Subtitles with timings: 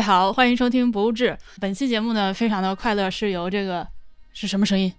[0.00, 1.30] 好，欢迎收听《博物志》。
[1.60, 3.86] 本期节目呢，非常的快乐，是由这个
[4.32, 4.92] 是什么声音？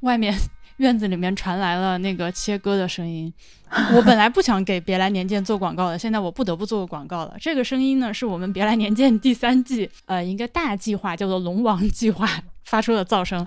[0.00, 0.34] 外面
[0.78, 3.32] 院子里面传来了那个切割的声音。
[3.94, 7.36] 我本来不想给别来年鉴做广告的，现在我不得不做个广告了。
[7.38, 12.26] 这个声音呢，是我们别来年鉴第三季呃一个大计划，叫做“龙王计划
[12.68, 13.42] ”。发出的噪声，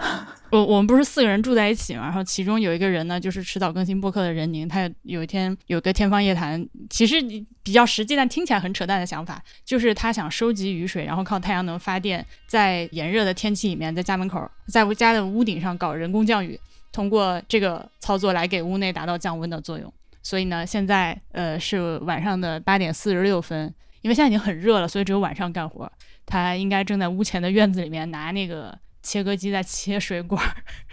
[0.50, 7.21] 我我们不是四个人住在一起嘛，然后其中有一个人呢，就是迟早更新播客的任宁，他有一天有个天方夜谭，其实
[7.61, 16.60] 比较实际，但听起来很扯淡的想法，就是他想收集雨水，然后靠太阳能发电，在炎热的天气里面，在家门口，在我家的屋顶上搞人工降雨，
[16.91, 19.93] 通过这个操作来给屋内达到降温的作用。
[20.21, 25.91] 所以呢，现在呃是晚上的八点四十六分，因为现在已经很热了，所以只有晚上干活。
[26.25, 28.77] 他应该正在屋前的院子里面拿那个。
[29.04, 30.39] 切割机在切水管，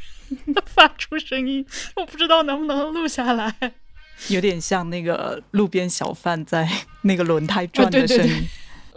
[0.65, 1.63] 发出声音，
[1.95, 3.55] 我不知道能不能录下来。
[4.31, 6.67] 有点像那个路边小贩在
[7.03, 8.49] 那个轮胎转的声音。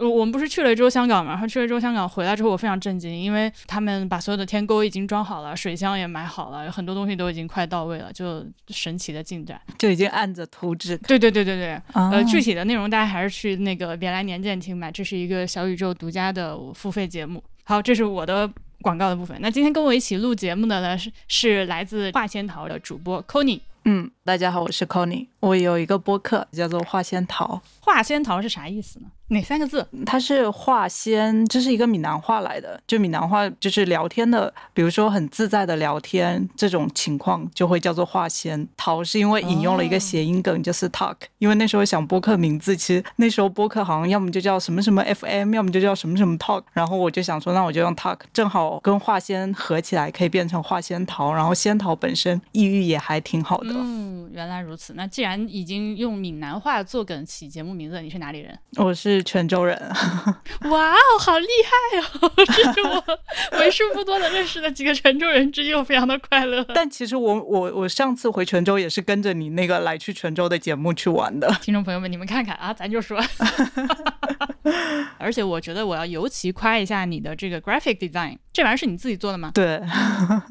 [0.08, 1.32] 我们不是去了一周香港嘛？
[1.32, 10.96] 然后去了一周香港回来之后，我非常震惊，因为他们把所有的天沟已经装好了，水箱也买好了，有很多东西都已经快到位了，就神奇的进展，就已经按着图纸。
[10.98, 17.42] 对对对对对，呃，具体的内容大家还是去那个别来年鉴听吧，这是一个小宇宙独家的付费节目。
[17.64, 18.50] 好，这是我的。
[18.82, 19.38] 广告的部分。
[19.40, 23.60] 那今天跟我一起录节目的呢是是来自画仙桃的主播 Kony。
[23.84, 27.62] 嗯，大家好，我是 Kony，我有一个播客叫做画仙桃。
[27.78, 29.06] 画仙桃是啥意思呢？
[29.32, 29.86] 哪三个字？
[30.04, 32.78] 它是画仙，这是一个闽南话来的。
[32.86, 38.68] 就闽南话就是聊天的，比如说很自在的聊天这种情况，就会叫做画仙。
[38.76, 41.16] 桃是因为引用了一个谐音梗，就是 talk。
[41.38, 46.62] 因为那时候想播客名字，其实那时候播客好像要么就叫什么什么 FM，要么就叫什么什么 talk。
[46.74, 51.32] 然后我就想说，那我就用 talk，正好跟画仙合起来，可以变成画仙桃。
[51.32, 53.70] 然后仙桃本身意喻也还挺好的。
[53.72, 54.92] 嗯，原来如此。
[54.92, 58.58] 那既然已经用闽南话做梗起节目名字，你是哪里人？
[58.76, 59.76] 我是泉州人。
[60.70, 62.32] 哇哦，好厉害哦！
[62.46, 63.04] 这是我
[63.58, 66.64] 为数不多的认识的几个泉州人之一，我非常的快乐。
[66.74, 71.48] 但其实我我我上次回泉州也是跟着你那个来去泉州的节目去玩的。
[71.60, 73.20] 听众朋友们，你们看看啊，咱就说。
[75.18, 79.50] 而且我觉得我要尤其夸一下你的这个 graphic design，这玩意儿是你自己做的吗？
[79.54, 79.80] 对，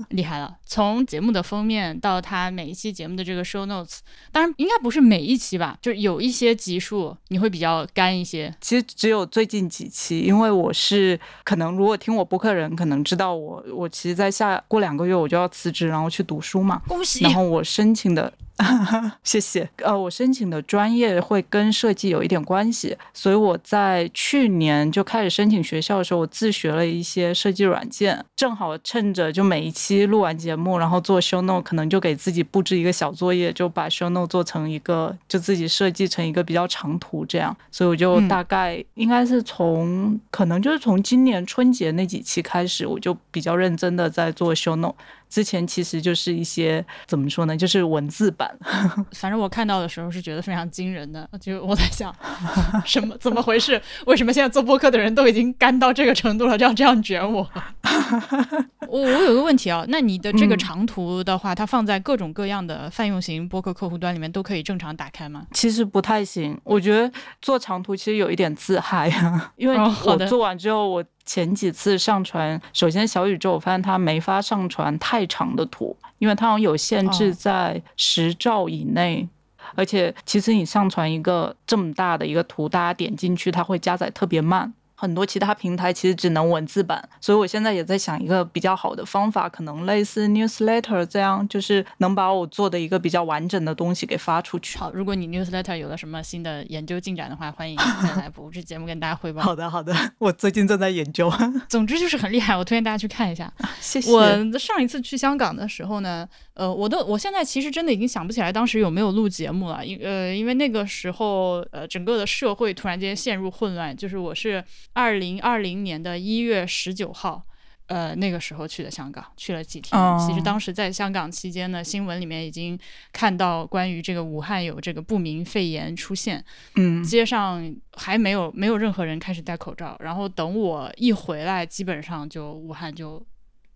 [0.09, 0.55] 厉害了。
[0.65, 3.99] 从节目的封面到它每一期节目的这个 show notes，
[4.31, 8.53] 当然应该不是每一期吧，就有一些集数你会比较干一些。
[8.61, 16.81] 其实只有最近几期，因为我是可能如果听我播客人可能知道我，我其实在下过两个月我就要辞职，然后去读书嘛。
[16.87, 17.23] 恭喜！
[17.23, 18.31] 然后我申请的。
[19.23, 19.67] 谢谢。
[19.77, 28.23] 呃，我申请的专业会跟设计有一点关系，所以我在去年就开始申请学校的时候，我自学了一些设计软件。
[28.35, 37.55] 正好趁着就每一期录完节目，然后做 show note，可能就给自己布置一个小作业，就把 show note 做成一个，就自己设计成一个比较长图这样。
[37.71, 44.95] 所以我就大概应该是从可能就是从今年春节那几期开始，我就比较认真的在做 show note。
[45.31, 48.53] 之前其实就是一些怎么说呢，就是文字版。
[49.15, 52.13] 反正我看到的时候是觉得非常惊人的，就我在想，
[52.85, 53.81] 什么怎么回事？
[54.05, 57.49] 为什么现在做播客的人都已经干到这个程度了，要这样卷我？
[58.89, 65.47] 我我有个问题啊，那你的这个长途的话，它放在各种各样的泛用型播客客户端里面都可以正常打开吗？
[65.53, 67.09] 其实不太行，我觉得
[67.41, 71.01] 做长途其实有一点自嗨啊，因为我做完之后我。
[71.25, 79.27] 前几次上传，首先小宇宙我发现它没法上传太长的图，因为它好像有限制在十兆以内，
[79.75, 84.73] 而且其实你上传一个这么大的一个图，大家点进去它会加载特别慢。
[85.01, 94.77] 很多其他平台其实只能文字版，所以我现在也在想一个比较好的方法，可能类似 newsletter 这样，就是能把我做的一个比较完整的东西给发出去。
[94.77, 99.41] 好，如果你 newsletter 有了什么新的研究进展的话，欢迎再来 补这节目跟大家汇报。
[99.41, 101.33] 好的，好的，我最近正在研究。
[101.67, 103.51] 总之就是很厉害，我推荐大家去看一下。
[103.79, 104.11] 谢谢。
[104.13, 104.21] 我
[104.59, 106.29] 上一次去香港的时候呢。
[106.53, 113.95] 呃，我都我现在其实真的已经想不起来当时有没有录节目了，因呃，因为那个时候呃，整个的社会突然间陷入混乱。
[113.95, 117.45] 就是我是二零二零年的一月十九号，
[117.87, 119.99] 呃，那个时候去的香港，去了几天。
[120.19, 122.77] 其实当时在香港期间呢，新闻里面已经
[123.11, 126.43] 看到关于这个武汉有这个不明肺炎出现，
[126.75, 129.97] 嗯，街上还没有没有任何人开始戴口罩。
[129.99, 133.25] 然后等我一回来，基本上就武汉就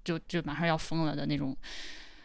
[0.03, 1.55] 就就马上要封了的那种。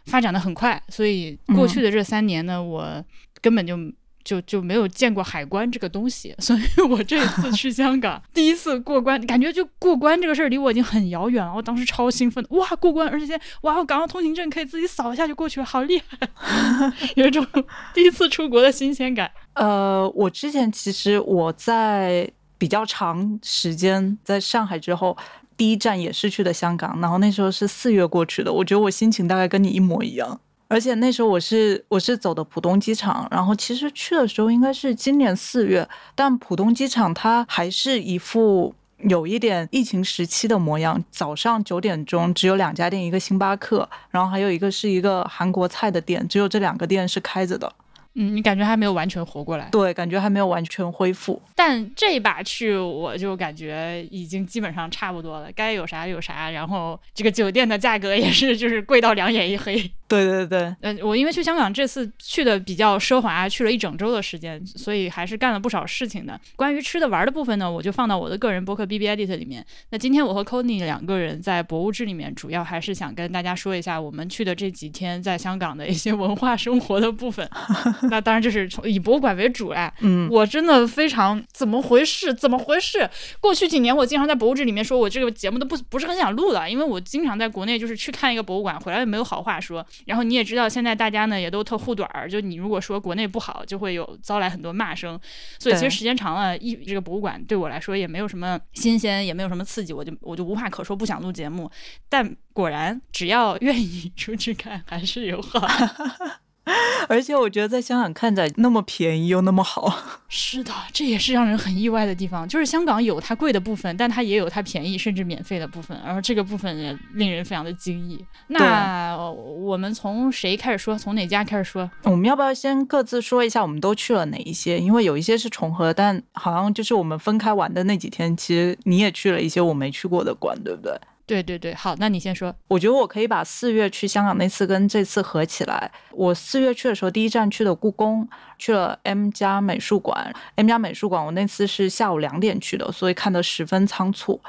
[0.06, 3.04] 发展的很快，所以过去的这三年呢，我
[3.40, 3.76] 根本就
[4.24, 11.52] 就就没有见过海关这个东西，所以我这次去香港， 第一次过关，感觉就过关这个事儿离我已经很遥远了。
[11.54, 16.18] 我当时超兴奋，哇，过关，而且现在哇，我港澳通行证可以自己扫一下就过去了，好厉害，
[17.16, 17.46] 有一种
[17.94, 19.30] 第一次出国的新鲜感。
[19.54, 22.30] 呃，我之前其实我在。
[22.60, 25.16] 比较长时间在上海之后，
[25.56, 30.38] 第一站也是去的香港，然后那时候是四月过去的，我觉得我心情大概跟你一模一样。
[30.70, 41.02] 而且那时候我是我是走的浦东机场，然后其实去的时候应该是今年四月，但浦东机场它还是一副有一点疫情时期的模样。
[41.10, 47.72] 早上九点钟只有两家店，一个星巴克，然后还有一个是一个韩国菜的店，只有这两个店是开着的。
[48.14, 49.68] 嗯，你感觉还没有完全活过来？
[49.72, 51.42] 对，感觉还没有完全恢复。
[51.56, 56.48] 但这一把去，我就感觉已经基本上差不多了，该有啥有啥。
[56.48, 59.90] 然后这个酒店的价格也是，就是贵到两眼一黑。
[60.10, 66.38] 对对对，呃，我因为去香港这次去的比较奢华，去了一整周的时间，所以还是干了不少事情的。
[66.56, 69.64] 关于吃的玩的部分呢，我就放到我的个人博客 B B Edit 里面。
[69.90, 77.48] 那今天我和 c o n y 两个人在博物志里面，主要还是想跟大家说一下我们去的这几天在香港的一些文化生活的部分。
[78.10, 79.94] 那当然就是从以博物馆为主哎。
[80.00, 82.34] 嗯，我真的非常怎么回事？
[82.34, 83.08] 怎么回事？
[83.40, 89.86] 过去几年我经常在博物志里面说，我这个节目都不不是很想录了，因为我经常在国内就是去看一个博物馆，回来也没有好话说。
[90.06, 95.18] 然后你也知道，现在大家呢也都特护短儿，就你如果说国内不好，就会有遭来很多骂声。
[95.58, 101.70] 所以其实时间长了，一这个博物馆对我来说也没有什么新鲜，也没有什么刺激，我就我就无话可说，不想录节目。
[102.08, 105.66] 但果然，只要愿意出去看，还是有好。
[107.08, 109.92] 而且我觉得在香港看展那么便宜又那么好，
[110.28, 112.46] 是的，这也是让人很意外的地方。
[112.48, 118.24] 就是香港有它贵的部分，但它也有它便宜甚至免费的部分，而这个部分也令人非常的惊异。
[118.48, 120.96] 那我们从谁开始说？
[120.96, 121.90] 从哪家开始说？
[122.04, 124.78] 我们要不要先各自说一下我们都去了哪一些？
[124.78, 130.92] 因为有一些是重合，但好像就是我们分开玩的那几天，其实你也去了一些我没去过的馆，对不对？
[131.30, 132.52] 对对对，好，那你先说。
[132.66, 135.88] 我觉得我可以把四月去香港那次跟这次合起来。
[136.10, 138.28] 我四月去的时候，第一站去的故宫，
[138.58, 140.34] 去了 M 家美术馆。
[140.56, 144.40] M 家美术馆，我那次是下午两点去的，所以看得十分仓促。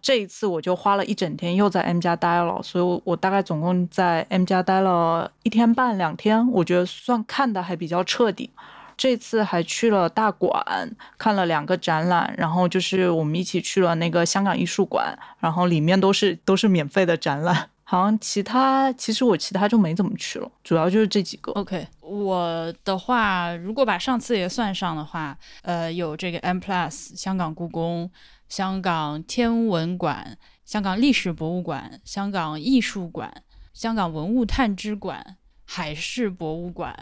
[0.00, 8.50] 这一次我就花了一整天，又在 M 家待了，所以我大概总共在 M 家待了一天半两天，我觉得算看的还比较彻底。
[8.98, 17.70] 这次还去了大馆，看了两个展览，然后就是我们一起去了那个香港艺术馆，然后里面都是都是免费的展览。
[17.84, 21.52] 好像其他其实我其他就没怎么去了，主要就是这几个。
[21.52, 28.10] OK，我的话如果把上次也算上的话，呃，有这个 M Plus、香港故宫、
[28.46, 30.36] 香港天文馆、
[30.66, 33.42] 香港历史博物馆、香港艺术馆、
[33.72, 36.94] 香港文物探知馆、海事博物馆。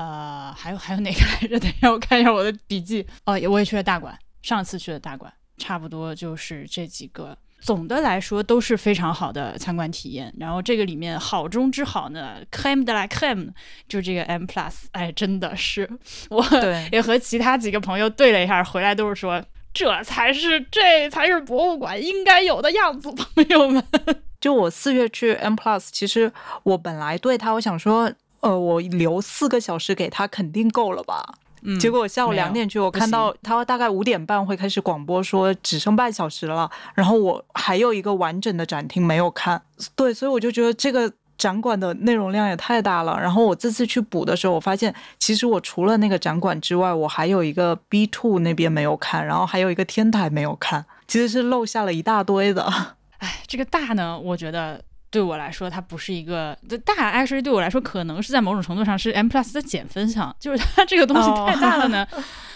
[0.00, 1.60] 呃，还有还有哪个来着？
[1.60, 3.06] 等一下，我看一下我的笔记。
[3.26, 7.36] 哦，我也去了大馆，上次去的大馆，差不多就是这几个。
[7.60, 10.34] 总的来说都是非常好的参观体验。
[10.38, 13.50] 然后这个里面好中之好呢，Cam 的来 Cam，
[13.86, 15.86] 就这个 M Plus，哎，真的是，
[16.30, 16.42] 我
[16.90, 19.44] 也和其他几个朋友对了一下，回来都是说，
[19.74, 23.84] 这才是这才是博物馆应该有的样子，朋友们。
[24.40, 26.32] 就我四月去 M Plus，其实
[26.62, 28.10] 我本来对他，我想说。
[28.40, 31.34] 呃，我留四个小时给他肯定够了吧？
[31.62, 39.60] 嗯，结果我下午两点去，我看到他大概五点半会开始广播说只剩半小时了，然后我还有一个完整的展厅没有看。
[39.94, 43.20] 对，所以我就觉得这个展馆的内容量也太大了。
[43.20, 52.64] 然后我这次去补的时候，我发现其实我除了那个展馆之外，我还有一个 B two 那边没有看，然后还有一个天台没有看，其实是漏下了一大堆的。
[53.20, 54.80] 哎，这个大呢，我觉得。
[55.10, 62.06] 对我来说，它不是一个大，actually 对我来说，可能是在某种程度上是 M plus 的减分项，就是它这个东西太大了呢。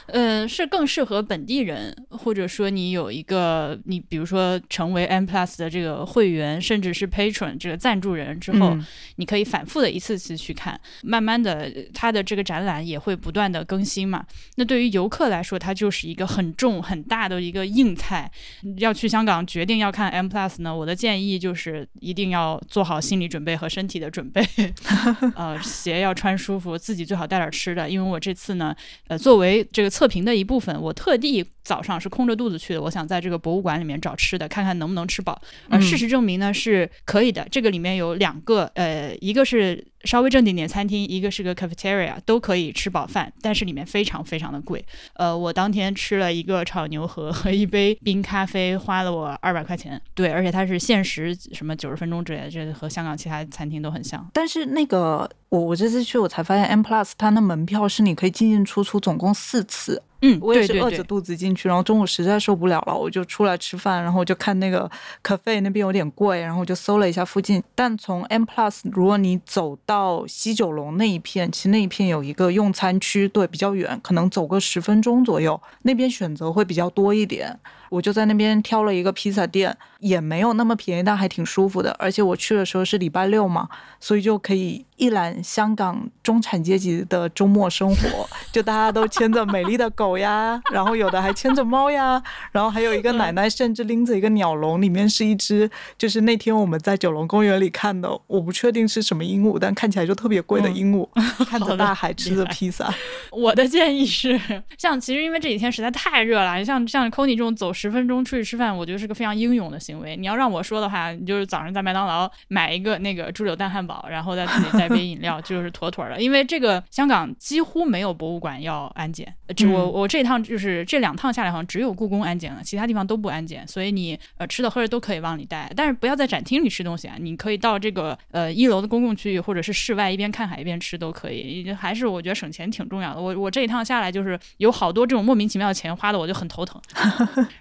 [0.09, 8.77] 呃，是更适合本地人，或者说你有一个，你比如说成为 M Plus 的这个会员，甚至是 Patron 这个赞助人之后，
[9.17, 14.23] 你可以反复的一次次去看，慢慢的，它的这个展览也会不断的更新嘛。
[14.57, 18.31] 那对于游客来说，它就是一个很重很大的一个硬菜。
[18.77, 24.47] 要去香港决定要看 M Plus 呢，我的建议就是一定要做好心理准备和身体的准备，
[25.35, 28.77] 呃，鞋要穿舒服，自己最好带点吃的，因为我这次呢，
[29.09, 29.94] 呃，作为这个。
[29.95, 35.41] 测评的一部分，我特地早上是空着肚子去的，我想在这个博物馆里面找吃的，看看能不能吃饱。
[35.69, 37.47] 而事实证明呢，是可以的。
[37.51, 39.87] 这个里面有两个，呃，一个是。
[40.05, 44.85] 稍微正经点餐厅，一个是个 cafeteria，都可以吃饱饭，但是里面非常非常的贵。
[45.15, 49.99] 呃，我当天吃了一个炒牛河和一杯冰咖啡，花了我二百块钱。
[50.13, 54.29] 对，而且它是限时，什么九十分钟之类的，这和香港其他餐厅都很像。
[54.35, 60.03] 但是那个我我这次去我才发现，M Plus 它那门票是你可以进进出出总共四次。
[60.27, 64.91] 嗯，我也是饿着肚子进去，然后中午实在受不了了，我就出来吃饭，然后我就看那个
[65.23, 67.63] cafe 那边有点贵，然后我就搜了一下附近。
[67.75, 77.61] 但从 M Plus，如果你走到西九龙那一片，其实那一片有一个用餐区，对，比较远，可能走个十分钟左右，那边选择会比较多一点。
[77.91, 81.95] 我就在那边挑了一个披萨店，也没有那么便宜，但还挺舒服的。
[81.99, 83.69] 而且我去的时候是礼拜六嘛，
[84.01, 88.29] 所以就可以一览香港中产阶级的周末生活。
[88.53, 92.23] 就大家都牵着美丽的狗呀，然后有的还牵着猫呀，
[92.53, 101.09] 然后还有一个奶奶甚至拎着一个鸟笼，里面是一只就是那天我们在九龙公园里看的，我不确定是什么鹦鹉，但看起来就特别贵的鹦鹉，
[101.45, 102.93] 看着大海吃的披萨。
[103.33, 104.41] 我的建议是，
[104.79, 110.17] 像其实因为这几天实在太热了，像像 Kony 这种走十分钟出去吃饭，我觉得是个非常英勇的行为。
[110.17, 116.19] 你要让我说的话，你就是早上在麦当劳买一个那个猪柳蛋汉堡，然后再自己带杯饮料， 就是妥妥的。
[116.19, 131.71] 因为这个香港几乎没有博物馆要安检，只我我这一趟就是这两趟下来，好像只有故宫安检了，其他地方都不安检，所以你呃吃的喝的都可以往里带，但是不要在展厅里吃东西啊，你可以到这个呃一楼的公共区域或者是室外一边看海一边吃都可以。
[131.75, 133.21] 还是我觉得省钱挺重要的。
[133.21, 136.81] 我我这一趟下来就是有好多这种莫名其妙的钱花的我就很头疼。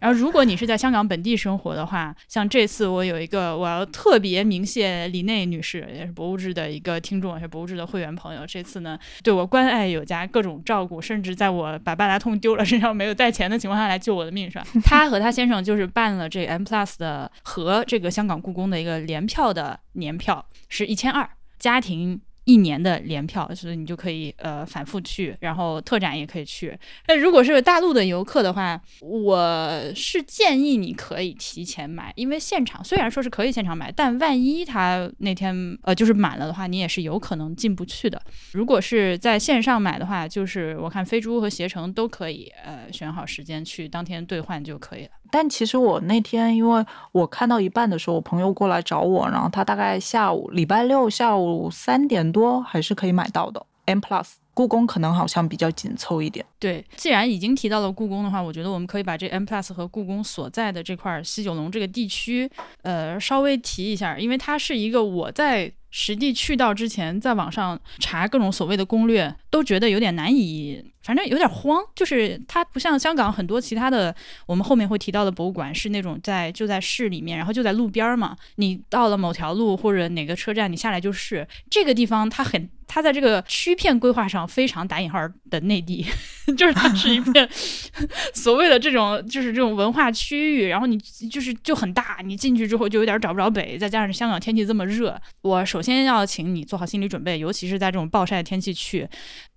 [0.03, 8.45] 然后如果你是在香港本地生活的话，像这次我有一个我要特别鸣谢李内女士，也是博物志的一个听众，也是博物志的会员朋友。
[8.45, 14.65] 这次呢对我关爱有加，各种照顾，甚至在我把八达通丢了身上没有带钱的情况下来救我的命，是吧？
[14.83, 22.19] 他和他先生就是办了这 M Plus 的和这个香港故宫的一个联票的年票，是一千二，家庭。
[22.45, 26.77] 一年的联票，所以你就可以呃反复去，然后特展也可以去。
[27.07, 38.21] 那如果是大陆的游客的话，我是建议你可以提前买，因为现场虽然说是可以现场买，但万一他那天呃就是满了的话，你也是有可能进不去的。
[38.51, 45.09] 如果是在线上买的话，就是我看飞猪和携程都可以呃选好时间去当天兑换就可以了。
[45.33, 53.65] 但其实我那天，因为我看到一半的时候，我朋友过来找我，然后他大概下午礼拜六下午三点多还是可以买到的。
[53.85, 56.45] M Plus 故宫可能好像比较紧凑一点。
[56.59, 62.47] 对，既然已经提到了故宫的话，我觉得我们可以把这 M Plus 和故宫所在的这块西九龙这个地区，
[62.83, 70.92] 呃，稍微提一下，因为它是一个我在实地去到之前，在网上查各种所谓的攻略，都觉得有点难以。
[71.03, 78.35] 反正有点慌，就是它不像香港很多其他的，我们后面会提到的博物馆是那种在就在市里面，然后就在路边儿嘛。
[78.55, 85.19] 你到了某条路或者哪个车站，你下来就是这个地方，它很它在这个区片规划上非常打引号
[85.49, 86.05] 的内地，
[86.57, 87.49] 就是它是一片
[88.33, 99.09] 所谓的这种就是这种文化区域，然后你就是就很大，你进去之后就有点找不着北，再加上香港天气这么热，我首先要请你做好心理准备，尤其是在这种暴晒天气去。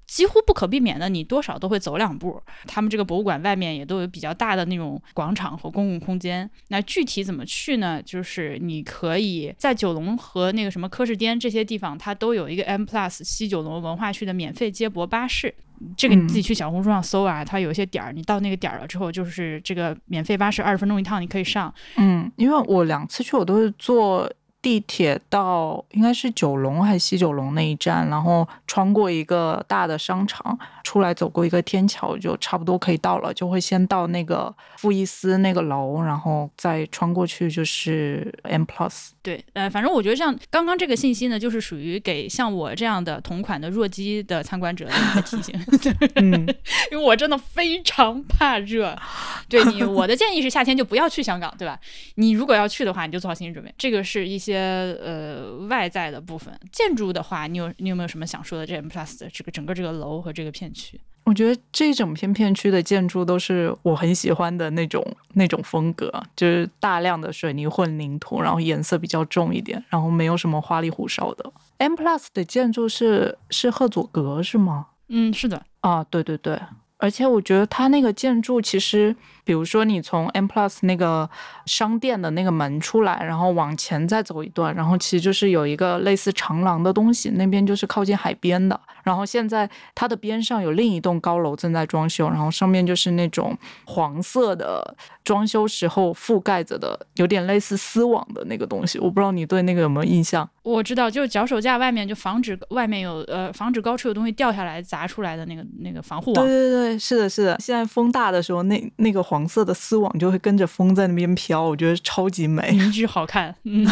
[0.07, 2.41] 几乎不可避免的，你多少都会走两步。
[2.67, 6.49] 他们这个博物馆外面也都有比较大的那种广场和公共空间。
[6.69, 8.01] 那具体怎么去呢？
[8.03, 15.53] 就是你可以在九龙和那个什么柯士甸这些地方，它都有一个 M Plus 西九龙文化区的免费接驳巴士。
[15.97, 21.75] 这个你自己去小红书上搜啊，它有一些点儿，你到那个点儿了之后，就是这个免费巴士二十分钟一趟，你可以上。
[21.97, 24.33] 嗯，因为我两次去我都是坐。
[24.67, 33.33] 地铁到应该是九龙还是西九龙那一站，然后穿过一个大的商场，出来走过一个天桥，就差不多可以到了。
[33.33, 39.11] 就会先到那个富伊斯那个楼，然后再穿过去就是 M Plus。
[39.27, 45.53] 对，呃，反正我觉得像刚刚这个信息呢，就是属于给像我这样的同款的弱鸡的参观者的一个提醒。
[46.15, 46.47] 嗯，
[46.93, 48.97] 因为我真的非常怕热。
[49.51, 51.77] 对你，我的建议是夏天就不要去香港，对吧？
[52.15, 53.75] 你如果要去的话，你就做好心理准备。
[53.77, 54.87] 这个是一些。
[55.17, 58.67] 呃，外在的部分建筑的话，你有你有没有什么想说的？
[58.67, 65.05] 这 M Plus 的这个整个这个楼和这个片区，我觉得这整片片区的建筑都是我很喜欢的那种
[65.35, 71.53] 那种风格，就是大量的水泥混凝土，然后颜色比较重一点，然后没有什么花里胡哨的。
[71.79, 74.87] M Plus 的建筑是是赫佐格是吗？
[75.09, 75.61] 嗯，是的。
[75.81, 76.59] 啊，对对对，
[76.97, 79.15] 而且我觉得它那个建筑其实。
[79.47, 81.31] 比如说，你从 M Plus 那个
[81.67, 88.79] 商店的那个门出来，然后往前再走一段，然后其实就是有一个类似长廊的东西，那边就是靠近海边的。
[89.05, 98.99] 然后现在它的边上有另一栋高楼正在装修，然后上面就是那种黄色的装修时候覆盖着的，有点类似丝网的那个东西。
[98.99, 100.51] 我不知道你对那个有没有印象？
[100.65, 106.45] 我知道，就是脚手架外面就防止外面有呃防止高处有东西掉下来砸出来的那个那个防护网。
[106.45, 107.57] 对对对，是的，是的。
[107.61, 109.36] 现在风大的时候，那那个黄。
[109.37, 113.55] 黄色的丝网就会跟着风在那边飘，我觉得超级美，一致好看。
[113.65, 113.87] 嗯，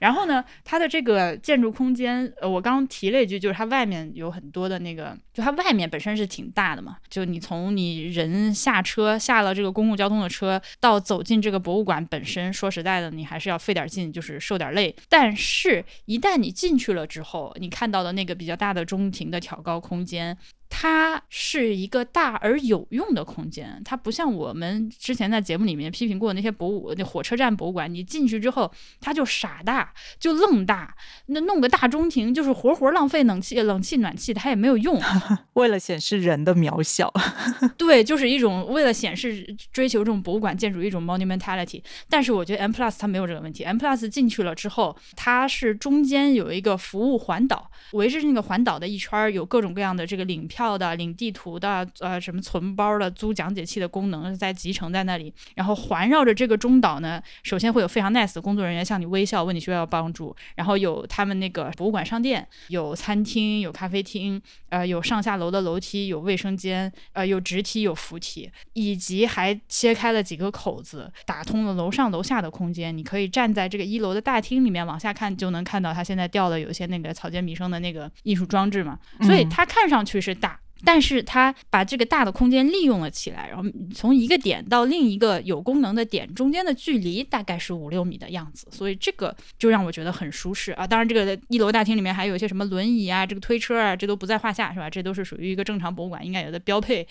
[0.00, 14.94] 然后呢，它的这个建筑空间，呃，我刚刚提了一句，就是它外面有很多的那个，它外面本身是挺大的嘛，就你从你人下车下了这个公共交通的车，到走进这个博物馆本身，说实在的，你还是要费点劲，就是受点累。
[15.08, 20.36] 但是，一旦你进去了之后，你看到的那个比较大的中庭的挑高空间。
[20.72, 28.70] 它是一个大而有用的空间，它不像我们之前在节目里面批评过那些博物那火车站博物馆，你进去之后
[29.00, 30.94] 它就傻大，就愣大，
[31.26, 34.96] 那弄个大中庭就是活活浪费冷气、冷气暖气，它也没有用，
[35.54, 37.12] 为了显示人的渺小。
[37.76, 41.82] 对，就是一种为了显示追求这种博物馆建筑一种 monumentality。
[42.08, 50.70] 但是我觉得 M Plus 它没有这个问题，M Plus 进去了之后，它是中间有一个服务环岛，围着那个环岛的一圈有各种各样的这个领票。
[50.80, 80.60] 的领地图的呃什么存包的租讲解器的功能在集成在那里，然后环绕着这个中岛呢，首先会有非常 nice 的工作人员向你微笑，问你需要帮助，然后有他们那个博物馆商店，有餐厅，有咖啡厅，呃有上下楼的楼梯，有卫生间，呃有直梯有扶梯，以及还切开了几个口子，打通了楼上楼下的空间，你可以站在这个一楼的大厅里面往下看，就能看到它现在吊的有一些那个草间弥生的那个艺术装置嘛，所以它看上去是大。
[80.84, 90.86] 但是它把这个大的空间利用了起来，然后从一个点到另一个有功能的点中间的距离大概是五六米的样子，所以这个就让我觉得很舒适啊。
[90.86, 94.88] 当然，这个一楼大厅里面还有一些什么轮椅啊、这个推车啊，这都不在话下，是吧？
[94.88, 97.06] 这都是属于一个正常博物馆应该有的标配。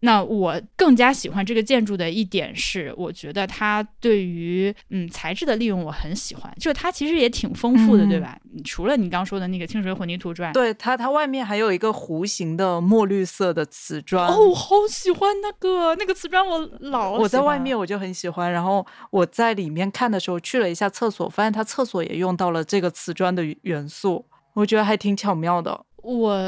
[0.00, 8.38] 那我更加喜欢这个建筑的一点是，我觉得它对于嗯材质的利用我很喜欢，就是它其实也挺丰富的，对吧？
[8.64, 25.86] 除了你刚说的那个清水混凝土之外，对它它外面还有一个弧形的墨绿色的瓷砖哦，好喜欢那个那个瓷砖，我老我在外面我就很喜欢，然后我在里面看的时候去了一下厕所，发现它厕所也用到了这个瓷砖的元素，我觉得还挺巧妙的。
[26.08, 26.40] 我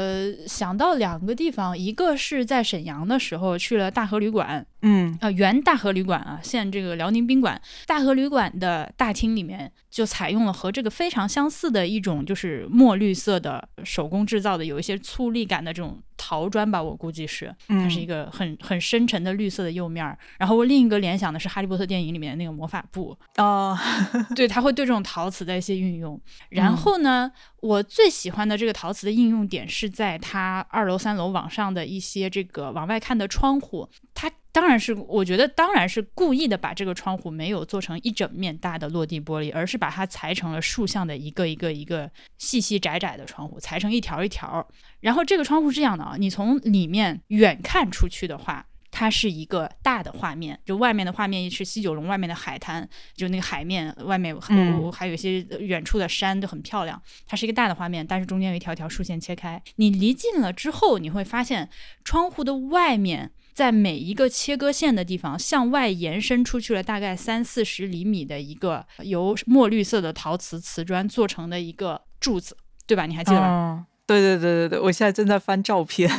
[0.47, 7.61] 想到两个地方，一个是在沈阳的时候去了大河旅馆，嗯啊原大河旅馆啊，现这个辽宁宾馆。
[7.85, 20.17] 大河旅馆的大厅里面就采用了和这个非常相似的一种，就是墨绿色的手工制造的，有一些粗粝感的这种陶砖吧，我估计是，它是一个很很深沉的绿色的釉面儿。
[20.37, 23.77] 然后我另一个联想的是《哈利波特》电影里面的那个魔法布哦，
[24.35, 26.19] 对，它会对这种陶瓷的一些运用。
[26.49, 27.31] 然后呢？
[27.61, 44.67] 我最喜欢的这个陶瓷的应用点是在它二楼、三楼往上的一些这个往外看的窗户，它当然是我觉得当然是故意的把这个窗户没有做成一整面大的落地玻璃，而是把它裁成了竖向的一个一个一个细细窄窄的窗户，裁成一条一条。
[44.99, 48.65] 然后这个窗户是这样的啊，你从里面远看出去的话。
[48.93, 54.53] 它是一个大的画面，就外面的画面是西九龙外面的海滩，就那个海面外面还
[54.91, 57.01] 还有一些远处的山都很漂亮。
[57.25, 59.63] 它是一个大的画面，但是中间有一条条竖线切开。
[59.77, 61.69] 你离近了之后，你会发现
[62.03, 63.31] 窗户的外面，
[63.61, 73.05] 在每一个切割线的地方，向外延伸出去了大概三四十厘米的一个由墨绿色的陶瓷瓷砖做成的一个柱子，对吧？
[73.05, 73.85] 你还记得吗？
[74.07, 76.09] 对对对对对，我现在正在翻照片。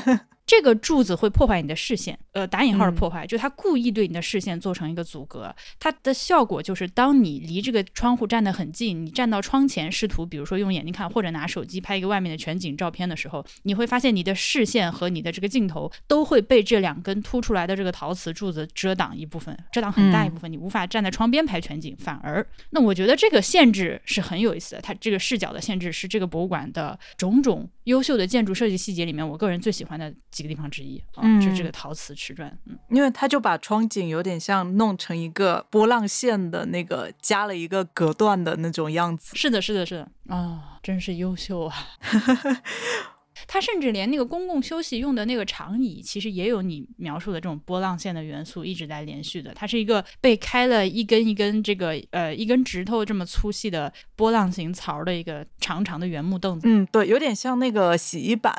[0.45, 5.55] 这个柱子会破坏你的视线，呃，打引号的破坏，就它故意对你的视线做成一个阻隔。
[5.79, 21.97] 它的效果就是，当你离这个窗户站得很近，你站到窗前，试图比如说用眼睛看或者拿手机拍一个外面的全景照片的时候，你会发现你的视线和你的这个镜头都会被这两根凸出来的这个陶瓷柱子遮挡一部分，遮挡很大一部分，你无法站在窗边拍全景。
[21.99, 30.13] 反而，那我觉得这个限制是很有意思的，它这个视角的限制是这个博物馆的种种优秀的建筑设计细节里面，我个人最喜欢的。
[30.33, 39.37] 几个地方之一，嗯，就是这个陶瓷瓷砖，嗯，因为他就把窗景有点像弄成一个波浪线的那个，加了一个隔断的那种样子。
[39.37, 41.75] 是的，是的，是的，啊，真是优秀啊！
[43.47, 49.53] 它甚至连那个公共休息用的那个长椅，其实也有你描述的这种波浪线的元素一直在连续的。
[49.55, 56.69] 它是一个被开了一根一根这个呃一根指头这么粗细的波浪形槽的一个长长的原木凳子。
[56.69, 58.55] 嗯，对，有点像那个洗衣板。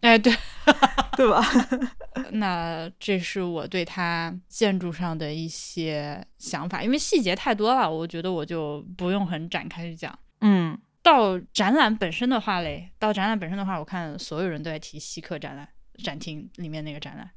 [0.00, 0.34] 哎，对，
[1.16, 1.42] 对吧？
[2.32, 10.18] 那这是我对它建筑上的一些想法，因为细节太多了，我觉得我就不用很展开去讲。
[10.40, 10.76] 嗯。
[11.02, 15.68] 到展览本身的话嘞，到展览本身的话，我看所有人都在提西克展览
[16.02, 17.30] 展厅里面那个展览。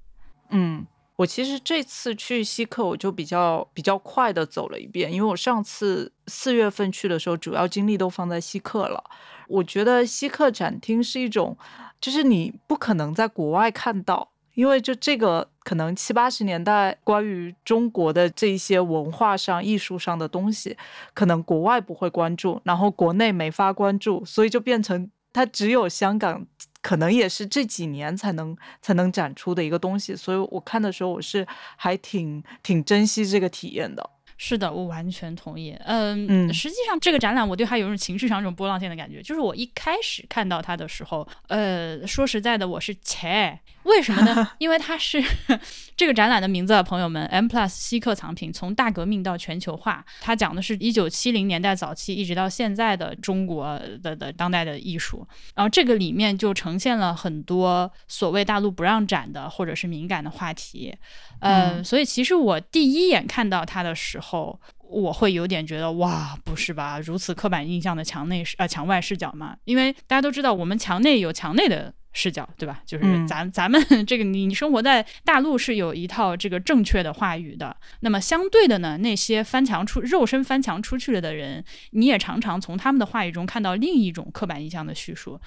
[0.51, 9.03] 嗯，我其实这次去西克，我就比较比较快的走了一遍，因为我上次四月份去的时候，主要精力都放在西克了。
[9.47, 11.57] 我觉得西克展厅是一种，
[11.99, 14.31] 就是你不可能在国外看到。
[14.55, 20.75] 因为就这个可能七八十年代关于中国的这一些文化上、艺术上的东西，
[21.13, 26.45] 可能国外不会关注，然后国内没法关注，所以就变成它只有香港
[26.81, 34.09] 可能也是这几年才能才能展出的一个东西，所以我看的时候我是还挺挺珍惜这个体验的。
[34.37, 35.73] 是的，我完全同意。
[35.85, 39.21] 嗯，实际上这个展览我对它有一种情绪上一种波浪线的感觉。
[39.21, 44.47] 就是我一开始看到它的时候，呃，说实在的，我是切，为什么呢？
[44.59, 45.23] 因为它是
[45.95, 55.25] 这个展览的名字，朋友们，M Plus 稀客藏品，从大革命到全球化，它讲的是一九七零年代早期一直到现在的中国的的当代的艺术。
[55.53, 60.93] 然后这个里面就呈现了很多所谓大陆不让展的或者是敏感的话题。
[61.39, 66.99] 嗯，所以其实我第一眼看到它的时候，我会有点觉得哇，不是吧？
[66.99, 69.55] 如此刻板印象的墙内视呃墙外视角嘛？
[69.65, 72.81] 因为大家都知道，我们墙内有墙内的视角，对吧？
[72.85, 77.75] 就是咱咱们 这个你生活在大陆是有一套这个正确的话语的。
[77.99, 85.39] 那么相对的呢，那些翻墙出肉身翻墙出去了的人，你也常常从他们的话语中看到另一种刻板印象的叙述，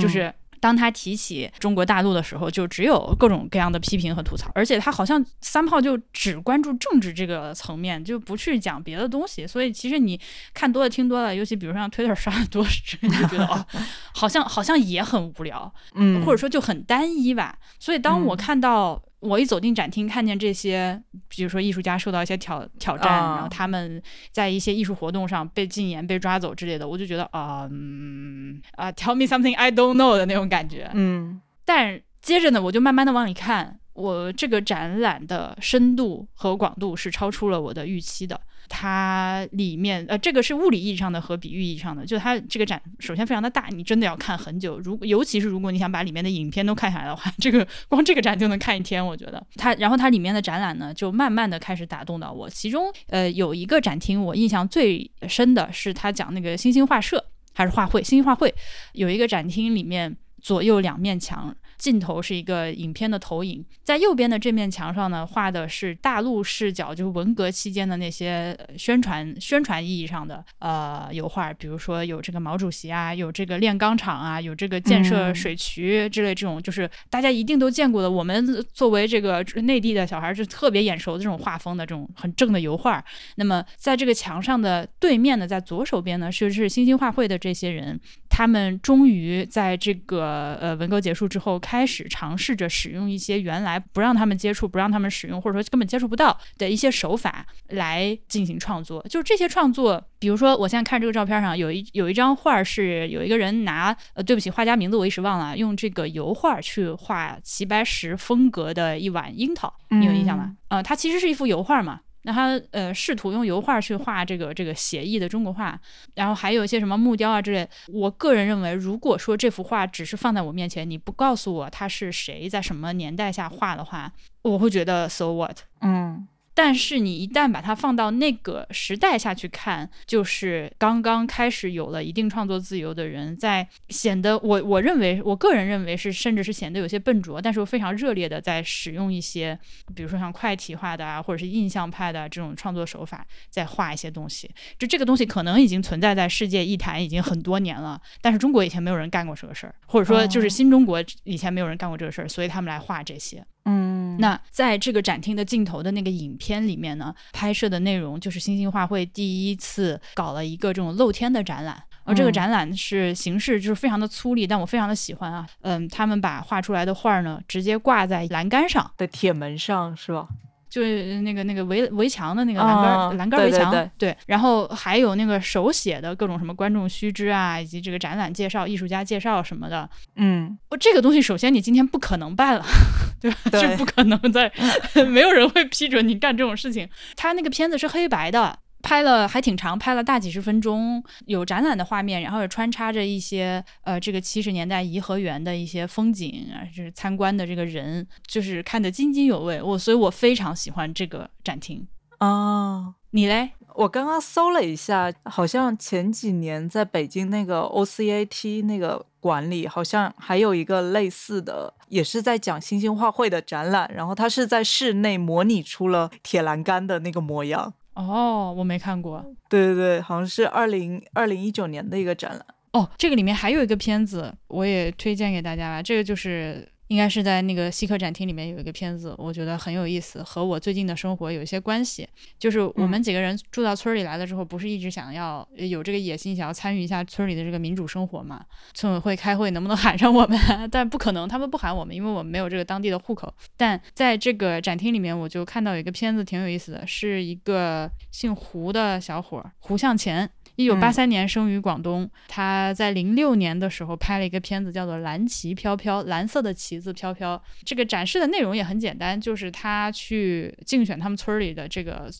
[0.00, 0.34] 就是。
[0.66, 9.46] 当他提起中国大陆的时候，就只有各种各样的批评和吐槽，而且他好像三炮就只关注政治这个层面，就不去讲别的东西。
[9.46, 10.20] 所以其实你
[10.52, 13.64] 看多了、听多了，尤其比如说像 Twitter 刷的多，就觉得哦，
[14.12, 17.56] 好像好像也很无聊，嗯，或者说就很单一吧。
[17.78, 19.00] 所以当我看到。
[19.20, 24.00] 我一走进展厅，看见这些，比如说艺术家受到一些挑挑战，然后他们
[24.30, 30.90] 在一些艺术活动上被禁言、被抓走之类的，我就觉得啊，嗯啊，tell me something I don't know 的那种感觉。
[30.94, 38.40] 嗯，但接着呢，我就慢慢的往里看，我这个展览的深度和广度是超出了我的预期的。
[38.68, 44.78] 它里面呃，这个是物理意义上的和比喻意义上的，就它这个展首先非常的大，你真的要看很久。
[44.78, 49.44] 如尤其是如果你想把里面的影片都看下来的话，这个光这个展就能看一天，我觉得。
[49.56, 52.48] 它然后它里面的展览呢，就慢慢的开始打动到我。
[52.48, 57.24] 其中呃有一个展厅我印象最深的是他讲那个星星画社
[57.54, 58.54] 还是画会，星星画会
[58.92, 61.54] 有一个展厅里面左右两面墙。
[61.78, 78.10] 镜头是一个影片的投影，在右边的这面墙上呢，画的是大陆视角，就是文革期间的那些宣传宣传意义上的呃油画，比如说有这个毛主席啊，有这个炼钢厂啊，有这个建设水渠之类这种，就是大家一定都见过的。
[78.10, 83.04] 我们作为这个内地的小孩，是特别眼熟的这种画风的这种很正的油画。
[83.34, 91.60] 那么在这个墙上的对面呢，在左手边呢，是是星星画会的这些人，他们终于在这个呃文革结束之后。
[91.66, 99.04] 开始尝试着使用一些原来不让他们接触、不让他们使用，或者说根本接触不到的一些手法来进行创作。
[99.10, 110.54] 就是这些创作，比如说我现在看这个照片上有一有一张画是有一个人拿呃，对不起，画家名字我一时忘了，用这个油画去画齐白石风格的一碗樱桃，你有印象吗？
[110.68, 112.02] 呃，它其实是一幅油画嘛。
[112.26, 115.78] 那他呃试图用油画去画这个这个写意的中国画，
[116.16, 117.66] 然后还有一些什么木雕啊之类。
[117.86, 124.12] 我个人认为，如果说这幅画只是放在我面前，你不告诉我他是谁，在什么年代下画的话，
[124.42, 125.58] 我会觉得 so what？
[125.80, 126.26] 嗯。
[126.56, 139.58] 但是你一旦把它放到那个时代下去看，就是刚刚开始有了一定创作自由的人，在显得我我认为我个人认为是甚至是显得有些笨拙，但是又非常热烈的在使用一些，
[139.94, 144.50] 比如说像快体化的啊，或者是印象派的这种创作手法，在画一些东西。
[144.78, 153.44] 就这个东西可能已经存在在世界艺坛已经很多年了，但是中国以前没有人干过这个事儿，或者说就是新中国以前没有人干过这个事儿，所以他们来画这些。
[153.68, 165.46] 嗯，那在这个展厅的镜头的那个影片里面呢，拍摄的内容就是星星画会第一次搞了一个这种露天的展览，而这个展览是形式就是非常的粗粝，但我非常的喜欢啊。
[165.62, 170.28] 嗯，他们把画出来的画呢，直接挂在栏杆上的铁门上，是吧？
[170.76, 179.88] 就是那个那个围围墙的那个栏杆栏杆围墙，对，然后还有那个手写的各种什么观众须知啊，以及这个展览介绍、艺术家介绍什么的。
[180.16, 182.64] 嗯，我这个东西首先你今天不可能办了，
[183.18, 183.36] 对吧？
[183.58, 184.52] 就不可能在，
[185.08, 186.86] 没有人会批准你干这种事情。
[187.16, 188.58] 他那个片子是黑白的。
[188.86, 199.60] 拍了还挺长，拍了大几十分钟，有展览的画面，然后也穿插着一些呃这个七十年代颐和园的一些风景啊，就是参观的这个人，就是看得津津有味。
[199.60, 201.86] 我所以，我非常喜欢这个展厅
[202.18, 202.94] 啊。
[203.10, 203.50] 你嘞？
[203.74, 217.74] 我刚刚搜了一下，好像前几年在北京那个 OCAT 那个馆里，好像还有一个类似的，也是在讲星星画会的展览，然后它是在室内模拟出了铁栏杆的那个模样。
[217.96, 219.24] 哦，我没看过。
[219.48, 222.46] 对对对，好像是二零二零一九年的一个展览。
[222.72, 225.82] 哦，这个里面还有一个片子，我也推荐给大家吧。
[225.82, 232.08] 这个就是应该是在那个西客展厅里面有一个片子，我觉得很有意思，和我最近的生活有一些关系。
[232.38, 238.44] 就是我们几个人住到村里来了之后，不是一直想要有这个野心，想要参与一下村里的这个民主生活嘛？
[238.74, 240.38] 村委会开会能不能喊上我们？
[240.70, 243.32] 但不可能，他们不喊我们，因为我们没有这个当地的户口。
[243.56, 250.30] 但在这个展厅里面，我就看到有一个片子挺有意思的，是一个姓胡的小伙胡向前。
[250.56, 257.40] 一九八三年生于广东，他在零六年的时候拍了一个片子，叫做《蓝旗飘飘》，蓝色的旗子飘飘。
[257.64, 262.10] 这个展示的内容也很简单，就是他去竞选他们村里的这个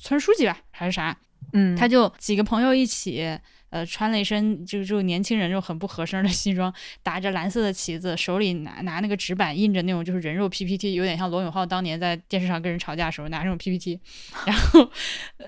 [0.00, 1.16] 村书记吧，还是啥？
[1.52, 3.38] 嗯，他就几个朋友一起。
[3.72, 13.98] 呃，穿了一身就就年轻人就很不合身的西装，打着蓝色的旗子，手里拿拿那个纸板印着那种就是人肉 PPT，有点像罗永浩当年在电视上跟人吵架的时候拿那种 PPT，
[14.46, 14.90] 然后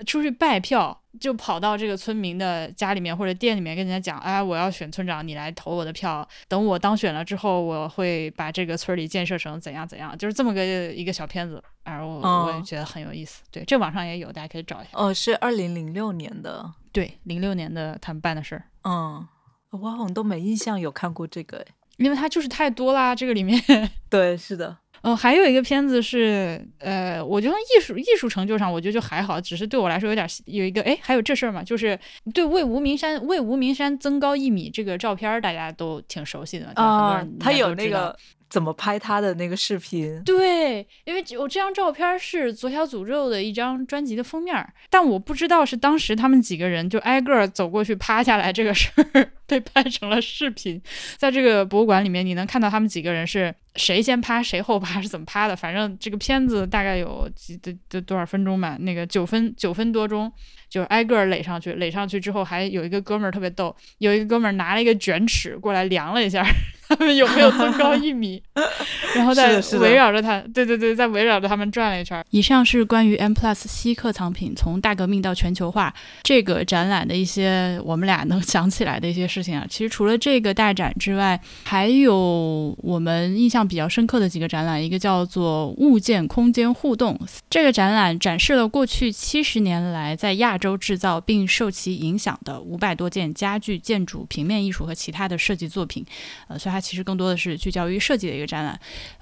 [0.07, 13.43] 出去拜票，就跑到这个村民的家里面或者店里面跟人家讲，哎，我要选村长，你来投我的票，等我当选了之后，我会把这个村里建设成怎样怎样，就是这么个一个小片子，然后我也觉得很有意思。
[13.51, 14.89] 对，这网上也有，大家可以找一下。
[14.93, 16.73] 哦，是二零零六年的。
[16.95, 19.27] 对，零六年的他们办的事儿，嗯，
[19.71, 21.65] 我好像都没印象有看过这个，
[21.97, 23.61] 因为它就是太多啦，这个里面。
[24.09, 31.99] 对，是的，嗯，还有一个片子是，呃，我觉得艺术艺术成就上，我觉得就还好，只是对我来说有点有一个，哎，还有这事儿嘛，就是
[32.33, 38.17] 对为无名山为无名山增高一米这个照片，大家都挺熟悉的，啊，他有那个。
[38.55, 40.23] 怎么拍他的那个视频？
[40.23, 44.55] 对，因为我这张照片是左小诅咒的一张专辑的封面，
[44.89, 50.81] 但我不知道是当时他们几个人就挨个走过去趴下来这个事儿 被拍成了视频，
[51.17, 55.53] 在这个博物馆里面，你能看到他们几个人是谁先趴谁后趴是怎么趴的。
[55.53, 60.31] 反正这个片子大概有几多多多少分钟吧，那个九分九分多钟，
[60.69, 66.41] 就挨个垒上去，垒上去之后还有一个哥们儿特别逗，有一个哥们儿拿了一个卷尺过来量了一下。
[66.87, 68.41] 他们有没有增高一米？
[69.15, 72.23] 然后再围绕着他，对对对，再围绕着他们转了一圈。
[72.29, 79.65] 以上是关于 M Plus 西客藏品从大革命到全球化这个展览的一些我们俩能想起来的一些事情啊。
[79.69, 87.19] 其实除了这个大展之外，还有我们印象比较深刻的几个展览，一个叫做物件空间互动。
[87.49, 96.05] 这个展览展示了过去七十年来在亚洲制造并受其影响的五百多件家具、建筑、平面艺术和其他的设计作品。
[96.47, 96.74] 呃，虽然。
[96.75, 98.77] 它其实更多的是聚焦于设计的一个展览。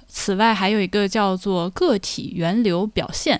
[0.08, 3.40] 此外，还有一个叫做“个体源流表现”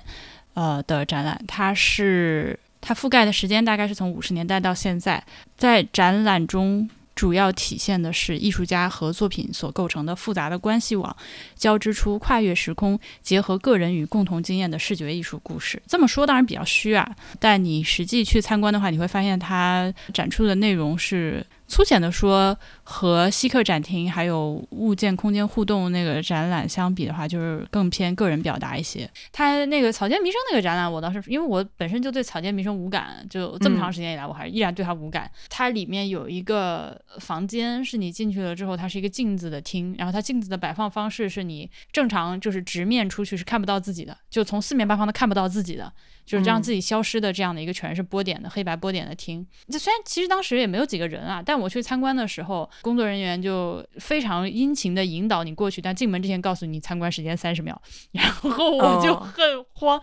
[0.54, 5.24] 呃的展览，它是它覆盖的时间大概是从五十年代到现在。
[5.58, 11.16] 在展览中，主要体现的是艺术家和作品所构成的复杂的关系网，
[11.56, 15.82] 交织出跨越时空、结合个人与共同经验的视觉艺术故事。
[15.88, 21.44] 这么说当然比较虚啊，但你实际去参观的话，你会发现它展出的内容是。
[21.68, 29.10] 粗浅的说，和西客展厅还有物件空间互动那个展览相比的话，就是更偏个人表达一些。
[29.32, 35.30] 他那个草间弥生那个展览，我当时因为我本身就对草间弥生无感，就这么长时间以来，我还是依然对他无感。
[35.50, 45.92] 它里面有一个房间，是你进去了之后，它是一个镜子的厅，然后它镜子的摆放方式是你正常就是直面出去是看不到自己的，就从四面八方都看不到自己的。
[46.26, 57.80] 就是让自己消失的这样的一个全是波点的黑白波点的厅，这虽然其实当时也没有几个人啊，但我去参观的时候，工作人员就非常殷勤的引导你过去，但进门之前告诉你参观时间三十秒，
[58.12, 60.02] 然后我就很慌。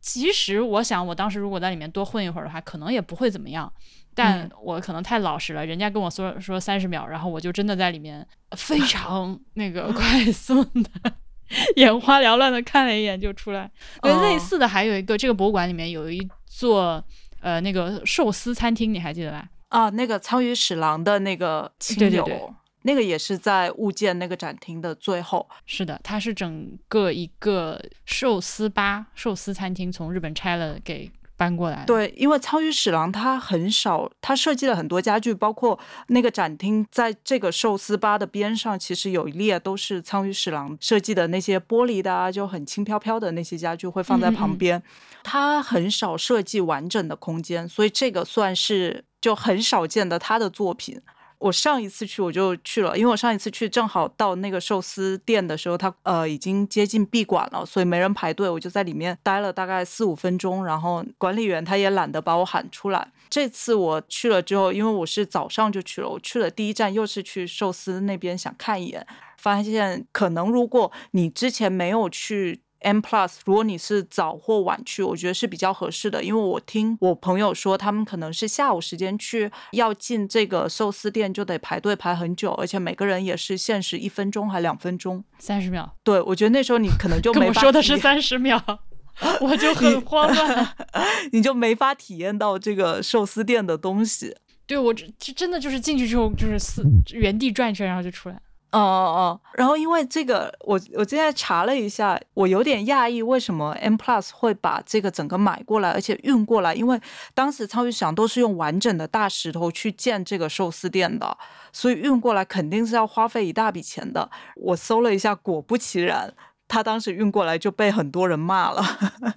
[0.00, 3.70] 其实我想，我当时如果在里面多混一会儿的话，可能也不会怎么样，
[4.14, 11.12] 但我可能太老实了，人家跟我说说三十秒，然后我就真的在里面非常那个 快速的。
[11.76, 13.70] 眼花缭乱的看了一眼就出来。
[14.02, 17.04] 对，类似的还有一个，这个博物馆里面有一座
[17.40, 19.48] 呃那个寿司餐厅，你还记得吧？
[19.68, 25.48] 啊，那个苍鱼史郎的那个亲友，那个也是在物件那个展厅的最后。
[25.66, 31.10] 是的，它是整个一个寿司吧，寿司餐厅从日本拆了给。
[31.40, 44.82] 搬过来对，因为苍鱼史郎他很少，他设计了很多家具，包括那个展厅在这个寿司吧的边上，其实有一列都是苍鱼史郎设计的那些玻璃的啊，就很轻飘飘的那些家具会放在旁边。
[45.22, 51.00] 他很少设计完整的空间，所以这个算是就很少见的他的作品。
[51.40, 63.10] 我上一次去我就去了，因为我上一次去正好到那个寿司店的时候，它呃已经接近闭馆了，所以没人排队，我就在里面待了大概四五分钟，然后管理员他也懒得把我喊出来。
[63.30, 69.06] 这次我去了之后，因为我是早上就去了，我去了第一站又是去寿司那边想看一眼，
[69.38, 72.60] 发现可能如果你之前没有去。
[72.80, 76.22] M Plus，如果你是早或晚去，我觉得是比较合适的。
[76.24, 85.94] 因为我听我朋友说，他们可能是下午时间去，要进这个寿司店就得排队排很久，而且每个人也是限时一分钟还两分钟，三十秒。
[86.02, 88.62] 对，我觉得那时候你可能就没法我说的是三十秒，
[89.40, 90.74] 我就很慌乱。
[91.32, 94.34] 你就没法体验到这个寿司店的东西。
[94.66, 98.40] 对我这这真的就是进去之后就是四原地转一圈，然后就出来。
[98.72, 106.72] 哦哦哦，然后因为这个，我我今天查了一下，我有点讶异，为什么 M Plus 会把这个整个买过来，而且运过来？
[106.74, 107.00] 因为
[107.34, 111.36] 当时超级想都是用完整的大石头去建这个寿司店的，
[111.72, 114.30] 所以运过来肯定是要花费一大笔钱的。
[114.54, 116.32] 我搜了一下，果不其然。
[116.70, 118.82] 他当时运过来就被很多人骂了，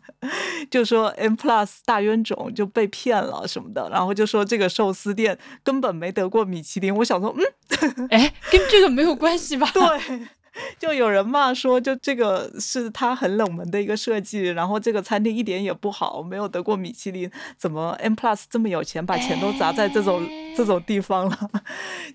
[0.70, 6.96] 就说 M Plus 大冤种就被骗了什么的，然后就说这个寿司店根本没得过米其林。
[6.98, 9.68] 我想说，嗯， 哎，跟这个没有关系吧？
[9.74, 10.20] 对，
[10.78, 20.24] 就有人骂说，就这个是他很冷门的一个设计，然后这个餐厅一点也不好，没有得过米其林，怎么 M Plus 这么有钱，把钱都砸在这种
[20.56, 21.50] 这种地方了，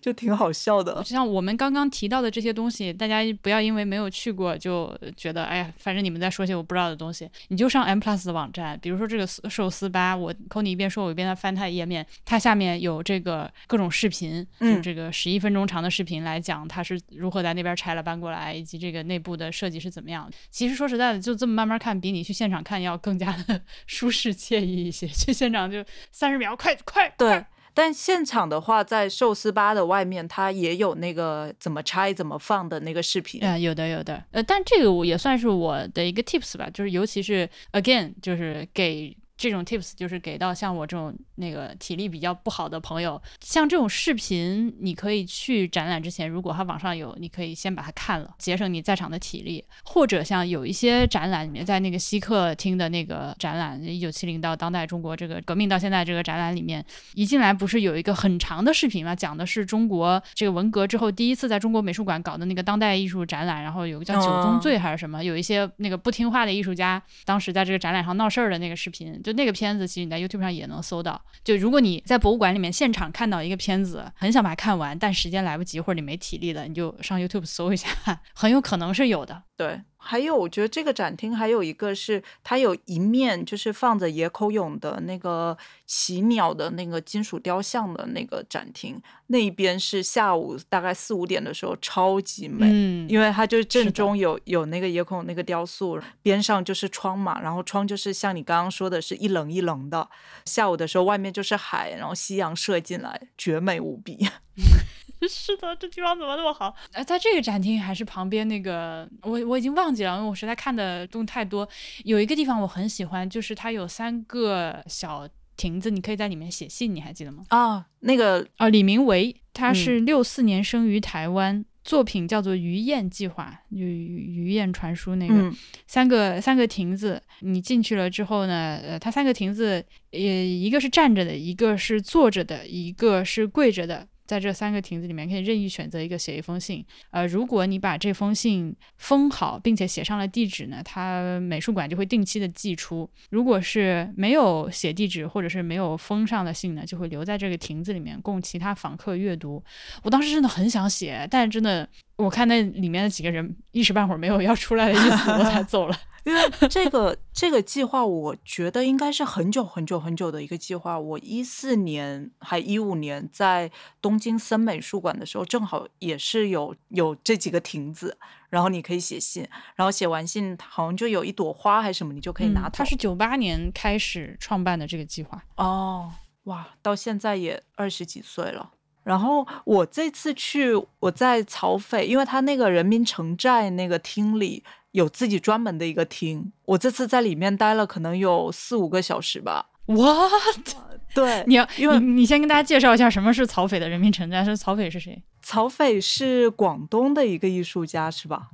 [0.01, 1.05] 就挺好笑的就。
[1.05, 7.29] 像我们刚刚提到的这些东西，大家不要因为没有去过就觉得，哎呀，反正你们在说些我不知道的东西。
[7.48, 20.37] 你就上 M Plus 的网站，比如说这个寿寿司吧，我扣你一遍说，我一遍在翻它的页面，它下面有这个各种视频，嗯就这个十一分钟长的视频来讲它是如何在那边拆了搬过来，以及这个内部的设计是怎么样的。
[20.51, 25.09] 其实说实在的，就这么慢慢看，比你去现场看要更加的 舒适惬意一些。
[25.09, 27.44] 去现场就三十秒，快快，对，
[27.78, 33.40] 但现场的话，在寿司吧的外面，它也有那个怎么拆、怎么放的那个视频。
[33.40, 71.20] 啊、有的有的，呃，但这个我也算是我的一个 tips 吧，就是尤其是 again，就是给这种 tips，就是给到像我这种那个体力比较不好的朋友，像这种视频，你可以去展览之前，如果它网上有，你可以先把它看了，节省你在场的体力，或者像有一些展览里面，在那个西客厅的那个展览，一九七零到当代中国这个革命到现在这个展览里面，一进来不是有一个很长的视频嘛，讲的是中国这个文革之后第一次在中国美术馆搞的那个当代艺术展览，然后有个叫《九宗罪》还是什么，有一些那个不听话的艺术家当时在这个展览上闹事儿的那个视频，就那个片子，其实你在 YouTube 上也能搜到。
[71.44, 77.88] 就如果你在博物馆里面现场看到一个片子，很想把它看完，但时间来不及或者你没体力了，你就上 YouTube 搜一下，
[78.32, 79.42] 很有可能是有的。
[79.54, 85.56] 对，还有我觉得这个展厅还有一个是它有一面就是放着野口勇的那个
[85.87, 92.68] 奇鸟的那个金属雕像的那个展厅，那一边是下午大概四五点的时候超级美。
[92.70, 100.08] 嗯，因为它就正中有有那个野口那个雕塑，边上就是窗嘛，然后窗就是像你刚刚说的是一棱一棱的，
[100.44, 104.28] 下午的时候外面就是海，然后夕阳射进来，绝美无比。
[105.28, 106.74] 是的，这地方怎么那么好？
[106.92, 111.68] 呃，在这个展厅还是旁边那个，我我已经忘记了，因为我实在看的东西太多。
[112.04, 117.44] 有一个地方我很喜欢，就是它有三个小亭子，你可以在里面写信，你还记得吗？
[117.48, 121.64] 啊，那个啊，李明维，他是六四年生于台湾。
[121.85, 134.07] 作品叫做《鱼雁计划》，就鱼鱼雁传书那个、嗯三个三个亭子，你进去了之后呢，呃，它三个亭子，呃，一个是站着的，一个是坐着的，一个是跪着的。
[134.28, 136.84] 在这三个亭子里面，可以任意选择一个写一封信。
[137.10, 143.08] 呃，如果你把这封信封好，并且写上了地址呢，它美术馆就会定期的寄出。
[143.30, 149.64] 如果是没有写地址或者是没有封上的信呢，就会留在这个亭子里面供其他访客阅读。
[150.02, 151.88] 我当时真的很想写，但是真的，
[152.18, 155.96] 我看那里面的几个人一时半会儿没有要出来的意思，我才走了。
[156.24, 160.98] 因为这个这个计划，我觉得应该是很久很久很久的一个计划。
[160.98, 163.70] 我一四年还一五年在
[164.02, 168.18] 东京森美术馆的时候，正好也是有有这几个亭子，
[168.50, 172.68] 然后你可以写信，然后写完信好像就有一朵花还是什么，你就可以拿走。
[172.68, 175.42] 嗯他是九八年开始创办的这个计划。
[175.57, 176.12] 哦，
[176.44, 178.72] 哇，到现在也二十几岁了。
[179.09, 189.71] 然后我这次去，我在曹斐，因为他那个人民城寨那个厅里有自己专门的一个厅，我这次在里面待了可能有四五个小时吧。
[189.87, 190.31] What？
[191.14, 195.23] 对，你要因为你你先跟大家介绍一下什么是曹斐的人民城寨，是曹斐是谁？
[195.40, 198.51] 曹斐是广东的一个艺术家，是吧？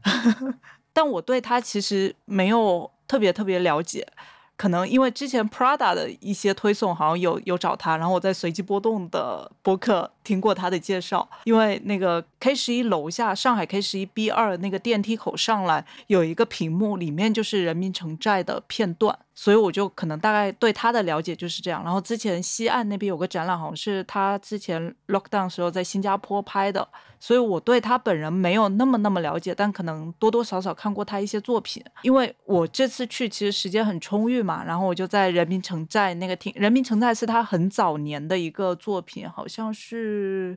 [0.94, 4.06] 但我对他其实没有特别特别了解，
[4.56, 19.16] 可能因为之前 Prada 的一些推送好像有有找他，然后我在随机波动的播客听过他的介绍，因为那个 K 十一楼下上海 K 十一 B 二那个电梯口上来有一个屏幕，里面就是人民城寨的片段。
[19.36, 21.82] 所以我就可能大概对他的了解就是这样。
[21.82, 26.86] 然后之前西岸那边有个展览，好像是他之前 lockdown 时候在新加坡拍的，
[27.18, 31.82] 所以我对他本人没有那么那么了解，但可能多多少少看过他一些作品。
[32.02, 40.13] 因为我这次去其实时间很充裕嘛，然后我就在人民城寨那个厅，人民城寨是他很早年的一个作品，好像是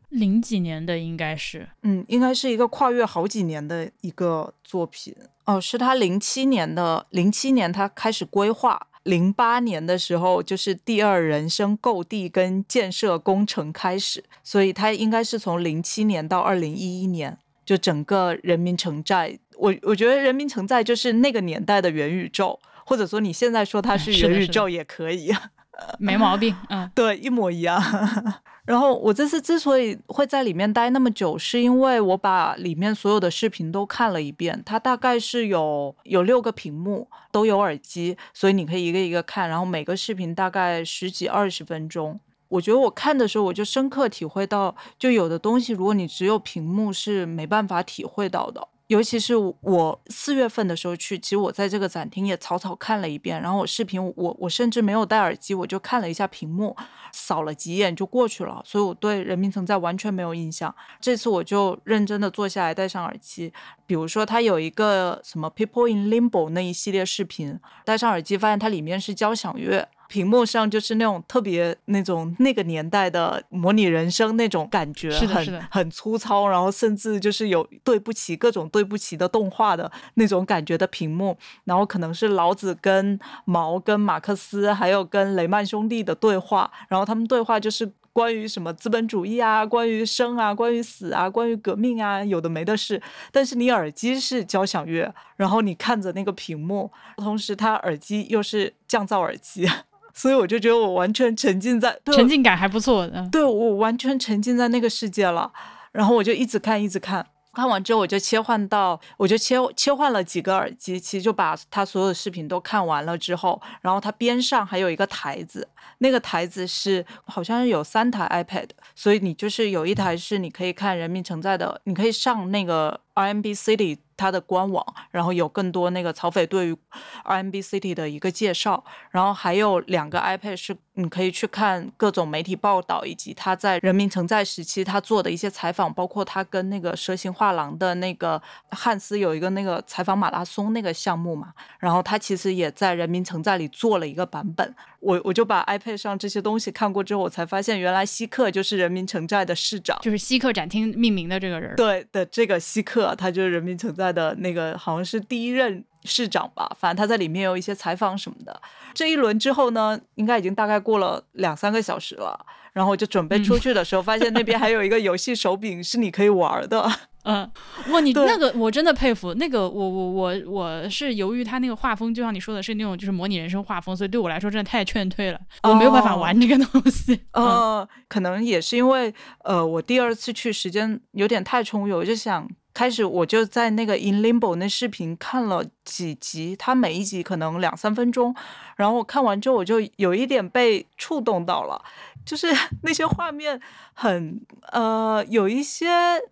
[0.09, 5.15] 零几年的，应该是，嗯，应该是一个跨越好几年的一个作品。
[5.45, 25.33] 哦，是他零七年的，零七年他开始规划，零八年的时候就是第二人生购地跟建设工程开始，所以他应该是从零七年到二零一一年，就整个人民城寨，我我觉得人民城寨就是那个年代的元宇宙，或者说你现在说它是元宇宙也可以，
[25.99, 27.81] 没毛病，嗯， 对，一模一样。
[28.65, 34.61] 然后我这次之所以会在里面待那么久，是因为我把里面所有的视频都看了一遍。
[34.65, 39.47] 它大概是有有六个屏幕，都有耳机，所以你可以一个一个看。
[39.47, 42.19] 然后每个视频大概十几二十分钟。
[42.49, 48.67] 我觉得我看的时候，我就深刻体会到，就有的东西，如果你只有屏幕是没办法体会到的。
[48.87, 56.73] 尤其是我四月份的时候去，其实我在这个展厅也草草看了一遍，然后我视频我我甚至没有戴耳机，我就看了一下屏幕，
[57.11, 60.73] 扫了几眼就过去了，所以我对人民城寨完全没有印象。
[61.01, 63.51] 这次我就认真的坐下来戴上耳机，
[63.85, 69.89] 比如说它有一个什么 People in Limbo 那一系列视频，戴上耳机发现它里面是交响乐。
[70.07, 93.01] 屏幕上就是那种特别那种那个年代的模拟人生那种感觉是，很很粗糙，然后甚至就是有对不起各种对不起的动画的那种感觉的屏幕，然后可能是老子跟毛跟马克思还有跟雷曼兄弟的对话，然后他们对话就是关于什么资本主义啊，关于生啊，关于死啊，关于革命啊，有的没的事。
[93.31, 99.69] 但是你耳机是交响乐，然后你看着那个屏幕，同时他耳机又是降噪耳机。
[100.17, 105.53] 所以我就觉得我完全沉浸在沉浸感还不错的，对我完全沉浸在那个世界了，
[105.91, 115.67] 然后我就一直看一直看，看完之后我就切换到，我就切切换了几个耳机，其实就把他所有的视频都看完了之后，然后他边上还有一个台子，
[115.99, 123.97] 那个台子是好像是有三台 iPad，所以你就是有一台是你可以看人民承载的，你可以上那个 RMB City。
[124.19, 126.75] 它的官网，然后有更多那个曹斐对于
[127.23, 138.41] RMB City 的一个介绍，然后还有两个 iPad 是你可以去看各种媒体报道，以及他在人民城寨时期他做的一些采访，包括他跟那个蛇形画廊的那个
[138.71, 154.07] 汉斯有一个那个采访马拉松那个项目嘛，然后他其实也在人民城寨里做了一个版本，我我就把 iPad 上这些东西看过之后，我才发现原来希克就是人民城寨的市长，就是希克展厅命名的这个人，对的，这个希克他就是人民城在。
[154.17, 158.61] 的那个好像是第一任市长吧，反正他在里面有一些采访什么的。
[158.95, 162.39] 这一轮之后呢，应该已经大概过了两三个小时了，
[162.73, 166.89] 然后我就准备出去的时候，发现那边还有一个游戏手柄是你可以玩的。
[167.25, 167.47] 嗯，
[167.91, 169.33] 哇，你 那个我真的佩服。
[169.35, 177.19] 那个我我我我是由于他那个画风，就像你说的是那种就是模拟人生画风，所以对我来说真的太劝退了，我没有办法玩这个东西。
[177.33, 182.49] 呃，可能也是因为呃，我第二次去时间有点太充裕，我就想。
[182.77, 188.35] 开始我就在那个 In Limbo 那视频看了几集，它每一集可能两三分钟，
[188.75, 191.83] 然后我看完之后我就有一点被触动到了，
[192.27, 192.47] 就是
[192.83, 193.59] 那些画面
[193.93, 194.39] 很
[194.73, 195.87] 呃有一些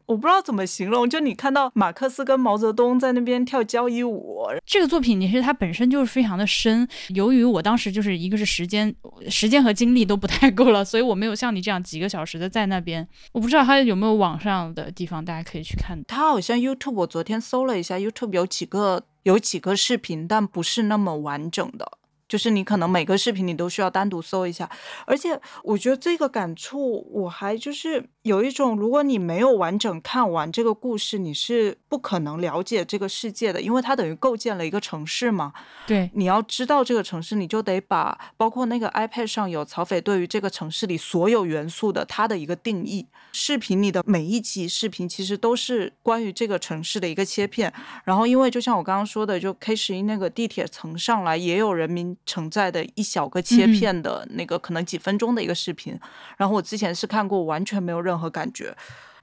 [0.05, 6.85] 我不知道怎么形容，就你看到马克思跟毛泽东在那边跳交谊舞，这个作品其实它本身就是非常的深，
[7.15, 8.93] 由于我当时就是一个是时间
[9.29, 16.29] 时间和精力都不太够了，所以我没有像你这样几个小时的在那边，我不知道它有没有网上的地方大家可以去看它。
[16.29, 21.89] 好像 YouTube，我昨天搜了一下，YouTube 有几个有几个视频，但不是那么完整的。
[22.27, 24.69] 就是你可能每个视频你都需要单独搜一下，
[25.05, 35.53] 而且我觉得这个感触我还就是有一种，如果你没有完整看完这个故事，你是不可能了解这个世界的，因为它等于构建了一个城市嘛。
[35.85, 43.05] 对，你要知道这个城市，你就得把包括那个 iPad 上有曹斐对于这个城市里所有元素的它的一个定义。
[43.33, 47.71] 视频里的每一集视频其实都是关于这个城市的一个切片。
[48.03, 52.14] 然后因为就像我刚刚说的，就 K 十一那个地铁层上来也有人民。
[52.25, 55.99] 承载的一小个切片的那个可能几分钟的一个视频，
[56.37, 58.75] 然后我之前是看过，完全没有任何感觉。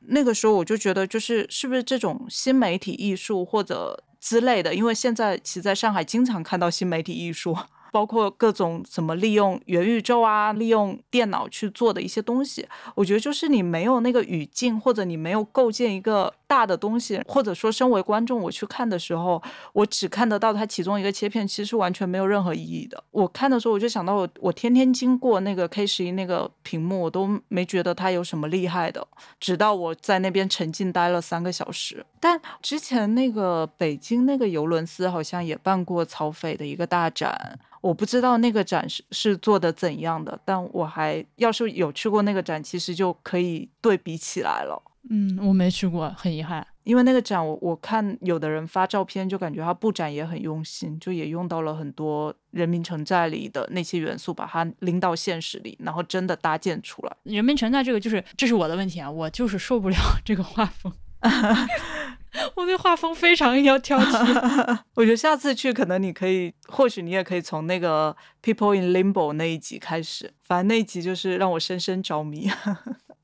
[0.06, 4.74] 那个时候我就觉得，就是是不是这种新媒体艺术或者之类的？
[4.74, 7.56] 因为现在其实在上海经常看到新媒体艺术，
[7.92, 12.66] 包括各种怎么利用元宇宙啊、利用电脑去做的一些东西。
[12.96, 19.42] 我觉得就是你没有那个语境，或者你没有构建一个大的东西，或者说身为观众我去看的时候，
[19.72, 23.02] 我只看得到它其中一个切片，其实完全没有任何意义的。
[23.10, 29.02] 我看的时候我就想到我我天天经过那个 K 十一那个屏幕，我都没觉得它有什么厉害的，
[29.40, 32.04] 直到我在那边沉浸待了三个小时。
[32.20, 44.82] 但之前那个北京那个尤伦斯好像也办过曹斐的一个大展，我不知道那个展是是做的怎样的，但我还要是有去过那个展，其实就可以对比起来了。
[45.10, 46.66] 嗯，我没去过，很遗憾。
[46.84, 57.16] 因为那个展，我我看有的人发照片，就感觉他布展也很用心，就也用到了很多人民城寨里的那些元素，把它拎到现实里，然后真的搭建出来。
[57.24, 60.92] 人民城寨这个就是这是我的问题啊，我就是受不了 这个画风。
[62.56, 64.78] 我对画风非常要挑剔。
[64.94, 70.32] 我觉得下次去，可能你可以，或许你也可以从那个 People in Limbo 那一集开始。
[70.42, 72.50] 反正那一集就是让我深深着迷。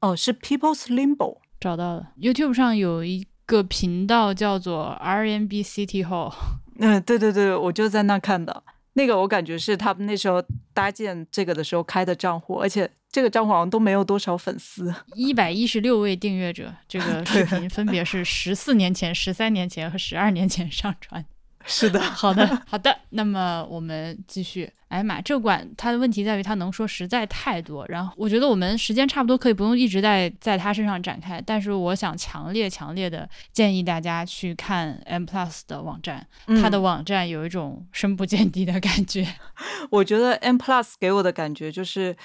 [0.01, 2.09] 哦，是 People's Limbo，找到了。
[2.21, 6.33] YouTube 上有一个频道叫做 RNB City Hall。
[6.79, 8.63] 嗯，对对对，我就在那看的。
[8.95, 10.43] 那个我感觉是他们那时候
[10.75, 16.75] 搭建这个的时候开的账户，而且这个账户好像都没有多少粉丝， 一百一十六位订阅者。
[16.89, 21.25] 这个 视频分别是十四年前、十三年前和十二年前上传。
[21.69, 22.99] 是的， 好的，好的。
[23.11, 24.69] 那么我们继续。
[24.89, 27.85] 哎呀妈，这馆它的问题在于它能说实在太多。
[27.89, 31.43] 然后我觉得我们时间差不多，可以不用一直在在它身上展开。
[31.45, 36.27] 但是我想强烈强烈的建议大家去看 M Plus 的网站，
[36.62, 39.27] 它的网站有一种深不见底的感觉。
[39.91, 42.16] 我觉得 M Plus 给我的感觉就是。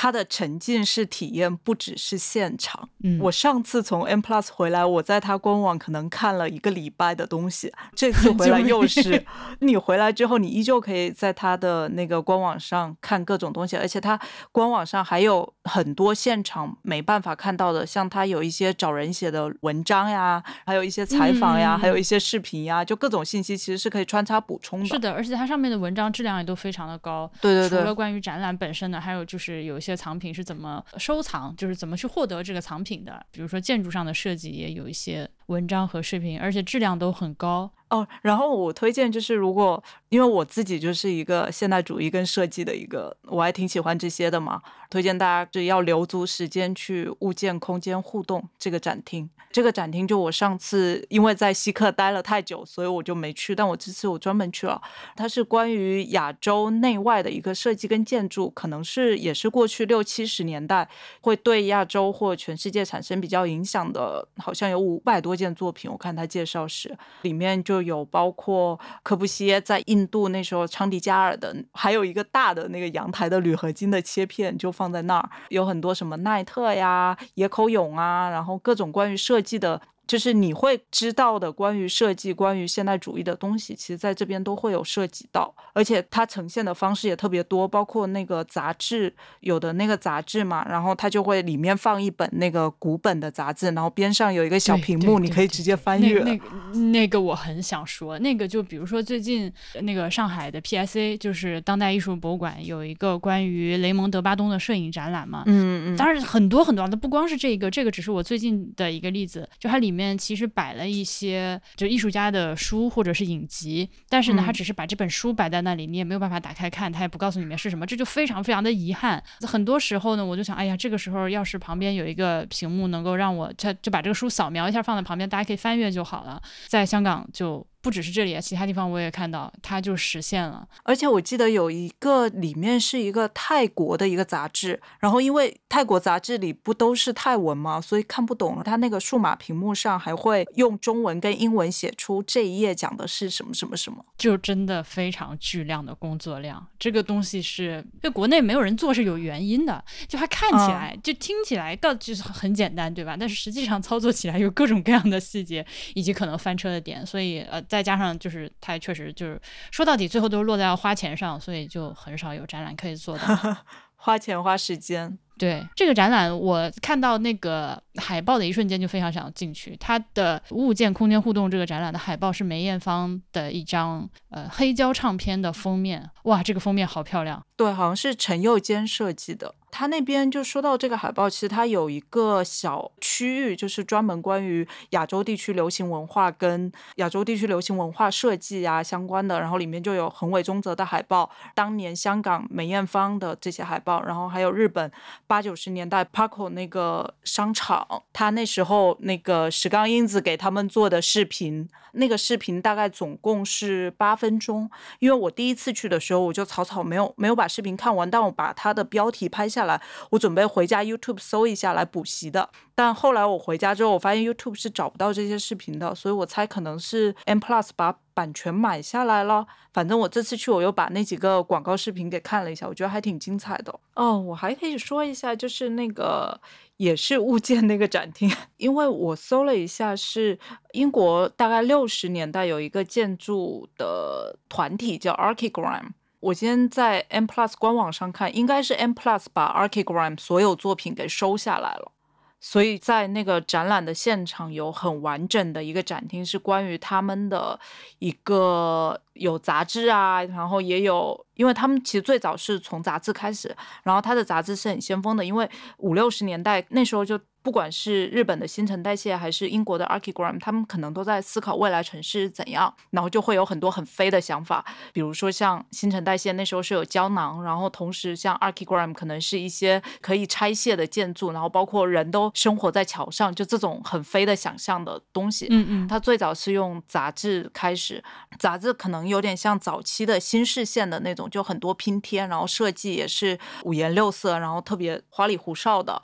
[0.00, 2.88] 它的沉浸式体验不只是现场。
[3.02, 7.72] 嗯，我上次从 M Plus 回来，我在它官网可能看了一个礼拜的东西。
[7.96, 9.26] 这次回来又是，
[9.58, 14.16] 你回来之后，你依旧可以在它的那个官网上看各种东西，而且它
[14.52, 24.86] 官网上还有很多现场没办法看到的，像他有一些找人写的文章呀，还有一些采访呀，还有一些视频呀，就各种信息其实是可以穿插补充的。
[24.86, 27.28] 是的，而且它上面的文章质量也都非常的高。
[27.40, 29.88] 对对对，除了关于展览本身的，还有就是有一。
[29.88, 33.24] 些藏品是怎么收藏，就是怎么去获得这个藏品的。
[33.30, 37.70] 比如说建筑上的设计，也有一些文章和视频，而且质量都很高。
[37.88, 44.60] 哦，然后我推荐就是，如果因为我自己就是一个现代主义跟设计的一个，我还挺喜欢这些的嘛。
[44.90, 49.28] 推荐大家就要留足时间去物件空间互动这个展厅。
[49.50, 53.54] 这个展厅就我上次因为在西客待了太久，所以我就没去。
[53.54, 54.80] 但我这次我专门去了。
[55.16, 60.86] 它是关于亚洲内外的一个设计跟建筑，可能是也是过去六七十年代
[61.22, 65.90] 会对亚洲或全世界产生比较影响的，好像有五百多件作品。
[65.90, 67.78] 我看他介绍时，里面就。
[67.78, 79.80] 有包括柯布西耶在印度那时候昌迪加尔的，还有一个大的那个阳台的铝合金的切片就放在那儿，有很多什么奈特呀、野口勇啊，然后各种关于设计的。
[80.08, 96.22] 就是你会知道的关于设计、关于现代主义的东西，其实在这边都会有涉及到，而且它呈现的方式也特别多，包括那个杂志，有的那个杂志嘛，然后它就会里面放一本那个古本的杂志，然后边上有一个小屏幕，你可以直接翻阅。
[96.22, 96.48] 那个
[96.90, 99.52] 那个我很想说，那个就比如说最近
[99.82, 109.97] 那个上海的 PSA，就是当代艺术博物馆有一个关于雷蒙德巴东的摄影展览嘛，嗯嗯，当然很多很多那，不光是这个，这个只是我最近的一个例子，就它里面。
[109.98, 119.22] 面其实摆了一些就艺术家的书或者是影集，但是呢，他只是把这本书摆在那里，你也没有办法打开看，他也不告诉里面是什么，这就非常非常的遗憾。
[119.40, 126.40] 很多时候呢，我就想，哎呀，这个时候要是旁边有一个屏幕，能够让我他就把这个书扫描一下放在旁边，大家可以翻阅就好了。
[126.68, 127.66] 在香港就。
[127.80, 130.66] 不只是这里，其他地方我也看到，它就实现了。
[130.82, 138.60] 而且我记得有一个里面是一个泰国的一个杂志，然后因为泰国杂志里不都是泰文嘛，所以看不懂。
[138.64, 146.66] 它那个数码屏幕上还会用中文跟英文写出这一页讲的是什么什么什么，就真的非常巨量的工作量。
[146.80, 153.16] 这个东西是在国内没有人做是有原因的，就它看起来就听起来告就是很简单，对吧？
[153.18, 155.64] 但是实际上操作起来有各种各样的细节
[155.94, 157.62] 以及可能翻车的点，所以呃。
[157.68, 159.40] 再加上就是它确实就是
[159.70, 163.24] 说到底最后都是落在要花钱上，所以就很少有展览可以做的。
[164.00, 169.76] 花钱花时间，对这个展览，我看到那个海报的一瞬间就非常想进去。
[169.76, 177.44] 它的物件空间互动这个展览的海报是梅艳芳的一张呃黑胶唱片的封面，哇，这个封面好漂亮。
[177.56, 179.56] 对，好像是陈佑坚设计的。
[179.70, 194.90] 他那边就说到这个海报，其实它有一个小区域，就是专门关于亚洲地区流行文化跟亚洲地区流行文化设计啊相关的，然后里面就有横尾中则的海报，当年香港梅艳芳的这些海报，然后还有日本
[195.26, 209.80] 八九十年代 Paco 那个商场，他那时候那个石冈英子给他们做的视频，那个视频大概总共是八分钟，因为我第一次去的时候我就草草没有没有把视频看完，但我把它的标题拍下下来，
[210.10, 212.48] 我准备回家 YouTube 搜一下来补习的。
[212.76, 219.44] 但后来我回家之后，我发现 YouTube 是找不到这些视频的，所以我猜可能是 M Plus 把版权买下来了。
[219.72, 223.74] 反正我这次去，我又把那几个广告视频给看了一下，我觉得还挺精彩的。
[223.94, 226.40] 哦，我还可以说一下，就是那个
[226.76, 230.38] 也是物件那个展厅， 因为我搜了一下，是
[230.72, 235.90] 英国大概六十年代有一个建筑的团体叫 Archigram。
[236.20, 241.92] 我今天在 M Plus 官网上看，应该是 M Plus 把 Archigram 所有作品给收下来了。
[242.40, 247.58] 所以在那个展览的现场有很完整的一个展厅，是关于他们的
[247.98, 255.48] 一个有杂志啊，然后也有，因为他们其实最早是从杂志开始，然后他的杂志是很先锋的，因为
[255.78, 257.18] 五六十年代那时候就。
[257.48, 264.62] 不管是日本的新陈代谢，还是英国的 Archigram，他们可能都在思考未来城市怎样，然后就会有很多很飞的想法。
[264.92, 275.46] 比如说像新陈代谢那时候是有胶囊，然后同时像 Archigram 可能是一些可以拆卸的建筑，然后包括人都生活在桥上，就这种很飞的想象的东西。
[275.48, 278.04] 嗯嗯，它最早是用杂志开始，
[278.38, 286.02] 杂志可能有点像早期的新视线的那种，就很多拼贴，然后设计也是五颜六色，然后特别花里胡哨的。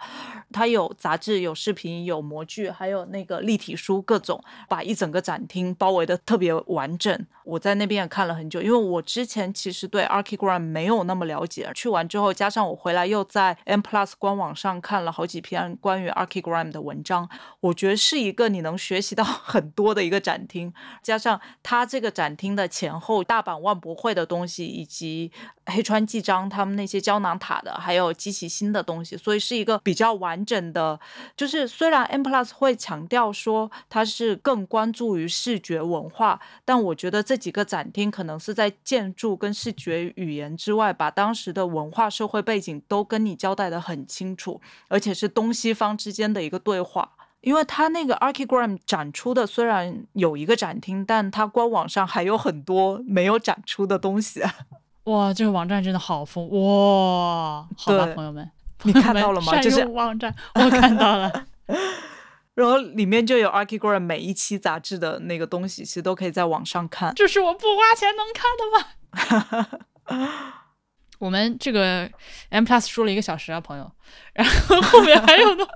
[0.51, 1.34] 它有杂志。
[1.41, 7.26] 有视频，有模具，还有那个立体书，各种把一整个展厅包围的特别完整。
[7.45, 11.70] 我在那边也看了很久，因为我之前其实对 Archigram 没有那么了解。
[11.74, 17.28] 去完之后，加上我回来又在 M Plus 官网上看了好几篇关于 Archigram 的文章，
[17.61, 20.72] 我觉得是一个你能学习到 很多的一个展厅。
[21.03, 25.30] 加上它这个展厅的前后，大阪万博会的东西，以及
[25.66, 30.99] 黑川纪章他们那些胶囊塔的，还有机器新的东西，所以是一个比较完整的。
[31.36, 47.10] 就是虽然 M Plus 会强调说它是更关注于视觉文化，但我觉得这几个展厅可能是在建筑跟视觉语言之外，把当时的文化社会背景都跟你交代的很清楚，而且是东西方之间的一个对话。
[47.40, 54.42] 因为它那个 Archigram 展出的虽然有一个展厅，但它官网上还有很多没有展出的东西。
[55.04, 57.68] 哇，这个网站真的好丰哇！
[57.76, 58.50] 好吧，朋友们。
[58.85, 59.59] 你看到了吗？
[59.61, 61.47] 就是网站，我看到了。
[62.55, 67.12] 然后里面就有 Archigram 每一期杂志的那个东西，其实都可以在网上看。
[67.14, 69.66] 这是我不花钱能看的
[70.14, 70.61] 吗？
[71.18, 72.09] 我们这个
[72.51, 73.91] M Plus 说了一个小时啊，朋友，
[74.35, 75.66] 然后后面还有呢，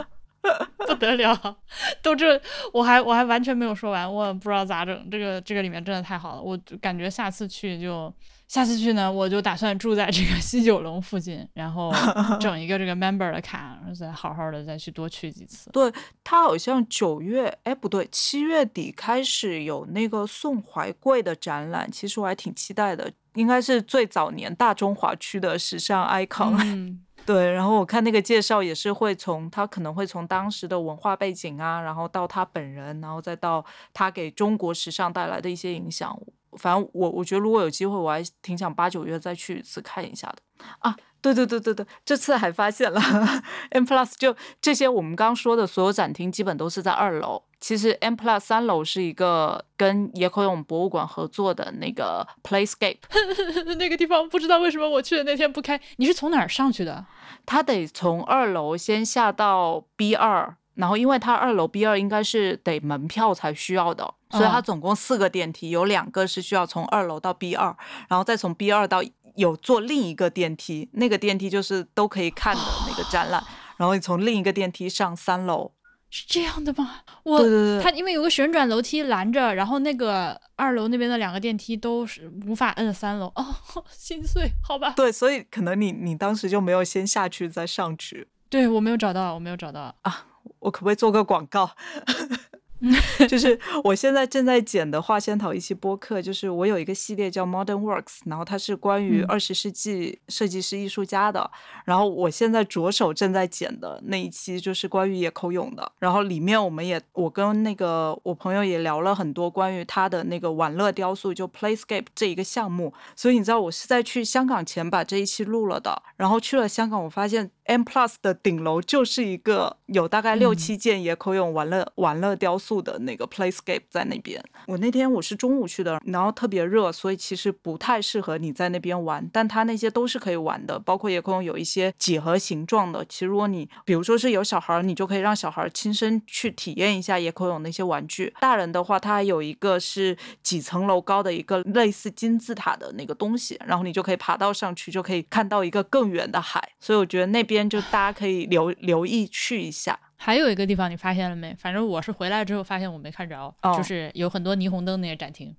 [0.86, 1.56] 不得了，
[2.00, 2.40] 都这
[2.72, 5.10] 我还我还完全没有说完，我不知道咋整。
[5.10, 8.12] 这个这个里面真的太好了，我感觉下次去就。
[8.48, 11.92] 下次去呢，我就打算住在这个西九龙附近，然后
[12.40, 15.68] 整一个这个 member 的卡，然后再好好的再去多去几次。
[15.70, 15.92] 对
[16.24, 26.56] 他好像九月，哎不对，七月底开始有那个宋怀贵的展览，其实我还挺期待的，应该是最早年大中华区的时尚 icon。
[26.64, 36.18] 嗯，对，然后我看那个介绍也是会从他可能会从当时的文化背景啊，然后到他本人，然后再到他给中国时尚带来的一些影响。
[36.52, 40.38] 反正我我觉得如果有机会，我还挺想八九月再去一次看一下的
[40.78, 40.96] 啊！
[41.20, 43.00] 对对对对对，这次还发现了
[43.70, 47.42] M Plus 就这些我们刚说的所有展厅基本都是在二楼。
[47.60, 52.98] 其实 M Plus 三楼是一个跟野口勇博物馆合作的那个 Playscape，
[53.78, 55.80] 那个地方不知道为什么我去的那天不开。
[55.96, 57.04] 你是从哪儿上去的？
[57.44, 60.54] 他得从二楼先下到 B 二。
[60.78, 67.76] 然后，因为它二楼 B 二应该是得门票才需要的，所以它总共四个电梯，有两个是需要从二楼到 B 二，
[68.08, 69.02] 然后再从 B 二到
[69.34, 73.42] 有坐另一个电梯，那个电梯就是都可以看的那个展览，
[73.76, 75.72] 然后你从另一个电梯上三楼，
[76.10, 77.00] 是这样的吗？
[77.24, 77.40] 我，
[77.82, 83.44] 它因为有个旋转楼梯拦着，然后那个二楼那边的两个电梯都是无法摁三楼，哦，
[83.90, 84.92] 心碎，好吧。
[84.96, 90.26] 对，所以可能你你当时就没有先下去再上去，对我没有找到，我没有找到啊。
[90.60, 91.70] 我可不可以做个广告？
[93.28, 101.50] 就是我现在正在剪的画仙桃一期播客，就是我有一个系列叫 Modern Works，然后它是关于二十世纪设计师艺术家的。
[101.84, 105.90] 然后我现在着手正在剪的那一期就是关于野口勇的。
[105.98, 112.94] 然后里面我们也我跟那个我朋友也聊了很多关于他的那个玩乐雕塑，就 Playscape 这一个项目。
[113.16, 116.00] 所以你知道我是在去香港前把这一期录了的。
[116.16, 117.50] 然后去了香港，我发现。
[117.68, 124.42] M Plus 的顶楼就是一个有大概六嗯七件野口勇玩乐玩乐雕塑的那个 Playscape 在那边。
[124.66, 129.28] 我那天我是中午去的，然后特别热，所以其实不太适合你在那边玩。
[129.30, 133.04] 但它那些都是可以玩的，包括野口勇有一些几何形状的。
[133.04, 138.32] 其实如果你比如说是有小孩儿，你就可以让小孩儿亲身去体验一下野口勇那些玩具。
[138.40, 146.66] 大人的话，它还有一个是几层楼高的一个类似金字塔的那个东西，然后你就可以爬到上去，就可以看到一个更远的海。
[146.80, 149.98] 所以我觉得那边就大家可以留留意去一下。
[150.16, 151.54] 还有一个地方你发现了没？
[151.58, 155.56] 反正我是回来之后发现我没看着，哦就是有很多霓虹灯那个展厅。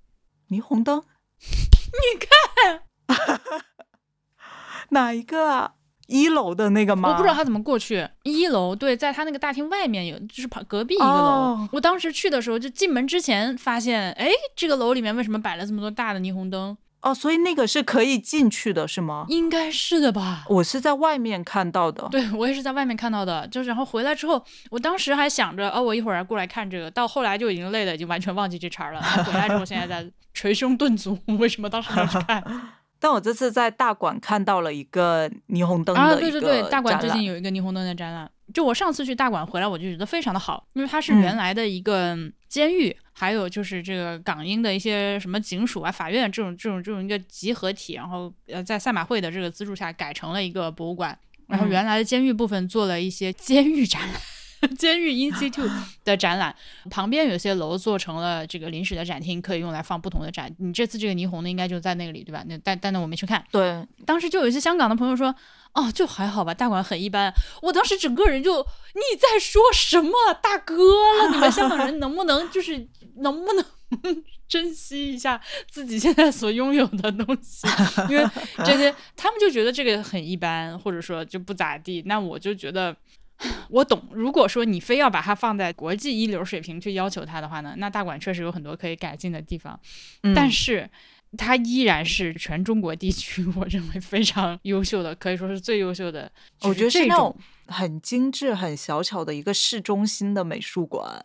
[0.49, 1.01] 霓虹灯，
[1.39, 3.17] 你看
[4.91, 5.73] 哪一个啊？
[6.07, 7.09] 一楼的那个吗？
[7.09, 11.11] 我不知道他怎么过去一楼，对，在他那个大厅外面有，就是旁隔壁一个楼。
[11.11, 16.75] 哦我当时去的时候，就进门之前发现，哎，这个楼里面为什么摆了这么多大的霓虹灯？
[17.01, 19.25] 哦，所以那个是可以进去的，是吗？
[19.29, 20.45] 应该是的吧？
[20.49, 22.07] 我是在外面看到的。
[22.11, 28.99] 对我也是在外面看到的，就是然后回来之后，我当时还想着，哦，我一会儿过来看这个，到后来就已经累了，已经完全忘记这茬儿了。
[28.99, 32.43] 然后回来之后，现在在 捶胸顿足，为什么当时没有去看？
[33.01, 38.29] 但我这次在大馆看到了一个霓虹灯啊，的一个对对对，大馆最近有一个霓虹灯的展览。
[38.53, 42.17] 就我上次去大馆回来，我就觉得非常的好，因为它是嗯原来的一个
[42.49, 51.19] 监狱，还有就是这个港英的一些什么警署啊、法院这种这种这种一个集合体，然后呃在赛马会的这个资助下改成了一个博物馆。
[51.47, 54.21] 然后嗯原来的监狱部分做了一些监狱展览。
[54.77, 55.71] 监狱 Institute
[56.03, 56.53] 的展览，
[56.89, 60.53] 旁边有些楼做成了这个临时的展厅，可以用来放不同的展。
[60.59, 62.43] 你这次这个霓虹的，应该就在那个里，对吧？
[62.45, 63.41] 那但但那我没去看。
[63.51, 65.33] 对，当时就有一些香港的朋友说，
[65.71, 67.33] 哦，就还好吧，大馆很一般。
[67.61, 70.11] 我当时整个人就，你在说什么，
[70.43, 71.31] 大哥了？
[71.31, 72.85] 你们香港人能不能就是
[73.17, 73.65] 能不能
[74.47, 75.39] 珍惜一下
[75.69, 77.67] 自己现在所拥有的东西？
[78.09, 78.25] 因为
[78.65, 82.03] 这些他们就觉得这个很一般，或者说就不咋地。
[82.05, 82.95] 那我就觉得。
[83.69, 89.79] 我懂，如果说你非要把它放在国际一流水平去要求它的话呢，那大馆确实有很多可以改进的地方。
[90.23, 90.89] 嗯但是
[91.37, 96.29] 它依然是全中国地区我认为非常优秀的，可以说是最优秀的。
[96.63, 97.33] 我觉得这是那种
[97.67, 101.23] 很精致、很小巧的一个市中心的美术馆，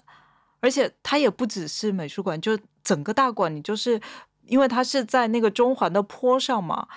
[0.65, 4.01] 而且它也不只是美术馆，就整个大馆，你就是
[4.47, 6.89] 因为它是在那个中环的坡上嘛。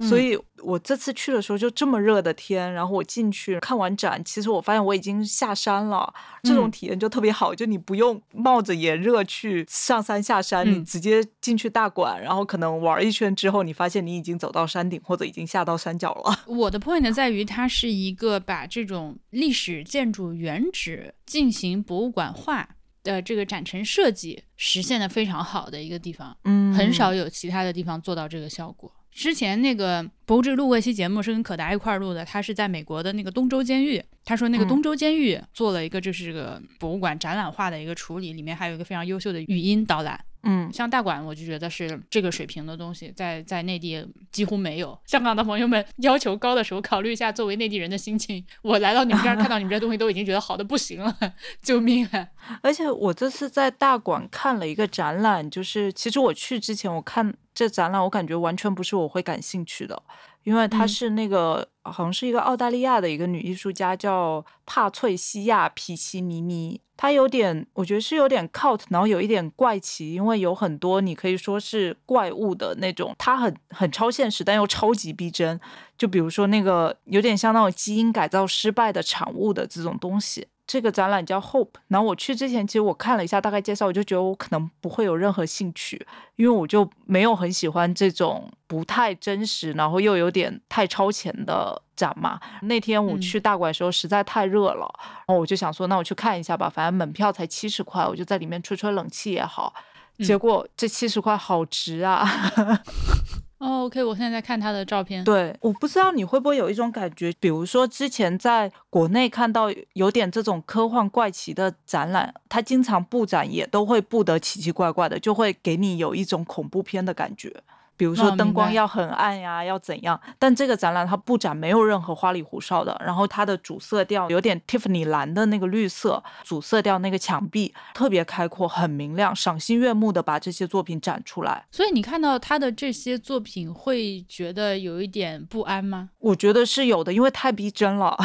[0.00, 6.12] 所以我这次去的时候就这么热的天，然后我进去看完展，其实我发现我已经下山了，
[6.42, 16.40] 这种嗯体验就特别好，就你不用冒着炎热去上山下山，你嗯直接进去大馆，然后可能玩一圈之后，你发现你已经走到山顶或者已经下到山脚了。
[16.48, 22.70] 我的 point 在于，它是一个把这种历史建筑原址进行博物馆化
[23.04, 28.90] 的这个展陈设计实现的非常好的一个地方，嗯很少有其他的地方做到这个效果。
[29.12, 32.24] 之前那个博志录过一期节目，是跟可达一块儿录的。
[32.24, 40.20] 他是在美国的那个东州监狱，他说那个嗯东州监狱做了一个就是这个博物馆展览化的一个处理，里面还有一个非常优秀的语音导览。
[40.44, 44.98] 嗯，像大馆，我就觉得是这个水平的东西，在在内地几乎没有。
[45.06, 48.44] 香港的朋友们要求高的时候，考虑一下作为内地人的心情。
[48.62, 51.16] 我来到你们这儿，看到你们这东西都已经觉得好的不行了，
[51.62, 52.28] 救命啊！
[52.62, 60.02] 而且我这次在大馆看了一个展览，就是其实我去之前我看这展览，我感觉完全不是我会感兴趣的，
[60.42, 66.80] 因为它嗯是那个、好像是一个澳大利亚的一个女艺术家，叫帕翠西亚皮奇尼尼。
[66.96, 75.60] 它有点，我觉得是有点 cult，然后有一点怪奇，因为有很多你可以说是怪物的那种，它很很超现实，但又超级逼真。
[75.98, 80.46] 就比如说那个有点像那种基因改造失败的产物的这种东西。
[80.66, 92.40] 这个展览叫 Hope，然后我去之前，其实我看了一下大概介绍，我就觉得我可能不会有任何兴趣，因为我就没有很喜欢这种不太真实，然后又有点太超前的展嘛。
[92.62, 94.88] 那天我嗯去大馆的时候实在太热了，
[95.26, 99.72] 然后我就想说，那我去看一下吧，反正门票才七十块，我就在里面吹吹冷气也好。
[100.18, 102.24] 结嗯果这七十块好值啊！
[103.58, 105.24] 哦，OK，我现在在看他的照片。
[105.24, 117.62] 对，我不知道你会不会有一种感觉，比如说之前在国内看到有点这种科幻怪奇的展览，他经常布展也都会布得奇奇怪怪的，就会给你有一种恐怖片的感觉。
[117.96, 120.20] 比如说灯光要很暗呀，要怎样？
[120.38, 131.66] 但这个展览它布展没有任何花里胡哨的，然后它的主色调有点 Tiffany 蓝的那个绿色，主色调那个墙壁特别开阔，很明亮，赏心悦目的把这些作品展出来。
[131.70, 136.10] 所以你看到他的这些作品，会觉得有一点不安吗？
[136.18, 138.16] 我觉得是有的，因为太逼真了，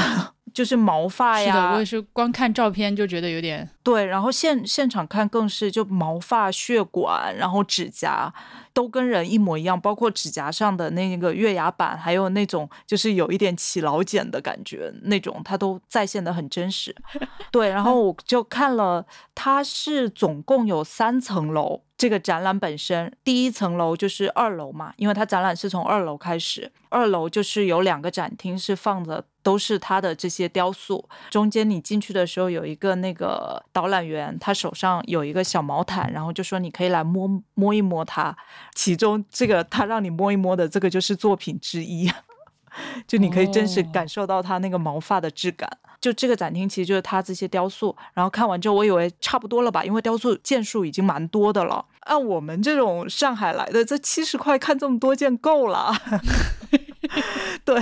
[0.53, 3.69] 就是毛发是的，呀，我也是光看照片就觉得有点。
[3.83, 8.31] 对，然后现现场看更是就毛发、血管，然后指甲，
[8.73, 16.95] 都跟人一模一样，包括指甲上的那个月牙板，还有那种就是有一点起老茧的感觉，那种它都再现的很真实。
[17.51, 21.81] 对，然后我就看了，它是总共有三层楼。
[21.97, 26.71] 这个展览本身，第一层楼就是二楼嘛，因为它展览是从二楼开始。
[26.87, 31.03] 二楼就是有两个展厅，是放着都是他的这些雕塑。
[31.31, 38.37] 中间你进去的时候有一个那个导览员，他手上有一个小毛毯，然后就说你可以来摸摸一摸它。
[38.75, 42.07] 其中这个他让你摸一摸的这个就是作品之一，
[43.07, 45.67] 就你可以真实感受到它那个毛发的质感。
[45.99, 51.83] 就这个展厅其实就是他这些雕塑，然后看完之后我以为差不多了吧，因为雕塑件数已经蛮多的了。
[52.01, 55.91] 按我们这种上海来的，这七十块看这么多件够了。
[57.65, 57.79] 对，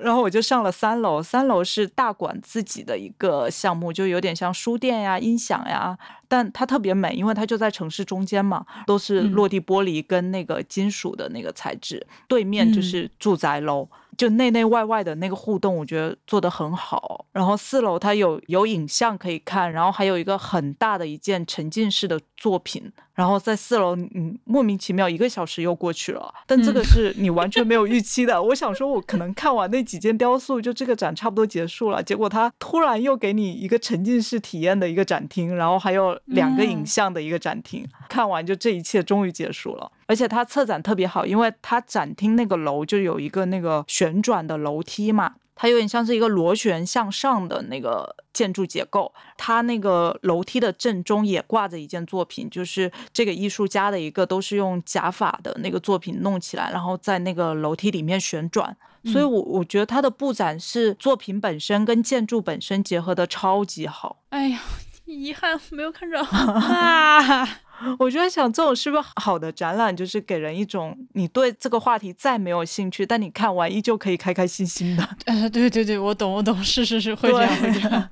[0.00, 5.96] 然后我就上了三楼，三楼是大馆自己的一个项目，就有点像书店呀、音响呀，
[6.28, 13.88] 但它特别美，因为它就在城市中间嘛，都是落地玻璃跟那个金属的那个材质，对面就是住宅楼。
[14.16, 17.26] 就内内外外的那个互动，我觉得做得很好。
[17.32, 22.92] 然后四楼它有有影像可以看，然后还有一个很大的一件沉浸式的作品。
[23.14, 28.42] 然后在四楼，嗯，莫名其妙一个小时又过去了，但这个是你完全没有预期的。
[28.42, 32.02] 我想说，我可能看完那几件雕塑，就这个展差不多结束了。
[32.02, 37.88] 结果他突然又给你一个沉浸式体验的一个展厅，然后还有两个影像的一个展厅。
[38.06, 39.90] 看完就这一切终于结束了。
[40.06, 45.34] 而且它策展特别好，因为它展厅那个楼就有一个那个旋转的楼梯嘛。
[45.58, 58.76] 它有点像是一个螺旋向上的那个建筑结构，它那个楼梯的正中也挂着一件作品，就是这个艺术家的一个都是用假发的那个作品弄起来，然后在那个楼梯里面旋转。
[59.04, 64.18] 所以，我我觉得它的布展是作品本身跟建筑本身结合的超级好。
[64.28, 64.60] 哎呀，
[65.06, 67.48] 遗憾没有看着 啊。
[67.98, 75.06] 我就在想这种是不是好的展览，就是给人一种你对这个话题再没有兴趣，但你看完依旧可以开开心心的。
[75.26, 78.08] 呃，对对对，我懂我懂，是是是，会这样会这样。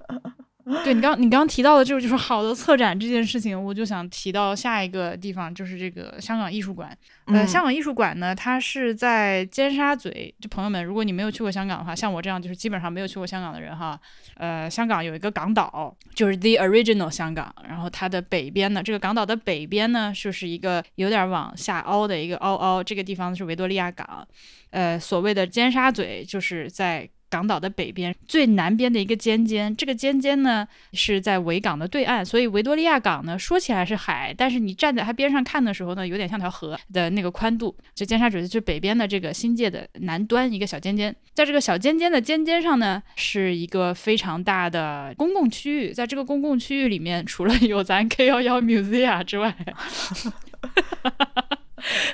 [0.82, 6.96] 对你刚你刚刚提到的就是就是好的策展这件事情，我就想提到下一个地方，就是这个香港艺术馆。
[7.26, 10.34] 呃，香港艺术馆呢，它是在尖沙咀。
[10.40, 14.00] 就朋友们，如果你没有去过香港的话，像我这样就是基本上没有去过香港的人哈，
[14.36, 17.54] 呃，香港有一个港岛，就是 The Original 香港。
[17.68, 24.26] 然后它的北边呢，这个港岛的北边呢，就是一个有点往下凹的一个凹凹，这个地方是维多利亚港。
[24.70, 27.06] 呃，所谓的尖沙咀就是在。
[27.34, 37.76] 港岛的北边最南边的一个尖尖，这个尖尖呢是在维港的对岸，所以维多利亚港呢说起来是海，但是你站在它边上看的时候呢，有点像条河的那个宽度。
[37.92, 49.52] 就尖沙咀就北边的这个新界的南端一个小尖尖，在这个小尖尖的尖尖上呢，是一个非常大的公共区域，在这个公共区域里面，除了有咱 K 幺幺 Museum 之外。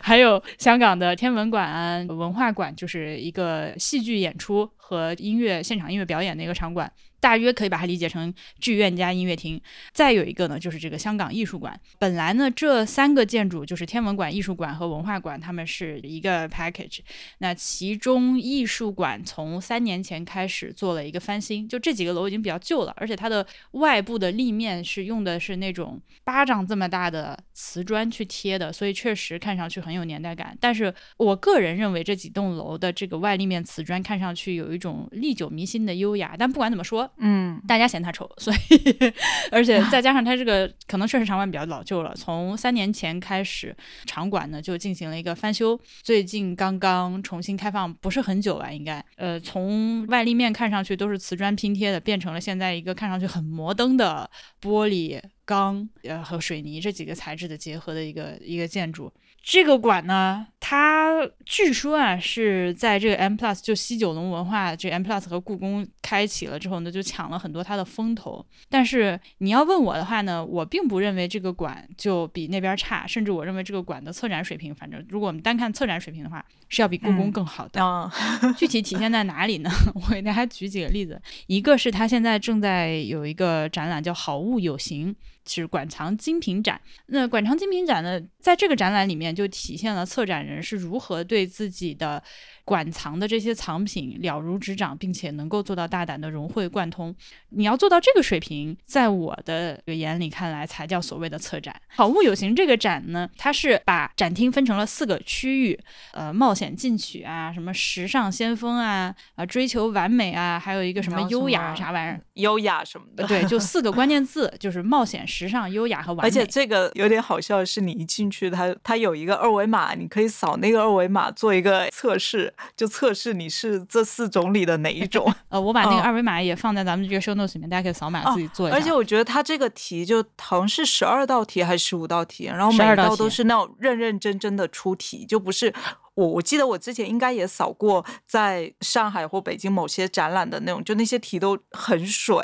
[0.00, 6.90] 还有香港的天文馆、文化馆，就是一个戏剧演出和音乐现场音乐表演的一个场馆。
[7.20, 9.60] 大约可以把它理解成剧院加音乐厅，
[9.92, 11.78] 再有一个呢，就是这个香港艺术馆。
[11.98, 17.00] 本来呢，这三个建筑就是天文馆、艺术馆和文化馆，他们是一个 package。
[17.38, 30.56] 那其中艺术馆从三年前开始做了一个翻新，就这几个楼已经比较旧了，而且它的外部的立面是用的是那种巴掌这么大的瓷砖去贴的，所以确实看上去很有年代感。
[30.58, 36.34] 但是我个人认为这几栋楼的这个外立面瓷砖看上去有一种历久弥新的优雅。
[36.38, 39.12] 但不管怎么说，嗯，大家嫌它丑，所以
[39.52, 48.72] 而且再 加上它这个可能确实场馆比较老旧了，从三年前开始，场馆呢就进行了一个翻修，最近刚刚重新开放，不是很久吧？
[48.72, 54.30] 应该，呃，从外立面看上去都是瓷砖拼贴的，变成了现在一个看上去很摩登的
[54.62, 59.12] 玻璃、钢呃和水泥这几个材质的结合的一个一个建筑。
[59.42, 68.44] 这个馆呢，它据说啊是在这个 M Plus 就西九龙文化这 M Plus 和故宫开启了之后呢，就抢了很多它的风头。
[68.68, 78.10] 但是你要问我的话呢，我并不认为这个馆就比那边差，甚至我认为这个馆的策展水平，反正如果我们单看策展水平的话，是要比故宫更好的。
[78.58, 79.70] 具体体现在哪里呢？
[79.94, 85.14] 我给大家举几个例子，一个是它现在正在有一个展览叫“好物有形”。
[85.46, 86.80] 是馆藏精品展。
[87.06, 92.22] 那馆藏精品展呢，在这个展览里面就体现了策展人是如何对自己的。
[92.62, 97.14] 馆藏的这些藏品了如指掌，并且能够做到大胆的融会贯通。
[97.50, 101.74] 你要做到这个水平，在我的眼里看来，才叫所谓的策展。
[101.88, 105.78] 好物有形这个展呢，它是把展厅分成了四个区域，
[106.12, 113.26] 呃，冒险进取啊，什么时尚先锋啊，啊，追求完美啊，还有一个什么优雅啥玩意儿， 优雅什么的。
[113.26, 116.28] 对，就四个关键字，就是冒险、时尚、优雅和完美。
[116.28, 125.32] 而且这个有点好笑的是，你一进去，它它有一个二维码，你可以扫那个二维码做一个测试，就测试你是这四种里的哪一种。
[125.50, 128.76] 呃，我把 那个二维码也放在咱们这个 show notes 里面，大家可以扫码自己做一下。
[128.76, 135.72] 而且我觉得它这个题就好像是十二道题还是十五道题，然后每一道都是那种认认真真的出题，就不是。
[136.14, 142.36] 我我记得我之前应该也扫过，在上海或北京某些展览的那种，就那些题都很水，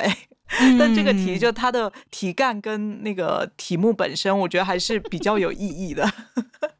[0.79, 6.11] 但这个题就它的题干跟那个题目本身，我觉得还是比较有意义的。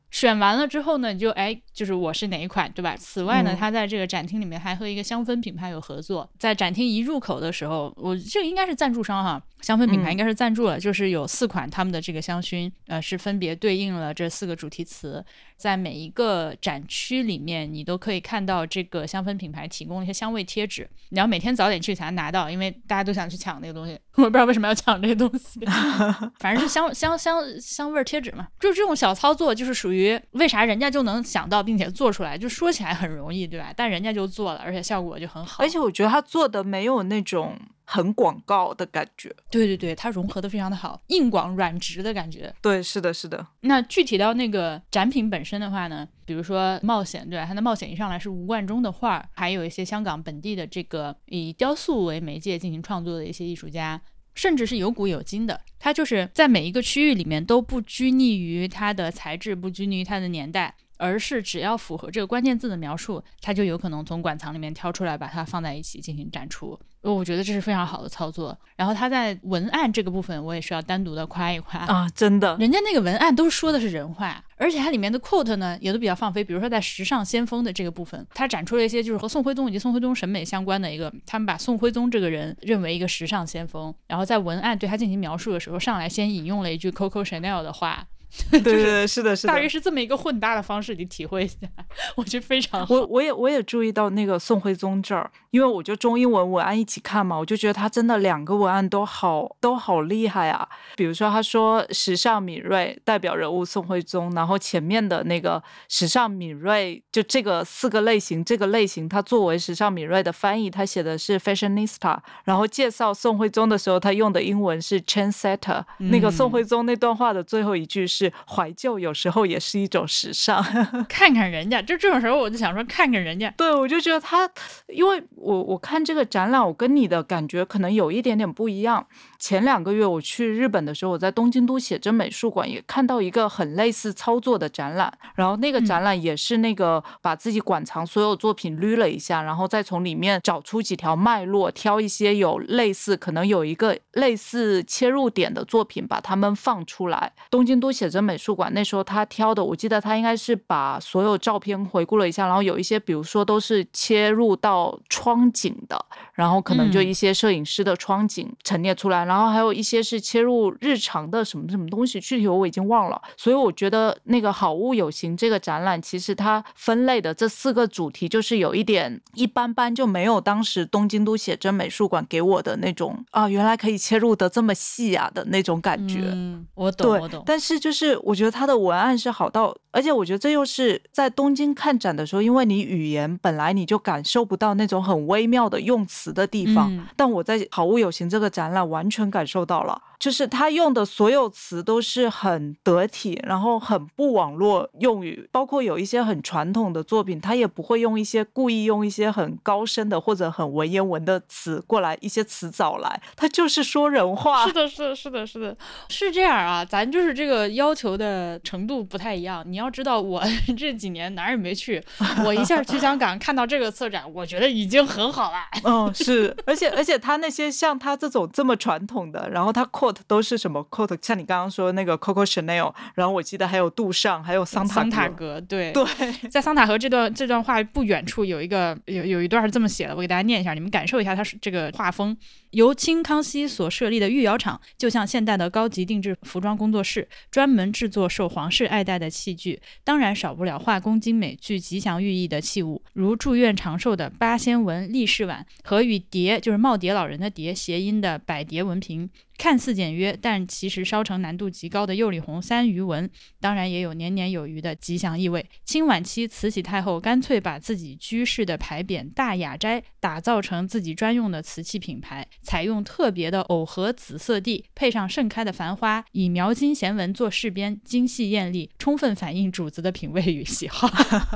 [0.09, 2.95] 选完了之后呢，你就哎，就是我是哪一款，对吧？
[2.97, 15.21] 此外呢，它在这个展厅里面还和一个香氛品牌有合作，在展厅一入口的时候，我这个应该是赞助商哈，香氛品牌应该是赞助了，就是有四款他们的这个香薰，呃，是分别对应了这四个主题词，
[15.57, 25.59] 在每一个展区里面，你都可以看到这个香氛品牌提供一些香味贴纸，你要每天早点去才能拿到，因为大家都想去抢那个东西， 我不知道为什么要抢这个东西，
[26.39, 29.91] 反正是香香香香味贴纸嘛，就这种小操作就是属。
[29.91, 33.73] 于为啥人家就能想到并且做出来，就说起来很容易，对吧？
[33.75, 35.63] 但人家就做了，而且效果就很好。
[35.63, 37.57] 而且我觉得他做的没有那种
[37.89, 39.33] 很广告的感觉。
[39.49, 42.53] 对对对，它融合的非常的好，硬广软直的感觉。
[42.61, 43.47] 对，是的，是的。
[43.61, 47.45] 那具体到那个展品本身的话呢，比如说冒险，对吧？
[47.45, 54.01] 它的冒险一上来是吴冠中的画，还有一些香港本地的这个以雕塑为媒介进行创作的一些艺术家。
[54.35, 66.79] 甚至是有古有今的，它就是在每一个区域里面都不拘泥于它的材质，不拘泥于它的年代，而是只要符合这个关键字的描述，它就有可能从馆藏里面挑出来，把它放在一起进行展出。
[67.01, 68.57] 我觉得这是非常好的操作。
[68.75, 72.09] 然后他在文案这个部分，我也是要单独的夸一夸啊！
[72.13, 76.43] 真的，人家那个文案都说的是人话，而且它里面的 quote 呢也都比较放飞。
[76.43, 83.93] 比如说在时尚先锋的这个部分，他展出了一些就是和宋徽宗以及宋徽宗审美相关的一个，他们把宋徽宗这个人认为一个时尚先锋。
[84.07, 88.05] 然后在文案对他进行描述的时候，上来先引用了一句 Coco Chanel 的话。
[88.51, 91.57] 对对对，是的，是的，大约是这么一个混搭的方式，你体会一下，
[92.15, 92.93] 我觉得非常好。
[92.93, 100.67] 我我也我也注意到那个宋徽宗这儿，因为我就中英文文案一起看嘛，我就觉得他真的两个文案都好都好厉害啊。
[100.95, 115.83] 比如说他说时尚敏锐代表人物宋徽宗，然后前面的那个时尚敏锐就这个四个类型，这个类型他作为时尚敏锐的翻译，他写的是 fashionista，然后介绍宋徽宗的时候，他用的英文是 trendsetter。
[115.97, 118.16] 那个宋徽宗那段话的最后一句是。
[118.17, 120.63] 是怀旧，有时候也是一种时尚。
[121.07, 123.53] 看看人家，就这种时候，我就想说，看看人家。
[123.57, 124.49] 对，我就觉得他，
[124.87, 129.05] 因为我我看这个展览，我跟你的感觉可能有一点点不一样。
[129.37, 147.33] 前两个月我去日本的时候，我在东京都写真美术馆也看到一个很类似操作的展览，然后那个展览也是那个把自己馆藏所有作品捋了一下，然后再从里面找出几条脉络，挑一些有类似，可能有一个类似切入点的作品，把它们放出来。
[147.51, 156.05] 东京都写写真美术馆那时候他挑的，我记得他应该是把所有照片回顾了一下，然后有一些，比如说都是切入到窗景的，
[156.37, 163.19] 然后可能就一些摄影师的窗景陈列出来，然后还有一些是切入日常的什么什么东西，具体我已经忘了。
[163.35, 176.19] 所以我觉得那个好物有形这个展览，其实它分类的这四个主题就是有一点一般般，就没有当时东京都写真美术馆给我的那种啊，原来可以切入的这么细啊的那种感觉。
[176.21, 177.41] 嗯，我懂，我懂。
[177.43, 178.15] 但是就是。
[178.27, 190.01] 我觉得它的文案是好到，而且我觉得这又是在东京看展的时候，因为你语言本来你就感受不到那种很微妙的用词的地方，但我在好物有形这个展览完全感受到了。
[190.19, 204.65] 就是他用的所有词都是很得体，然后很不网络用语，包括有一些很传统的作品，他也不会用一些故意用一些很高深的或者很文言文的词过来，一些词藻来，他就是说人话。
[204.65, 205.77] 是的，是的，是的，是的，
[206.09, 209.63] 是这样啊，咱就是这个要求的程度不太一样。
[209.67, 210.41] 你要知道，我
[210.75, 212.03] 这几年哪儿也没去，
[212.43, 215.57] 我一下去香港看到这个策展，我觉得已经很好了。
[215.83, 220.06] 嗯，是，而且而且他那些像他这种这么传统的，然后他扩。
[220.27, 221.17] 都是什么 coat？
[221.21, 225.59] 像你刚刚说那个 Coco Chanel，然后我记得还有杜尚，还有桑桑塔格。
[225.61, 226.05] 对对，
[226.49, 232.35] 在桑塔格这段这段话不远处有一个有有一段是这么写的，我给大家念一下，你们感受一下它是这个画风。
[232.77, 249.27] 由清康熙所设立的御窑厂，就像现代的高级定制服装工作室，专门制作受皇室爱戴的器具，当然少不了画工精美、具吉祥寓意的器物，如祝愿长寿的八仙纹立式碗和与蝶就是耄耋老人的蝶谐音的百蝶纹瓶。
[249.57, 253.27] 看似简约，但其实烧成难度极高的釉里红三余纹，
[253.59, 255.65] 当然也有年年有余的吉祥意味。
[255.83, 271.07] 清晚期慈禧太后干脆把自己居室的牌匾“大雅斋”打造成自己专用的瓷器品牌，采用特别的藕荷紫色地，配上盛开的繁花，以描金弦纹做饰边，精细艳丽，充分反映主子的品味与喜好。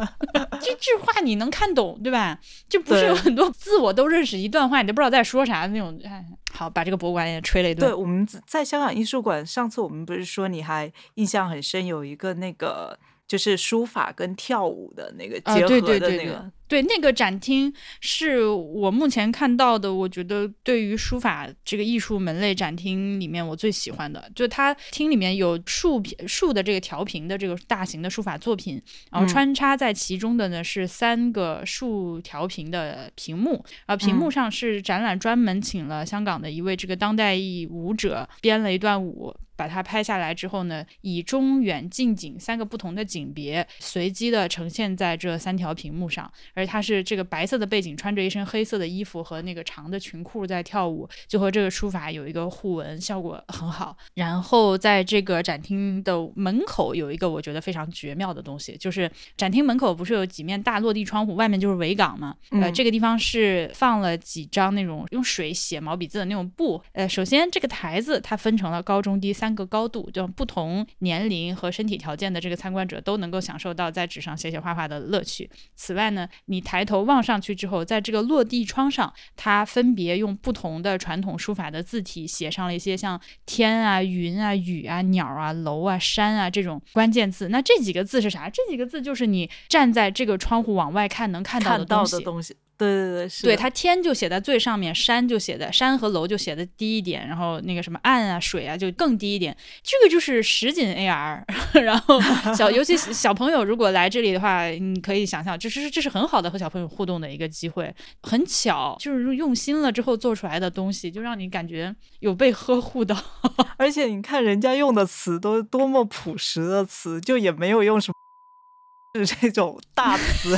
[0.62, 2.40] 这句话你能看懂对吧？
[2.70, 6.00] 就不是有很多字我都认识一段话，你都不知道在说啥的那种。
[6.06, 7.90] 哎，好，把这个博物馆也吹了一顿。
[7.90, 12.98] 对，我们在香港艺术馆，上次我们不是说你还印象很深，有一个那个
[13.28, 16.52] 就是书法跟跳舞的那个结合的那个。
[16.72, 46.32] 对那个展厅是我目前看到的，我觉得对于书法这个艺术门类展厅里面我最喜欢的，就它厅里面有竖屏竖的这个调频的这个大型的书法作品，然后穿插在其中的呢是三个竖调频的屏幕，啊屏幕上是展览专门请了香港的一位这个当代艺舞者编了一段舞，把它拍下来之后呢，以中远近景三个不同的景别随机的呈现在这三条屏幕上。
[46.56, 53.96] 而它是这个白色的背景，穿着一身黑色的衣服和那个长的裙裤在跳舞，就和这个书法有一个互文，效果很好。
[54.16, 59.08] 然后在这个展厅的门口有一个我觉得非常绝妙的东西，就是
[59.38, 62.36] 展厅门口不是有几面大落地窗户，外面就是维港嘛。
[62.50, 66.82] 呃，这个地方是放了几张那种用水写毛笔字的那种布。
[66.94, 75.50] 呃，首先这个台子它分成了高中低三个高度，就不同年龄和身体条件的这个参观者都能够享受到在纸上写写画画的乐趣。
[75.76, 76.28] 此外呢。
[76.46, 87.50] 你抬头望上去之后，在这个落地窗上，它分别用不同的传统书法的字体写上了一些像天啊、云啊、雨啊、鸟啊、楼啊、山啊这种关键字。
[87.50, 88.50] 那这几个字是啥？
[88.50, 92.56] 这几个字就是你站在这个窗户往外看能看到的东西。
[92.82, 93.44] 对对对，是。
[93.44, 99.56] 对它天就写在最上面，山就写在山和楼就写的低一点，然后那个什么岸啊水啊就更低一点。
[99.84, 101.44] 这个就是实景 AR，
[101.84, 102.20] 然后
[102.56, 107.94] 小 尤其小朋友如果来这里的话，你可以想象，这是这是很好的和小朋友互动的一个机会。
[108.24, 113.16] 很巧，就是用心了之后做出来的东西，就让你感觉有被呵护到。
[113.78, 120.58] 而且你看人家用的词都多么朴实的词，就也没有用什么是这种大词。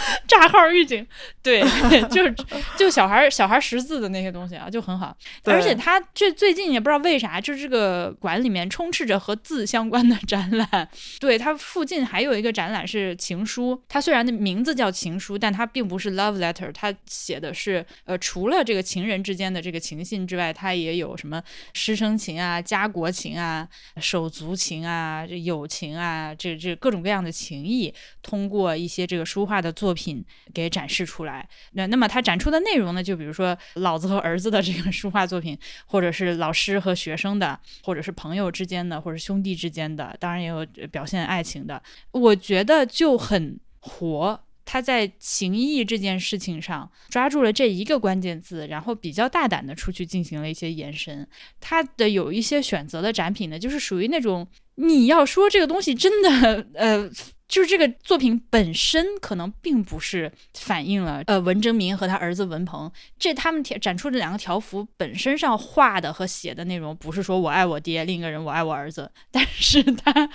[0.26, 1.06] 炸号预警，
[1.42, 1.62] 对，
[2.08, 2.34] 就是
[2.78, 5.16] 就小孩小孩识字的那些东西啊，就很好。
[5.44, 10.88] 而且他这最近也不知道为啥，就是这个馆里面充斥着和字相关的展览。
[11.20, 21.42] 对，它附近还有一个展览是情书，它虽然的名字叫情书，但它并不是 love letter，它写的是呃，除了这个情人之间的这个情信之外，它也有什么
[21.74, 23.68] 师生情啊、家国情啊、
[24.00, 30.24] 手足情啊、这友情啊，这这各种各样的情谊，通过一些这个书画的作品。
[30.54, 31.48] 给展示出来。
[31.72, 33.02] 那那么他展出的内容呢？
[33.02, 41.82] 就比如说老子和儿子的这个书画作品，或者是老师和学生的，或者是朋友之间的，或者兄弟之间的，当然也有表现爱情的。
[42.10, 44.44] 我觉得就很活。
[44.64, 51.26] 他在情谊这件事情上抓住了这一个关键字，然后比较大胆的出去进行了一些延伸。
[51.60, 54.46] 他的有一些选择的展品呢，就是属于那种
[54.76, 57.10] 你要说这个东西真的，呃。
[57.48, 70.30] 就是这个作品本身可能并不是反映了呃文征明和他儿子文鹏这他们展出的两个条幅本身上画的和写的内容不是说我爱我爹，另一个人我爱我儿子，但是他。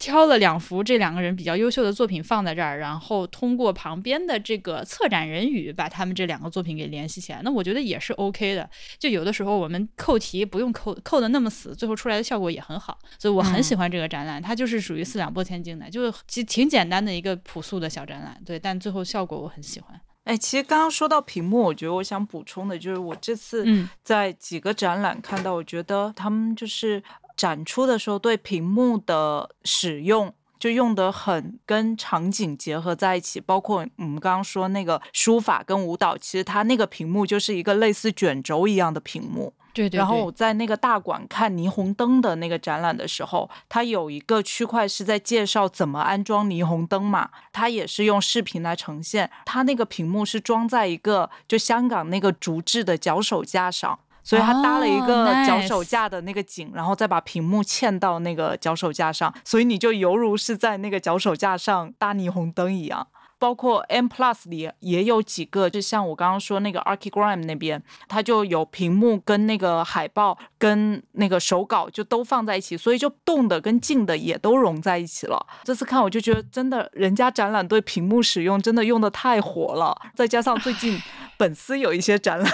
[0.00, 8.68] 挑了两幅这两个人比较优秀的作品放在这儿，然后通过旁边的这个策展人语把他们这两个作品给联系起来，那我觉得也是 OK 的。
[8.98, 14.40] 就有的时候我们扣题不用扣扣的那么死，最后出来的效果也很好，所以我很喜欢这个展览。
[14.40, 20.00] 它就是属于四两拨千斤的，就其挺简单的一个朴素的小展览，对，但最后效果我很喜欢。
[20.24, 23.66] 哎，其实刚刚说到屏幕，我觉得我想补充的就是我这次
[24.02, 27.02] 在几个展览看到，我觉得他们就是。
[27.40, 39.54] 展出的时候，对屏幕的使用就用的很跟场景结合在一起，包括我们刚刚说那个书法跟舞蹈，其实它那个屏幕就是一个类似卷轴一样的屏幕。
[39.72, 39.96] 对对。
[39.96, 49.30] 然后我在那个大馆看霓虹灯的那个展览的时候，它有一个区块是在介绍怎么安装霓虹灯嘛，它也是用视频来呈现。
[49.46, 53.98] 它那个屏幕是装在一个就香港那个竹制的脚手架上。
[54.22, 63.06] 所以他搭了一个脚手架的那个景，然后再把屏幕嵌到那个脚手架上，所以你就犹如是在那个脚手架上搭霓虹灯一样。
[63.38, 75.46] 包括 M Plus 里也有几个，就像我刚刚说那个 Archigram 那边，它就有屏幕跟那个海报跟那个手稿就都放在一起，所以就动的跟静的也都融在一起了。
[75.64, 81.00] 这次看我就觉得真的，人家展览对屏幕使用真的用的太火了，再加上最近
[81.38, 82.52] 本司有一些展览。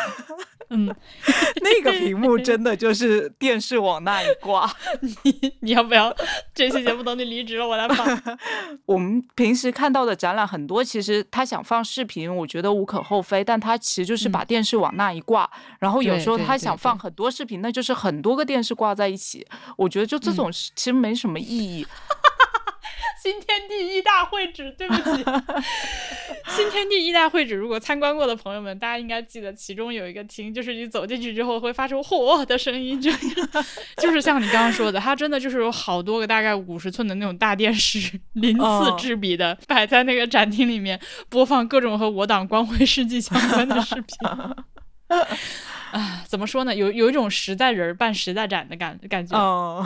[0.71, 0.87] 嗯，
[1.63, 4.71] 那个屏幕真的就是电视往那一挂。
[5.23, 6.15] 你你要不要
[6.55, 8.39] 这期节目等你离职了我来放？
[8.87, 19.47] 我们平时看到的展览很多，其实他想放视频，我觉得无可厚非，但他其实就是把电视往那一挂，然后有时候他想放很多视频，那就是很多个电视挂在一起。
[19.77, 21.87] 我觉得就这种其实没什么意义。
[23.27, 25.03] 新天地一大会址，对不起，
[26.55, 27.57] 新天地一大会址。
[27.57, 33.11] 如果参观过的朋友们，大家应该记得，其中有一个厅，就是你走进去之后会发出“嚯”的声音，就
[33.99, 38.63] 就是像你刚刚说的，它真的就是有好多个大概五十寸的那种大电视，鳞次
[38.97, 44.07] 栉比的摆在那个展厅里面，播放各种和我党光辉事迹相关的视频。
[45.91, 46.73] 啊，怎么说呢？
[46.73, 49.37] 有有一种实在人办实在展的感感觉。
[49.37, 49.85] 哦。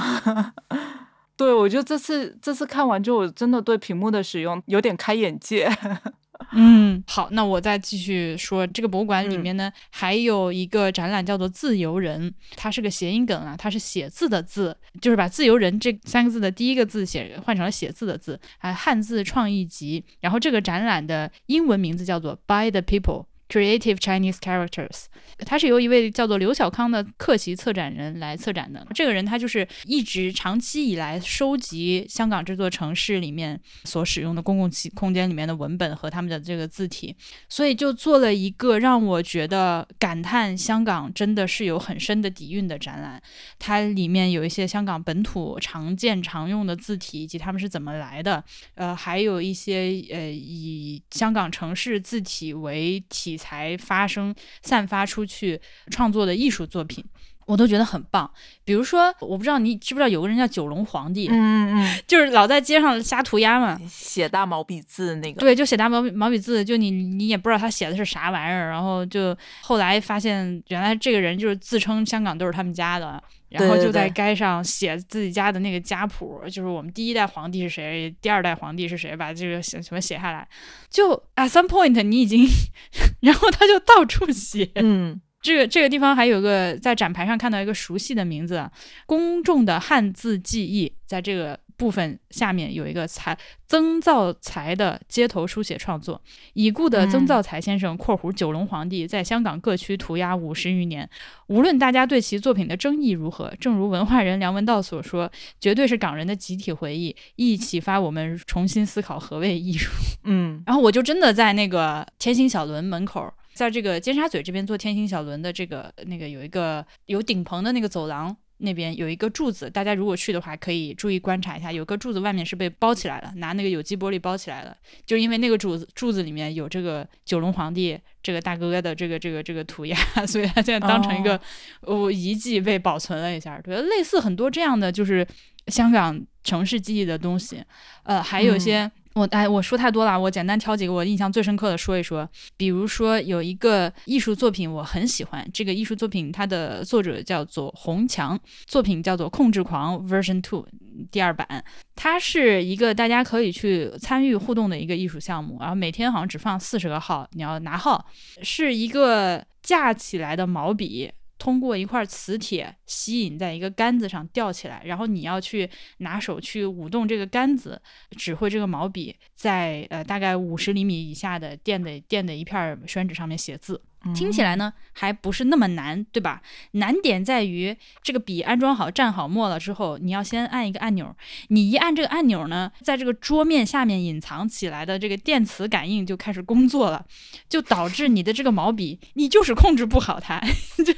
[1.40, 5.66] 对，我觉得这次这次看完之后，我真的对屏幕的使用有点开眼界。
[6.52, 20.04] 嗯，好，那我再继续说，这个博物馆里面呢，还有一个展览叫做“自由人”，它是个谐音梗啊，它是写字的字，就是把“自由人”这三个字的第一个字写换成了写字的字，还汉字创意集。
[20.20, 23.29] 然后这个展览的英文名字叫做 “By the People”。
[23.50, 25.06] Creative Chinese Characters，
[25.38, 28.86] 它是由一位叫做刘小康的客席策展人来策展的。
[28.94, 37.16] 这个人他就是一直长期以来收集香港这座城市里面所使用的公共空间里面的文本和他们的这个字体，
[37.48, 43.20] 所以就做了一个让我觉得感叹香港真的是有很深的底蕴的展览。
[43.58, 48.44] 它里面有一些香港本土常见常用的字体以及他们是怎么来的，
[48.76, 53.39] 呃，还有一些呃以香港城市字体为体。
[53.40, 55.58] 才发生散发出去
[55.90, 57.02] 创作的艺术作品，
[57.46, 58.30] 我都觉得很棒。
[58.64, 65.40] 比如说，我不知道你知不知道有个人叫九龙皇帝，嗯嗯嗯， 就是老在街上瞎涂鸦嘛，写大毛笔字那个。
[65.40, 68.68] 对，就写大毛毛笔字，就你你也不知道他写的是啥玩意儿。
[68.68, 73.22] 然后就后来发现，原来这个人就是自称香港都是他们家的。
[73.50, 80.48] 然后就在街上写自己家的那个家谱，就是我们第一代皇帝是谁，第二代皇帝是谁，把这个什么写下来。
[80.88, 82.46] 就 at some point 你已经，
[83.20, 84.70] 然后他就到处写。
[84.76, 88.70] 嗯，这个这个地方还有个在展牌上看到一个熟悉的名字，
[89.06, 91.58] 公众的汉字记忆，在这个。
[91.80, 93.34] 部分下面有一个才
[93.66, 96.20] 曾造才的街头书写创作，
[96.52, 101.08] 已故的曾造才先生（括弧九龙皇帝）在香港各区涂鸦五十余年。
[101.46, 109.90] 无论大家对其作品的争议如何，正如文化人梁文道所说，绝对是港人的集体回忆，亦启发我们重新思考何谓艺术。
[110.24, 118.36] 嗯，然后我就真的在那个天星小轮门口，在这个尖沙咀这边坐天星小轮的这个那个有一个有顶棚的那个走廊。
[118.60, 121.72] 那边有一个柱子，大家如果去的话，可以注意观察一下。
[121.72, 124.76] 有个柱子外面是被包起来了，拿那个有机玻璃包起来了。
[125.04, 129.96] 就因为那个柱子柱子里面有这个九龙皇帝这个大哥哥的这个这个这个涂鸦，
[130.26, 131.40] 所以他现在当成一个
[131.82, 133.60] 哦遗迹被保存了一下。
[133.60, 135.26] 觉得，类似很多这样的就是
[135.66, 137.62] 香港城市记忆的东西，
[138.04, 138.90] 呃，还有一些。
[139.14, 142.28] 我哎，我说太多了，我简单挑几个我印象最深刻的说一说。
[142.56, 150.62] 比如说有一个艺术作品我很喜欢，这个艺术作品它的作者叫做洪强，作品叫做《控制狂 Version Two》
[151.10, 151.64] 第二版。
[151.96, 158.06] 它是一个大家可以去参与互动的一个艺术项目，然后每天好像只放四十个号，你要拿号，
[158.42, 161.10] 是一个架起来的毛笔。
[161.40, 165.68] 通过一块磁铁吸引在一个杆子上吊起来，然后你要去
[165.98, 167.80] 拿手去舞动这个杆子，
[168.10, 173.82] 指挥这个毛笔在呃大概五十厘米以下的垫的垫的一片宣纸上面写字。
[174.14, 176.40] 听起来呢还不是那么难，对吧？
[176.72, 181.14] 难点在于这个笔安装好、蘸好墨了之后，你要先按一个按钮。
[181.48, 187.04] 你一按这个按钮呢，在这个桌面下面隐藏起来的这个电磁感应就开始工作了，
[187.48, 190.40] 就导致你的这个毛笔你就是控制不好它，
[190.84, 190.94] 就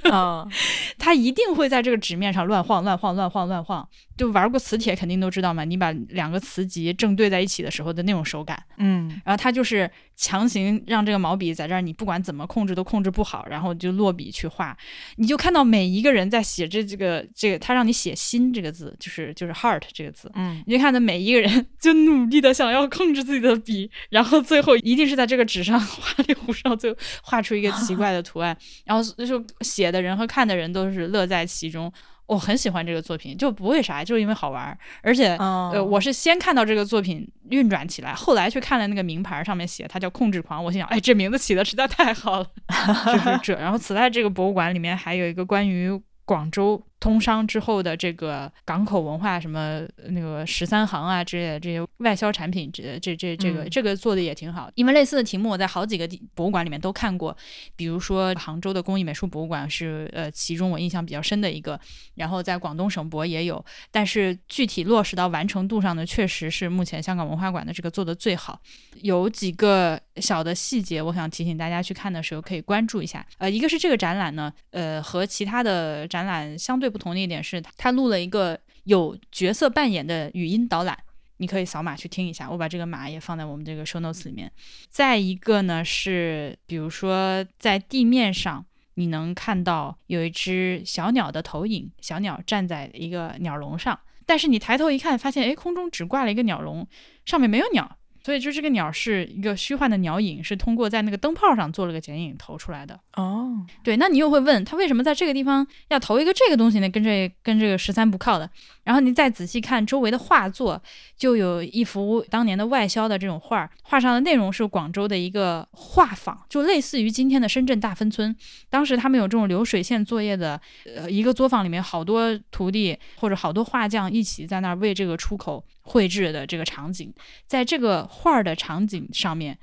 [0.99, 3.89] 它一定会在这个纸面上乱晃、乱晃、乱晃、乱晃。
[4.15, 9.91] 就玩过磁铁肯定都知道嘛，你把两个磁极正对在一起的时候的那种手感，嗯，然后它就是
[10.23, 14.77] 强行让这个毛笔在这儿，你不管怎么控制都控制不好，然后就落笔去画，
[15.17, 31.93] 你就看到每一个人在写这这个这个，他让你写心这个字，就是就是 heart 这个字，嗯，你就看到每一个人就努力的想要控制自己的笔，然后最后一定是在这个纸上花里胡哨，最后画出一个奇怪的图案，然后就写的人和看的人都是乐在其中。
[32.27, 34.77] 我很喜欢这个作品，就不为啥，就是因为好玩。
[35.03, 40.63] 而且，呃，我是先看到这个作品运转起来，后来去看了那个名牌，上面写它叫“控制狂”。
[40.65, 42.47] 我心想，哎，这名字起的实在太好了，
[43.13, 43.55] 就是这。
[43.55, 45.91] 然后，此外，这个博物馆里面还有一个关于
[46.25, 49.81] 广州通商之后的这个港口文化，什么
[50.11, 54.71] 那个十三行啊之类的这些外销产品，这这这这个、嗯这个做的也挺好。
[54.77, 57.37] 因为类似的题目我在好几个博物馆里面都看过，
[57.75, 61.79] 比如说杭州的工艺美术博物馆是呃其中我印象比较深的一个，
[62.15, 68.61] 然后在广东省博也有，但是具体落实到完成度上呢，确实是目前香港文化馆的这个做的最好。
[69.01, 73.27] 有几个小的细节，我想提醒大家去看的时候可以关注一下。
[73.39, 80.97] 呃，一个是这个展览呢，呃，和其他的展览相对不同的一点是，它录了一个有角色扮演的语音导览。
[81.39, 84.53] 你可以扫码去听一下，我把这个码也放在我们这个 show notes 里面。
[84.89, 88.65] 再一个呢是，比如说在地面上，
[88.95, 96.87] 你能看到有一只小鸟的投影，小鸟站在一个鸟笼上，但是你抬头一看，发现哎，空中只挂了一个鸟笼，
[97.27, 102.99] 上面没有鸟，所以就这个鸟是一个虚幻的鸟影，是通过在那个灯泡上做了个剪影投出来的。
[103.15, 106.89] 哦，对，那你又会问他为什么在这个地方要投一个这个东西呢？
[106.89, 108.49] 跟这跟这个十三不靠的。
[108.85, 110.83] 然后你再仔细看周围的画作，
[111.17, 118.35] 就有一幅当年的外销的这种画儿，画上的内容是广州的一个画坊，就类似于今天的深圳大芬村。
[118.69, 120.61] 当时他们有这种流水线作业的，
[120.97, 127.13] 呃，一个作坊里面好多徒弟或者好多画匠一起在那儿为这个出口绘制的这个场景，
[127.47, 129.59] 在这个画的场景上面。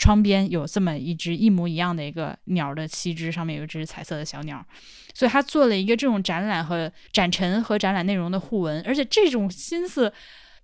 [0.00, 4.64] 窗边有这么一只一模一样的一个鸟的栖枝，上面有一只彩色的小鸟，
[5.12, 10.12] 所以他做了一个这种展览和展陈和展览内容的互文，而且这种心思，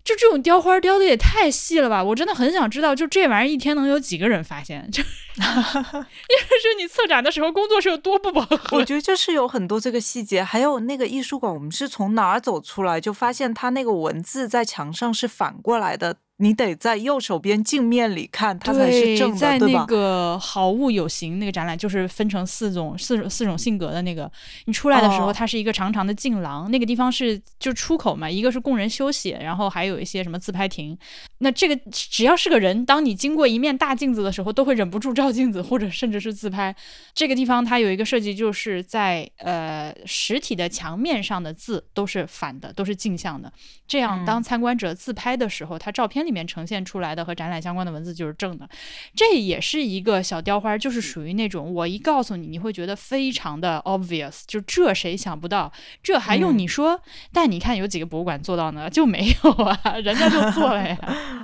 [0.04, 2.04] 就这种雕花雕的也太细了吧！
[2.04, 4.86] 我真的很想知道，就这玩意儿一天能有几个人发现？
[4.92, 5.02] 就
[5.34, 8.84] 因为是你策展的时候工作是有多不饱和我。
[8.84, 19.86] 觉得就是有很多这个细节，还有那个艺术馆，我们是从哪儿走出来，就发现它那个文字在墙上是反过来的，你得在右手边镜面里看，它才是正的，在那对吧？
[19.86, 24.30] 个好物有形那个展览，就是分成四种四种四种性格的那个。
[24.64, 30.98] 你出来的时候，哦它是一个长长的镜廊，那个地方是就出口嘛，一个是供人休息，然后还有一些什么自拍亭。
[31.38, 36.74] 那这个只要是个人，当你经过一面大镜子的时候，都会忍不住照镜子，或者甚至是自拍。
[37.14, 43.52] 这个地方它有一个设计，就是在呃实体的墙面上的字都是反的，都是镜像的。
[43.86, 48.68] 这样，嗯当参观者自拍的时候，他照片里面呈现出来的和展览相关的文字就是正的。
[49.14, 55.72] 这也是一个小雕花，就是属于那种我一告诉你，你会觉得非常的 obvious，就这谁想不到，
[56.02, 57.00] 这还用嗯你说？
[57.32, 58.88] 但你看有几个博物馆做到呢？
[58.88, 60.96] 就没有啊， 人家就做了呀。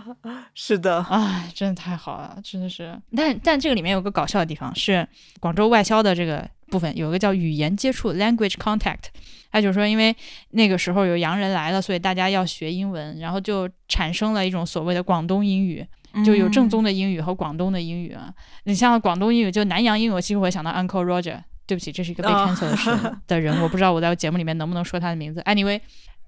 [0.54, 2.98] 是的，哎，真的太好了，真的是。
[3.16, 5.06] 但但这个里面有个搞笑的地方，是
[5.40, 9.10] 广州外销的这个部分有一个叫语言接触 （language contact）。
[9.52, 10.14] 他就说，因为
[10.50, 15.84] 那个时候有洋人来了，所以大家要学英文，然后就产生了一种所谓的广东英语，
[16.24, 18.32] 就有正嗯宗的英语和广东的英语啊。
[18.64, 21.40] 你像广东英语，就南洋英语，我其实会想到 Uncle Roger。
[21.66, 22.90] 对不起，这是一个被哦 cancel 的是
[23.28, 25.40] 的人，我不知道我在节目里面能不能说他的名字。
[25.42, 25.80] Anyway，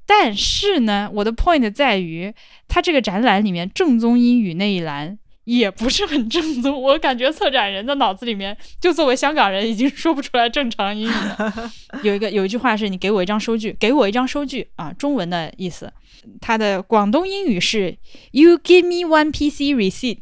[0.07, 2.33] 但是呢，我的 point 在于，
[2.69, 11.71] 他这个展览里面正宗英语那一栏也不是很正宗，我感觉策展人的脑子里面，就作为香港人已经 说不出来正常英语了。
[12.03, 15.93] 有一个有一句话是你给我一张收据，给我一张收据啊，中文的意思，
[16.41, 17.97] 它的广东英语是
[18.31, 20.19] You give me one PC receipt。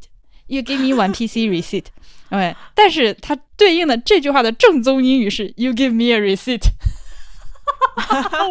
[0.47, 1.85] You give me one PC receipt，
[2.29, 6.63] 对，但是它对应的这句话的正宗英语是 You give me a receipt，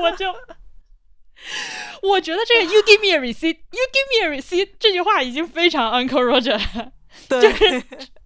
[0.01, 0.27] 我就
[2.03, 6.91] 我觉得这个 You give me a receipt，You give me a receipt 这句话已经非常 Uncle Roger 了。
[7.27, 7.41] 对，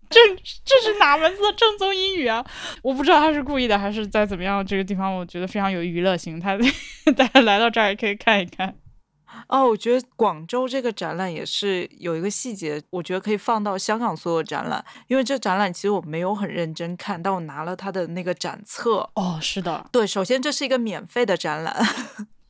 [0.09, 0.19] 这
[0.63, 2.45] 这是哪门子的正宗英语啊？
[2.83, 4.65] 我不知道他是故意的还是在怎么样。
[4.65, 6.57] 这个地方我觉得非常有娱乐性，他
[7.17, 8.75] 大家来到这儿也可以看一看。
[9.47, 19.09] 哦，我觉得广州这个展览也是有一个细节，我觉得可以放到香港所有展览，因为这展览其实我没有很认真看，但我拿了它的那个展册。
[19.15, 21.75] 哦，是的，对，首先这是一个免费的展览，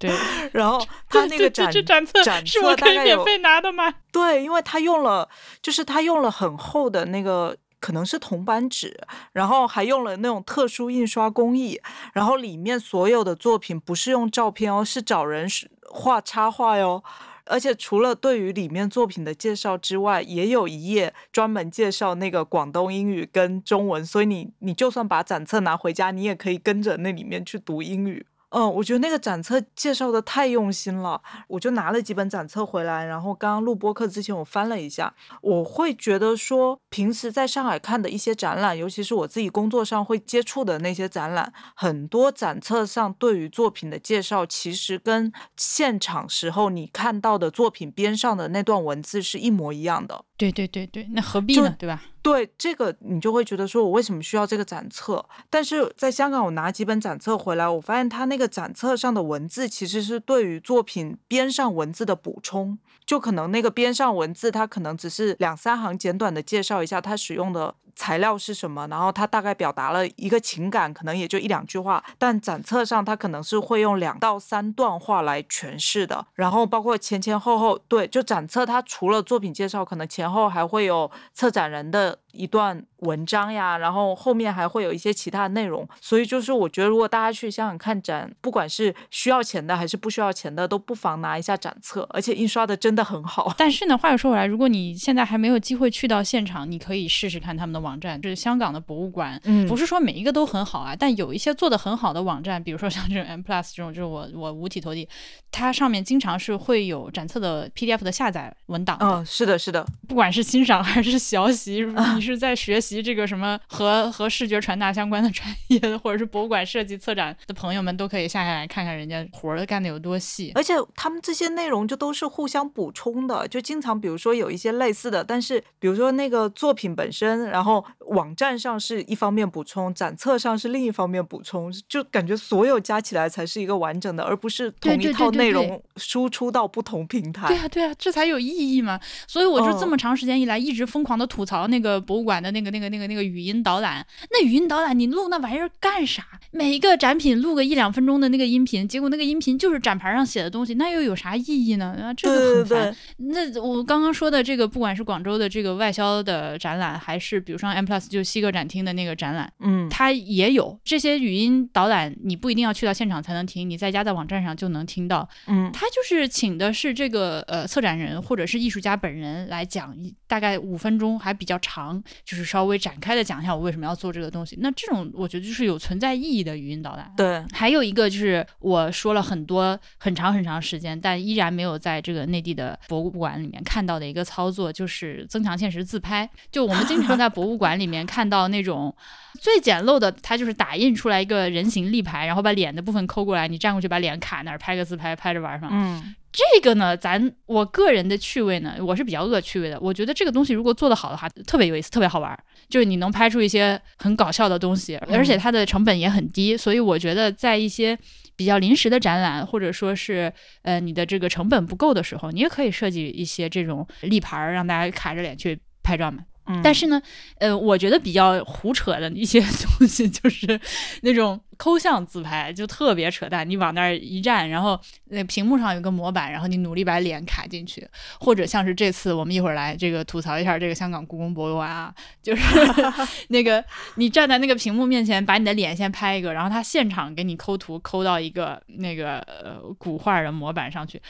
[0.08, 3.94] 对，然后它这这那个展这展册展是我可以免费拿的吗？
[4.12, 5.28] 对，因为他用了，
[5.62, 7.56] 就是他用了很厚的那个。
[7.80, 8.98] 可能是铜版纸，
[9.34, 11.78] 然后还用了那种特殊印刷工艺，
[12.14, 15.46] 然后里面所有的作品不是用照片哦，是找人
[15.92, 17.04] 画插画哟。
[17.44, 28.26] 而且除了对于里面作品的介绍之外，也有一页专门介绍那个广东英语跟中文，所以你你就算把展册拿回家，你也可以跟着那里面去读英语。
[28.56, 35.12] 嗯，我觉得那个展册介绍的太用心了，我就拿了几本展册回来，然后刚刚录播课之前我翻了一下，
[35.42, 50.24] 我会觉得说，平时在上海看的一些展览，尤其是我自己工作上会接触的那些展览，很多展册上对于作品的介绍，其实跟现场时候你看到的作品边上的那段文字是一模一样的。
[50.36, 51.76] 对对对对，那何必呢？
[51.78, 52.04] 对吧？
[52.22, 55.24] 对这个，你就会觉得说，我为什么需要这个展册？
[55.50, 67.76] 但是在香港，我拿几本展册回来，我发现它那个展册上的文字其实是对于作品边上文字的补充，就可能那个边上文字，它可能只是两三行简短的介绍一下它使用的。
[67.96, 68.88] 材料是什么？
[68.88, 72.04] 然后他大概表达了一个情感，可能也就一两句话。
[72.18, 76.26] 但展册上他可能是会用两到三段话来诠释的。
[76.34, 83.78] 然后包括前前后后，对，就展册它除了作品介绍，可能前后还会有策展人的一段文章呀。
[83.78, 85.88] 然后后面还会有一些其他的内容。
[86.02, 93.54] 所以就是我觉得，如果大家去香港看展，不管是需要钱的还是不需要钱的，都不妨拿一下展册，而且印刷的真的很好。
[93.56, 97.84] 但是呢，话又说回来，如果你现在还没有机会去到现场，你可以试试看他们的。
[97.84, 105.06] 网站就是香港的博物馆，嗯，不是说每一个都很好啊，但有一些做的很好的网站，比如说像这种 M Plus 这种，就是我我五体投地，
[105.52, 108.98] 它上面经常是会有展册的 PDF 的下载文档。
[109.02, 111.84] 嗯，是的，是的，不管是欣赏还是学习，
[112.16, 120.52] 你 是在学习这个什么和和视觉传达相关的专业，或者是博物馆设计策展的朋友们，都可以下下来看看人家活儿干的有多细。
[120.56, 127.84] 而且他们这些内容就都是互相补充的，就经常比如说有一些类似的，但是比如说那个作品本身，然后。
[128.08, 137.48] 网站上是一方面补充，展册上是另一方面补充，就感觉所有加起来才是一个完整的，而不是同一套内容输出到不同平台。
[137.48, 139.00] 对啊，对啊，这才有意义嘛。
[139.26, 144.06] 所以我就这么长时间以来一直疯狂的吐槽那个博物馆的那个、那个、那个、那个语音导览。
[144.32, 146.24] 那语音导览你录那玩意儿干啥？
[146.52, 151.98] 每一个展品录个一两分钟的那个音频，结果那个音频就是展牌上写的东西，那又有啥意义呢？
[152.02, 152.96] 啊，这个很烦。
[153.18, 169.96] 那我刚刚说的这个，不管是广州的这个外销的展览，还是比如说 M Plus 就西个展厅的那个展览，嗯，它也有这些语音导览，你不一定要去到现场才能听，你在家在网站上就能听到，嗯，他就是请的是这个呃策展人或者是艺术家本人来讲，
[170.28, 174.58] 大概五分钟还比较长，就是稍微展开的讲一下我为什么要做这个东西。
[174.60, 177.10] 那这种我觉得就是有存在意义的语音导览。
[177.16, 186.30] 对，还有一个就是我说了很多很长很长时间，但依然没有在这个内地的博物馆里面看到的一个操作，就是增强现实自拍。
[186.52, 188.24] 就我们经常在博物馆里面看。
[188.34, 188.96] 到那种
[189.40, 199.80] 最简陋的，它就是打印出来一个人形立牌，然后把脸的部分抠过来，你站过去把脸卡那儿，拍个自拍，拍着玩儿嗯，这个呢，咱我个人的趣味呢，我是比较恶趣味的。
[199.80, 202.44] 我觉得这个东西如果做得好的话，特别有意思，特别好玩儿。
[202.68, 206.58] 就是你能拍出一些很搞笑的东西，而且它的成本也很低。
[206.58, 207.96] 所以我觉得在一些
[208.36, 210.34] 比较临时的展览，或者说是
[210.64, 216.26] 呃你的这个成本不够的时候，你也可以设计一些这种立牌，让大家卡着脸去拍照嘛。
[216.64, 217.02] 但是呢，
[217.38, 219.40] 呃，我觉得比较胡扯的一些
[219.80, 220.60] 东西就是
[221.02, 223.50] 那种抠像自拍，就特别扯淡。
[223.50, 227.88] 你往那儿一站，然后那屏幕上有个模板，然后你努力把脸卡进去，
[228.20, 232.44] 或者像是这次我们一会儿来这个吐槽一下这个香港故宫博物馆啊，就是
[233.30, 233.64] 那个
[233.96, 241.02] 你站在那个屏幕面前，把你的脸先拍一个，然后他现场给你抠图，抠到一个那个呃古画的模板上去。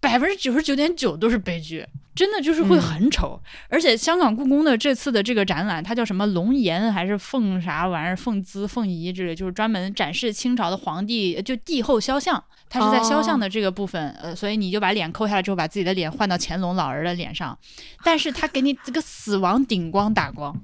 [0.00, 3.40] 百分之九十九点九都是悲剧，真的就是会很丑。
[3.68, 8.16] 而且香港故宫的这次的这个展览，它叫什么龙颜还是凤啥玩意儿？
[8.16, 12.42] 凤姿、凤仪之类，就是专门展示清朝的皇帝就帝后肖像。
[12.70, 17.58] 它是在肖像的这个部分，呃，所以你就把脸抠下来之后，把自己的脸换到乾隆老人的脸上，
[18.04, 20.54] 但是他给你这个死亡顶光打光。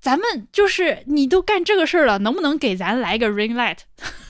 [0.00, 3.78] 咱们就是你都干这个事儿了，能不能给咱来个 ring light，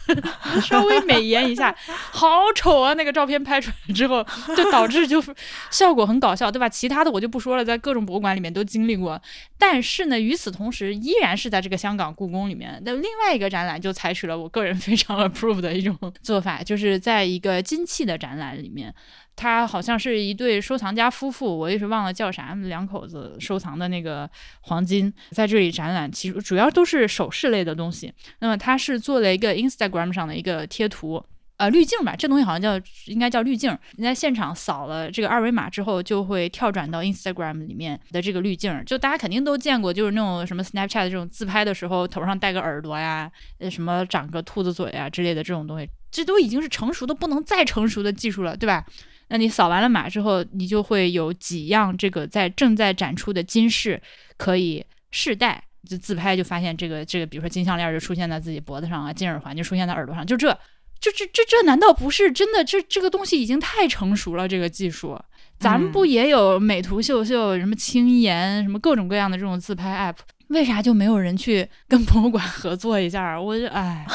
[0.62, 1.74] 稍微美颜一下？
[2.10, 2.94] 好丑啊！
[2.94, 4.24] 那个照片拍出来之后，
[4.56, 5.22] 就导致就
[5.70, 6.68] 效果很搞笑，对吧？
[6.68, 9.20] 其他的我就不说了，在各种博物馆里面都经历过。
[9.59, 18.94] 但是呢，与此同时，依然是在这个香港故宫里面的另外一个展览，就采取了我个人非常 approve 的一种做法，就是在一个金器的展览里面。
[19.36, 24.28] 他好像是一对收藏家夫妇，我一时忘了叫啥，两口子收藏的那个
[24.62, 28.12] 黄金在这里展览，其实主要都是首饰类的东西。
[28.39, 31.24] 那么他是做了一个 Instagram 上的一个贴图，
[31.56, 33.77] 呃，滤镜吧，这东西好像叫应该叫滤镜。
[33.97, 38.82] 你在现场扫了这个二维码之后，就会跳转到 Instagram 里面的这个滤镜。
[38.85, 48.85] 就大家肯定都见过，就是那种什么 Snapchat 这种自拍的时候，头上戴个耳朵呀，呃，什么长个兔子嘴啊之类的这种东西，这都已经是成熟的不能再成熟的技术了，对吧？
[49.28, 54.01] 那你扫完了码之后，你就会有几样这个在正在展出的金饰
[54.36, 60.56] 可以试戴，就自拍就发现这个这个，比如说金项链就出现在自己脖子上啊，金耳环就出现在耳朵上，就这，
[61.01, 62.62] 这这这这难道不是真的？
[62.64, 65.18] 这这个东西已经太成熟了，这个技术，
[65.59, 70.16] 咱们不也有美图秀秀、什么轻颜、什么各种各样的这种自拍 app？
[70.49, 73.39] 为啥就没有人去跟博物馆合作一下？
[73.41, 74.07] 我就哎，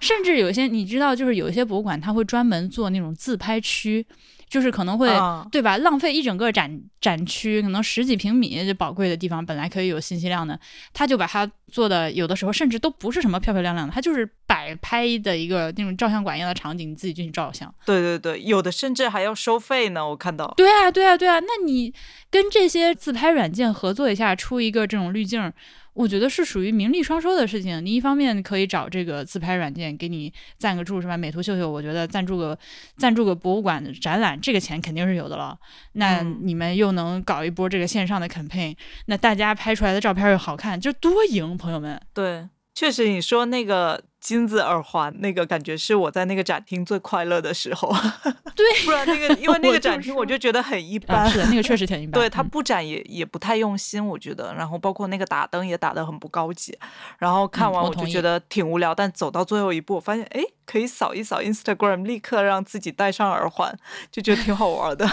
[0.00, 4.06] 甚至有些你知道，就是有一些博物馆，他会专门做那种自拍区，
[4.48, 5.08] 就是可能会
[5.50, 5.76] 对吧？
[5.78, 10.58] 浪费一整个展展区，可能十几平米这宝贵的地方，本来可以有信息量的，
[10.92, 17.72] 他就把它做的有的时候甚至都不是什么漂漂亮亮的，它就是摆拍的一个那种照相馆一样的场景，你自己进去照相。
[17.84, 20.52] 对对对，有的甚至还要收费呢，我看到。
[20.56, 21.92] 对啊，对啊，对啊，那你
[22.30, 25.52] 跟这些自拍软件合作一下，出一个这种滤镜。
[25.92, 27.84] 我觉得是属于名利双收的事情。
[27.84, 31.16] 你一方面可以找这个自拍软件给你赞个助，是吧？
[31.16, 32.56] 美图秀秀，我觉得赞助个
[32.96, 35.58] 赞助个博物馆的展览，这个钱肯定是有的了。
[35.94, 38.76] 那你们又能搞一波这个线上的 campaign，
[39.06, 42.00] 那大家拍出来的照片又好看，就多赢，朋友们。
[42.14, 44.00] 对，确实你说那个。
[44.20, 47.88] 金子耳环那个感觉是我在那个展厅最快乐的时候，
[48.56, 56.76] 对，不然那个因为 那个展厅我就觉得很一般，是的，那个确实挺一 般，对它布展也也不太用心，我觉得，然后包括那个打灯也打得很不高级，
[57.18, 63.76] 然后看完我就觉得挺无聊，但走到最后一步，我发现哎，可以扫一扫 Instagram，立刻让自己戴上耳环，
[64.10, 65.06] 就觉得挺好玩的。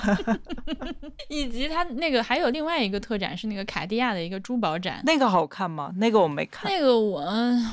[1.30, 5.92] 以及它那个还有另外一个特展是那个卡地亚的一个珠宝展，那个好看吗？
[5.98, 7.24] 那个我没看，那个我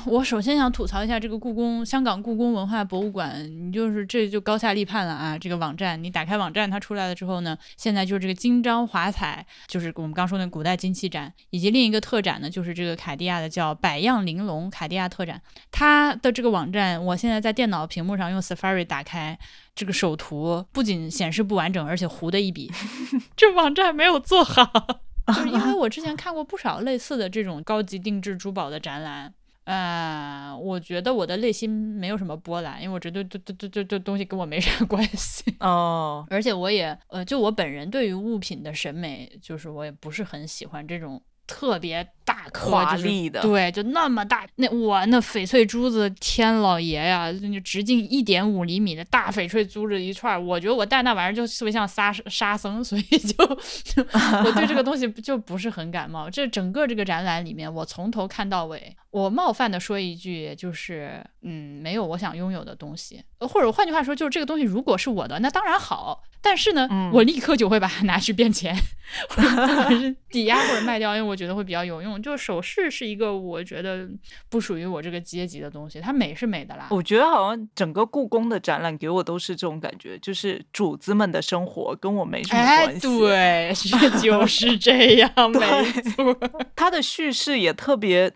[0.05, 1.33] 我首先想吐槽一下这个。
[1.43, 5.37] 故宫，香港故宫文化博物馆，你就是这就高下立判了啊！
[5.37, 15.41] 这个网站，你打开网站，它出来了之后呢，现在就是这个金章华彩，就是我们刚说那古代金器展，以及另一个特展呢，就是这个卡地亚的叫百样玲珑卡地亚特展。
[15.69, 19.37] 它的这个网站，我现在在电脑屏幕上用 Safari 打开，
[19.75, 22.71] 这个首图不仅显示不完整，而且糊的一笔，
[23.35, 24.63] 这网站没有做好。
[25.27, 29.33] 就是因为我之前看过不少类似的这种高级定制珠宝的展览。
[29.65, 36.25] 呃，我觉得我的内心没有什么波澜，因为我觉得这这这这这东西跟我没啥 关系哦。
[36.29, 42.07] 而且我也呃，就我本人对于物品的审美，就是我也不是很喜欢这种特别。
[42.25, 56.29] 大华丽的，对，就那么大，那哇，那翡翠珠子，天老爷呀，就直径一点五厘米的大翡翠珠子一串，我觉得我戴那玩意儿就特别像沙沙僧，所以就 我对这个东西就不是很感冒。
[56.29, 68.75] 这整个这个展览里面，我从头看到尾，我冒犯的说一句，就是嗯，没有我想拥有的东西，或者换句话说，就是这个东西如果是我的，那当然好，但是呢，我立刻就会把它拿去变钱，
[69.29, 69.41] 或
[69.89, 72.12] 者是抵押或者卖掉，因为我觉得会比较有用。
[72.21, 74.07] 就首饰是一个我觉得
[74.49, 76.87] 不属于我这个阶级的东西，它美是美的啦。
[76.91, 83.07] 我觉得好像整个故宫的展览给我都是这种感觉，就是主子们的生活跟我没什么关系。
[83.19, 86.37] 对， 是就是这样，没错。
[86.75, 88.31] 它的叙事也特别。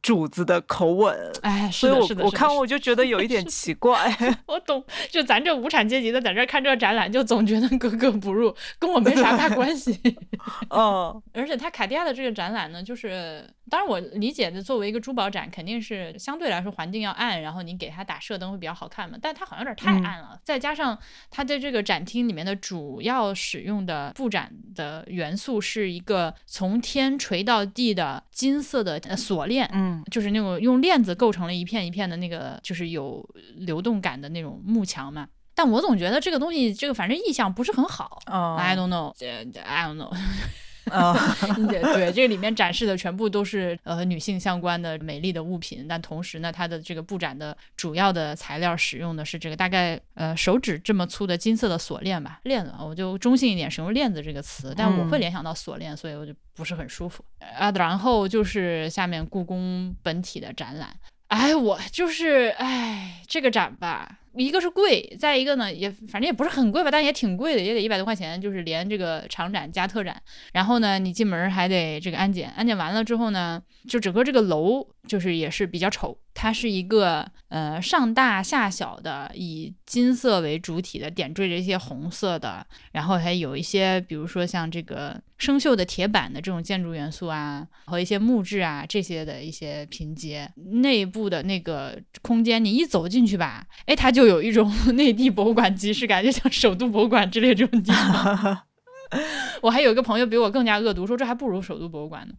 [0.00, 4.16] 主子的口吻，哎，所以我我看我就觉得有一点奇怪。
[4.46, 9.98] 我懂，就咱这无产阶级的在这看这个展览，就总觉得格格不入，跟我没啥大关系。
[10.70, 19.18] 嗯，而且他卡地亚的这个展览呢，就是当然我理解的，作为一个珠宝展，肯定是相对来说环境要暗，然后你给它打射灯会比较好看嘛。
[19.20, 20.98] 但它好像有点太暗了，再加上
[21.30, 30.02] 它在这个展厅里面的主要使用的布展的元素是一个从天垂到地的金色的锁链，嗯。
[30.10, 33.22] 就是那种用链子构成了一片一片的那个，就是有
[33.56, 35.28] 流动感的那种幕墙嘛。
[35.54, 38.20] 但我总觉得这个东西，这个反正意象不是很好。
[38.26, 40.12] I don't know，I don't know。
[40.90, 41.14] 啊，
[41.68, 57.24] 对，这个里面展示的全部都是呃女性相关的美丽的物品，但同时呢，它的这个布展的主要的材料使用的是这个大概呃手指这么粗的金色的锁链吧，链子，我就中性一点使用链子这个词，但我会联想到锁链，所以我就不是很舒服
[57.58, 57.70] 啊。
[57.72, 60.94] 然后就是下面故宫本体的展览，
[61.28, 64.18] 哎，我就是哎这个展吧。
[64.42, 70.20] 一个是贵，再一个呢，也反正也不是很贵吧，但也挺贵的，也得一百多块钱，就是连这个长展加特展。
[70.52, 76.18] 然后呢，你进门还得这个安检，安检完了之后呢，就整个这个楼就是也是比较丑。
[76.40, 90.48] 它是一个呃上大下小的，以金色为主体的，点缀着一些红色的，然后还有一些比如说像这个生锈的铁板的这种建筑元素啊，和一些木质啊这些的一些拼接。
[90.80, 98.62] 内部的那个空间，你一走进去吧，哎，它就有一种 内地博物馆即视感，就像首都博物馆之类这种地方。
[99.62, 102.34] 我还有一个朋友比我更加恶毒，说这还不如首都博物馆呢。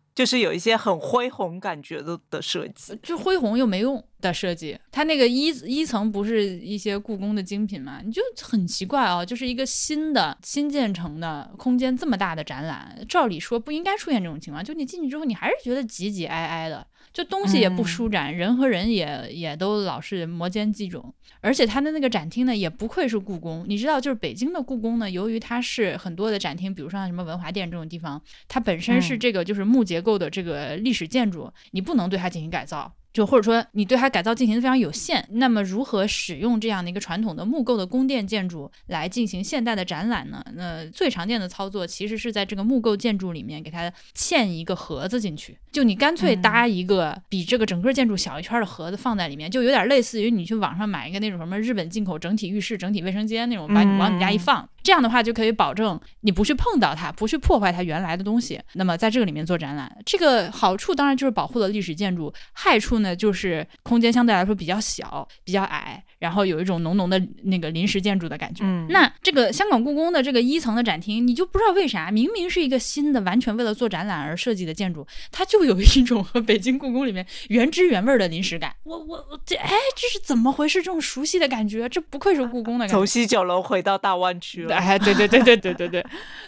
[0.14, 4.78] 就是有一些很恢宏感觉的的设计，就恢宏又没用的设计。
[4.92, 8.00] 它那个一一层不是一些故宫的精品嘛？
[8.04, 14.64] 你就很奇怪啊，就是一个新的新建成的空间这么大的展览，照理说不应该出现这种情况。
[14.64, 16.86] 就你进去之后，你还是觉得挤挤挨挨的。
[17.14, 23.64] 就东西也不舒展，人和人也也都老是摩肩接踵，而且它的那个展厅呢，也不愧是故宫。
[23.68, 32.92] 你知道，就是北京的故宫呢，由于它是很多的展厅，比如说像什么文华殿这种地方，它本身是这个就是木结构的这个历史建筑，你不能对它进行改造。
[33.14, 35.26] 就或者说你对它改造进行的非常有限。
[35.30, 40.44] 那么如何使用这样的一个传统的木构的宫殿建筑来进行现代的展览呢？
[40.54, 54.68] 那最常见的操作其实是在这个木构建筑里面给它嵌一个盒子进去，就你干脆搭一个比这个整个建筑小一圈的盒子放在里面，就有点类似于你去网上买一个那种什么日本进口整体浴室、整体卫生间那种，把你往你家一放。
[54.84, 58.60] 这样的话就可以保证你不去碰到它，不去破坏它原来的东西。
[58.74, 68.64] 那么在这个里面做展览，这个好处当然就是保护了历史建筑，害处呢就是空间相对来说比较小、比较矮，然后有一种浓浓的那个临时建筑的感觉。
[68.88, 78.74] 那这个香港故宫的这个一层的展厅，你就不知道为啥，明明是一个新的、完全为了做展览而设计的建筑，它就有一种和北京故宫里面原汁原味的临时感。
[78.84, 80.80] 我我我这哎，这是怎么回事？
[80.82, 82.94] 这种熟悉的感觉，这不愧是故宫的感觉。
[82.94, 84.76] 从西九龙回到大湾区了。
[84.76, 86.00] 哎，对对对对对对对。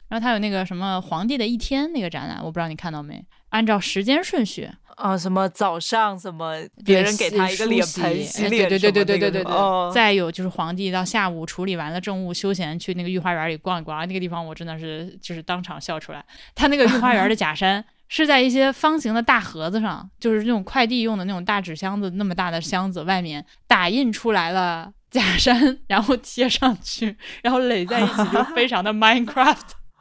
[0.09, 3.25] 然后它有那个什么皇帝的一天那个展览，我不知道你看到没？
[3.51, 9.95] 按照时间顺序啊，什么早上什么别人给他一个脸盆洗脸，对对对对对对对。
[9.95, 16.25] 再有就是皇帝到下午处理完了政务，休闲去那个御花园里逛一逛，那个地方我真的是就是当场笑出来。
[16.55, 24.93] 他那个御花园的假山 是在一些方形的大盒子上，就是那种快递用的那种大纸箱子那么大的箱子外面打印出来了。
[25.09, 29.57] 假山，然后贴上去，然后垒在一起，就非常的 Minecraft。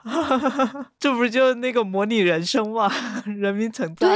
[1.00, 2.92] 这不就那个模拟人生吗？
[3.26, 4.08] 人民存在。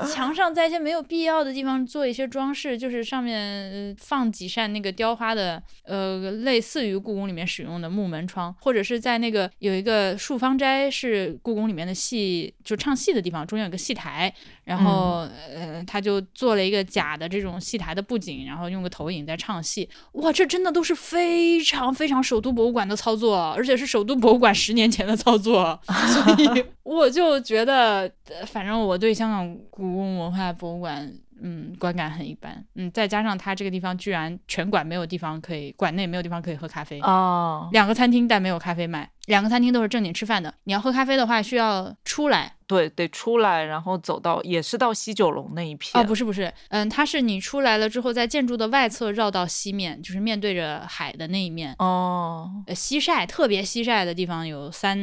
[0.08, 14.32] 墙上在一些没有必要的地方做一些装饰，就是上面放几扇那个雕花的，呃，类似于故宫里面使用的木门窗，或者是在那个有一个漱芳斋是故宫里面的戏，就唱戏的地方，中间有个戏台，
[14.64, 19.86] 然后呃，他就做了一个假的这种戏台的布景，然后用个投影在唱戏。
[20.12, 24.77] 哇，这真的都是非常非常首都博物馆的操作，而且是首都博物馆十。
[24.77, 28.10] 年前的操作， 所以 我就觉得，
[28.46, 31.10] 反正我对香港故宫文化博物馆，
[31.42, 32.64] 嗯，观感很一般。
[32.74, 40.52] 嗯，再加上它这个地方居然全馆没有地方可以，馆内没有地方可以喝咖啡哦，两个餐厅但没有咖啡卖，两个餐厅都是正经吃饭的。
[40.64, 42.54] 你要喝咖啡的话，需要出来。
[42.66, 45.98] 对，得出来，然后走到也是到西九龙那一片。
[45.98, 51.74] 哦，不是不是，嗯，它是你出来了之后，在建筑的外侧绕到西面，就是面对着海的那一面。
[51.78, 54.98] 哦，呃，西晒特别西晒的地方有三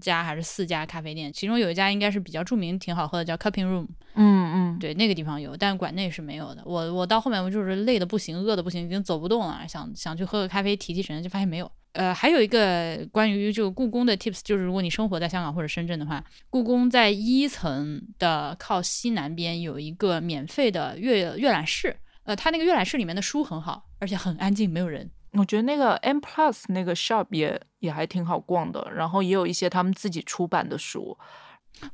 [0.00, 3.86] 家还是四家咖啡店，其中有一家应该是比较著名、挺好喝的，叫 Cupping Room。
[4.14, 4.37] 嗯
[4.78, 6.62] 嗯，对，那个地方有，但馆内是没有的。
[6.64, 11.70] 我我到后面我就是累的不行，饿的不行，已经走不动了，想想去喝个咖啡提提神，就发现没有。
[11.92, 21.96] 呃，还有一个关于这个故宫的 tips，就是如果你生活在香港或者深圳的话，故宫在一层的靠西南边有一个免费的阅阅览室。
[22.24, 25.10] 呃，它那个阅览室里面的书很好，而且很安静，没有人。
[25.32, 31.16] 我觉得那个 M Plus 那个 shop 也也还挺好逛的，然后也有一些他们自己出版的书。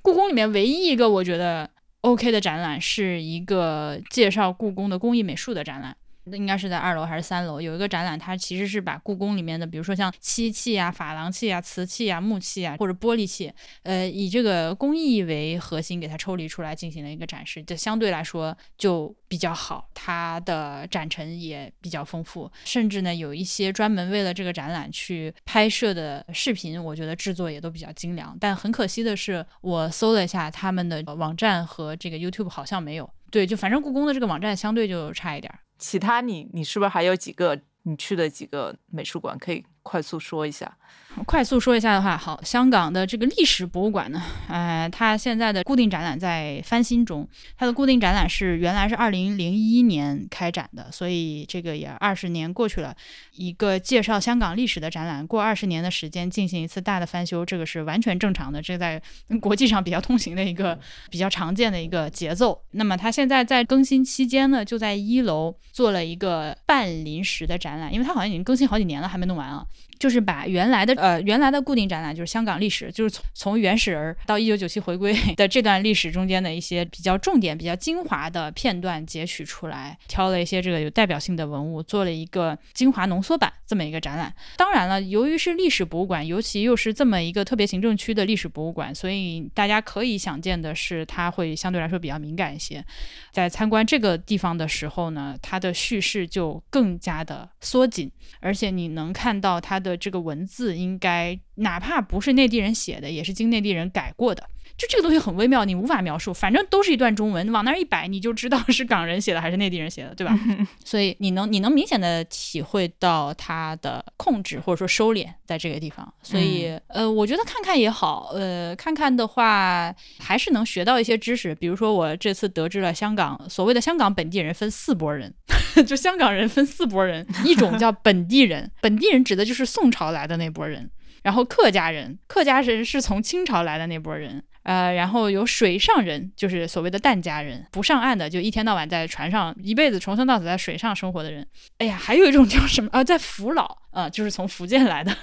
[0.02, 1.70] 故宫里面唯一一个我觉得
[2.04, 5.96] OK 的展览是一个介绍故宫的工艺美术的展览。
[6.32, 7.60] 应该是在二楼还是三楼？
[7.60, 13.52] 有一个展览，它其实是把故宫里面的，比如说像漆器啊、珐琅器啊、瓷器啊、木器啊，或者玻璃器，
[13.82, 17.62] 呃，以这个工艺为核心给它抽离出来进行了一个展示。
[17.62, 28.36] 就相对来说就比较好，它的展陈也比较丰富，甚至呢有一些专门为了这个展览去拍摄的视频，我觉得制作也都比较精良。
[28.40, 33.08] 但很可惜的是，我搜了一下他们的网站和这个 YouTube 好像没有。
[33.30, 35.58] 对，就反正故宫的这个网站相对就差一点儿。
[35.86, 40.78] 其他你你是不是还有几个你去的几个美术馆可以快速说一下？
[41.26, 47.28] 快速说一下的话，好，香港的这个历史博物馆呢，呃，它现在的固定展览在翻新中。
[47.56, 52.92] 它的固定展览是原来是二零零一年开展的，所以这个也二十年过去了。
[53.36, 59.00] 一个介绍香港历史的展览，过二十年的时间进行一次大的翻修，这个是完全正常的，这在
[59.40, 60.76] 国际上比较通行的一个
[61.10, 62.60] 比较常见的一个节奏。
[62.72, 69.64] 那么它现在在更新期间呢，就在一楼做了一个半临时的展览，因为它好像已经更新好几年了，还没弄完啊。
[69.98, 84.34] 就是把原来的呃原来的固定展览，就是香港历史，就是从从原始人到一九九七回归的这段历史中间的一些比较重点、比较精华的片段截取出来，挑了一些这个有代表性的文物，做了一个精华浓缩版这么一个展览。
[84.56, 92.84] 当然了，由于是历史博物馆，尤其又是这么一个特别行政区的历史博物馆，所以大家可以想见的是，它会相对来说比较敏感一些。
[93.30, 98.10] 在参观这个地方的时候呢，它的叙事就更加的缩紧，
[98.40, 104.48] 而且你能看到它的这个文字，应该哪怕不是内地人写的，也是经内地人改过的。
[104.76, 106.34] 就这个东西很微妙，你无法描述。
[106.34, 110.36] 反正都是一段中文，往那儿一摆，你就知道 是港人写的还是内地人写的，对吧？
[110.84, 116.12] 所以你能你能明显的体会到他的控制或者说收敛在这个地方。
[116.22, 121.54] 所以呃，我觉得看看也好，呃，看看的话还是能学到一些知识。
[121.54, 125.32] 比如说我这次得知了香港所谓的香港本地人分四拨人，
[125.86, 130.90] 就香港人分四拨人，一种叫本地人，本地人指的就是宋朝来的那拨人。
[131.22, 141.46] 然后客家人，客家人是从清朝来的那波人，呃，然后有水上人，就是所谓的疍家人，不上岸的，就一天到晚在船上，一辈子从生到死在水上生活的人。
[141.78, 145.14] 哎呀，还有一种叫什么啊，在福佬，呃，就是从福建来的，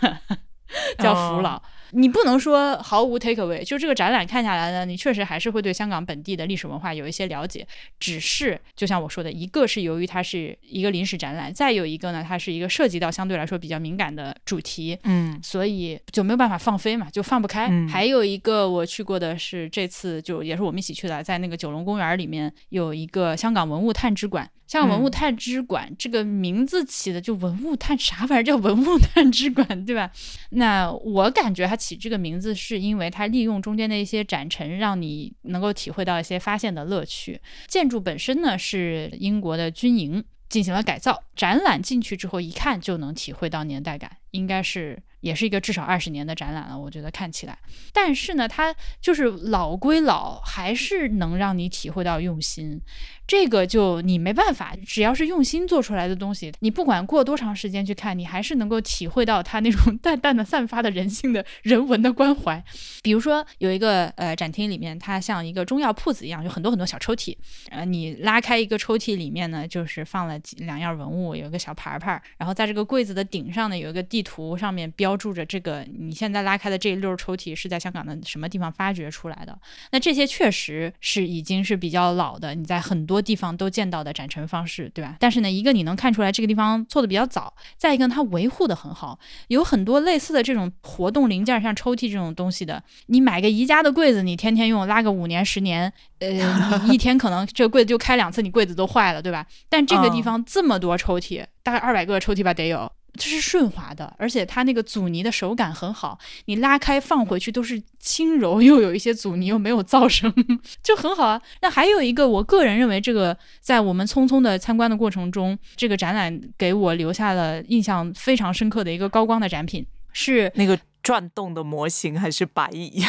[0.97, 1.61] 叫福佬。
[1.91, 7.65] 你不能说毫无 take away，就这个展览看下来呢，你确实还是会对香港本地的历史文化有一些了解。
[7.99, 17.69] 只是就像我说的，一个是由于它是一个临时展览，再有一个呢，它是一个涉及到相对来说比较敏感的主题，嗯，所以就没有办法放飞嘛，就放不开。
[17.87, 24.49] 还有一个我去过的是这次就也是我们一起去的，在那个九龙公园里面有一个香港文物探知馆。
[24.71, 30.09] 像文物探知馆这个名字起的就文物探啥玩意儿叫文物探知馆对吧？
[30.51, 37.41] 那我感觉它起这个名字是因为它利用中间的一些展陈，让你能够体会到一些发现的乐趣。
[37.67, 45.03] 建筑本身呢是英国的军营进行了改造，展览进去之后一看就能体会到年代感，应该是。
[45.21, 47.57] 也是一个至少二十年的展览了，我觉得看起来，
[47.93, 52.81] 但是呢，它就是老归老，还是能让你体会到用心。
[53.27, 62.61] 这个就你没办法，只要是用心做出来的东西，你不管过多长时间去看，你还是能够体会到它那种 淡淡的散发的人性的人文的关怀。
[63.01, 67.37] 比如说有一个呃展厅里面，它像一个中药铺子一样，有很多很多小抽屉。
[67.69, 75.10] 呃，你拉开一个抽屉，里面呢就是放了几两样文物，有一个小牌牌，然后在这个柜子的顶上呢有一个地图，上面标。
[75.11, 79.57] 标注着这个，你现在拉开的这一溜抽屉是在香港的什么地方发掘出来的？
[79.91, 85.17] 那这些确实是已经是比较老的，你在很多地方都见到的展陈方式，对吧？
[85.19, 89.19] 但是呢，一个你能看出来这个地方做的比较早，再一个它维护的很好，
[89.49, 99.45] 有很多类似的这种活动零件，像抽屉这种东西的，你买个宜家的柜子，你天天用，拉个五年十年，呃，一天可能这个柜子就开两次，你柜子都坏了，对吧？
[99.67, 102.89] 但这个地方这么多抽屉，大概二百个抽屉吧，得有。
[103.13, 110.33] 这是顺滑的，而且它那个阻尼的手感很好，你拉开放回去都是轻柔，又有一些阻尼，又没有噪声，
[110.81, 111.41] 就很好啊。
[111.61, 123.03] 那还有一个，我个人认为这个在我们匆匆的参观的过程中，这个展览给我留下了印象非常深刻的一个高光的展品是那个转动的模型还是白蚁？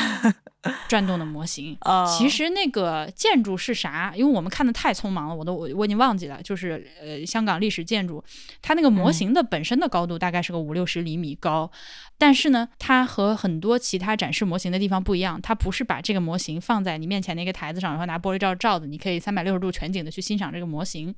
[0.89, 1.77] 转动的模型，
[2.07, 4.13] 其实那个建筑是啥？
[4.15, 6.41] 因为我们看的太匆忙了，我都我我已经忘记了。
[6.43, 8.23] 就是呃，香港历史建筑，
[8.61, 11.69] 它那个模型的本身的高度大概是个五六十厘米高，
[12.17, 21.13] 但是呢，它和很多其他展示模型的地方不一样，它不是把这个模型放在你面前的一个台子上，然后拿玻璃罩罩着，你可以三百六十度全景的去欣赏这个模型，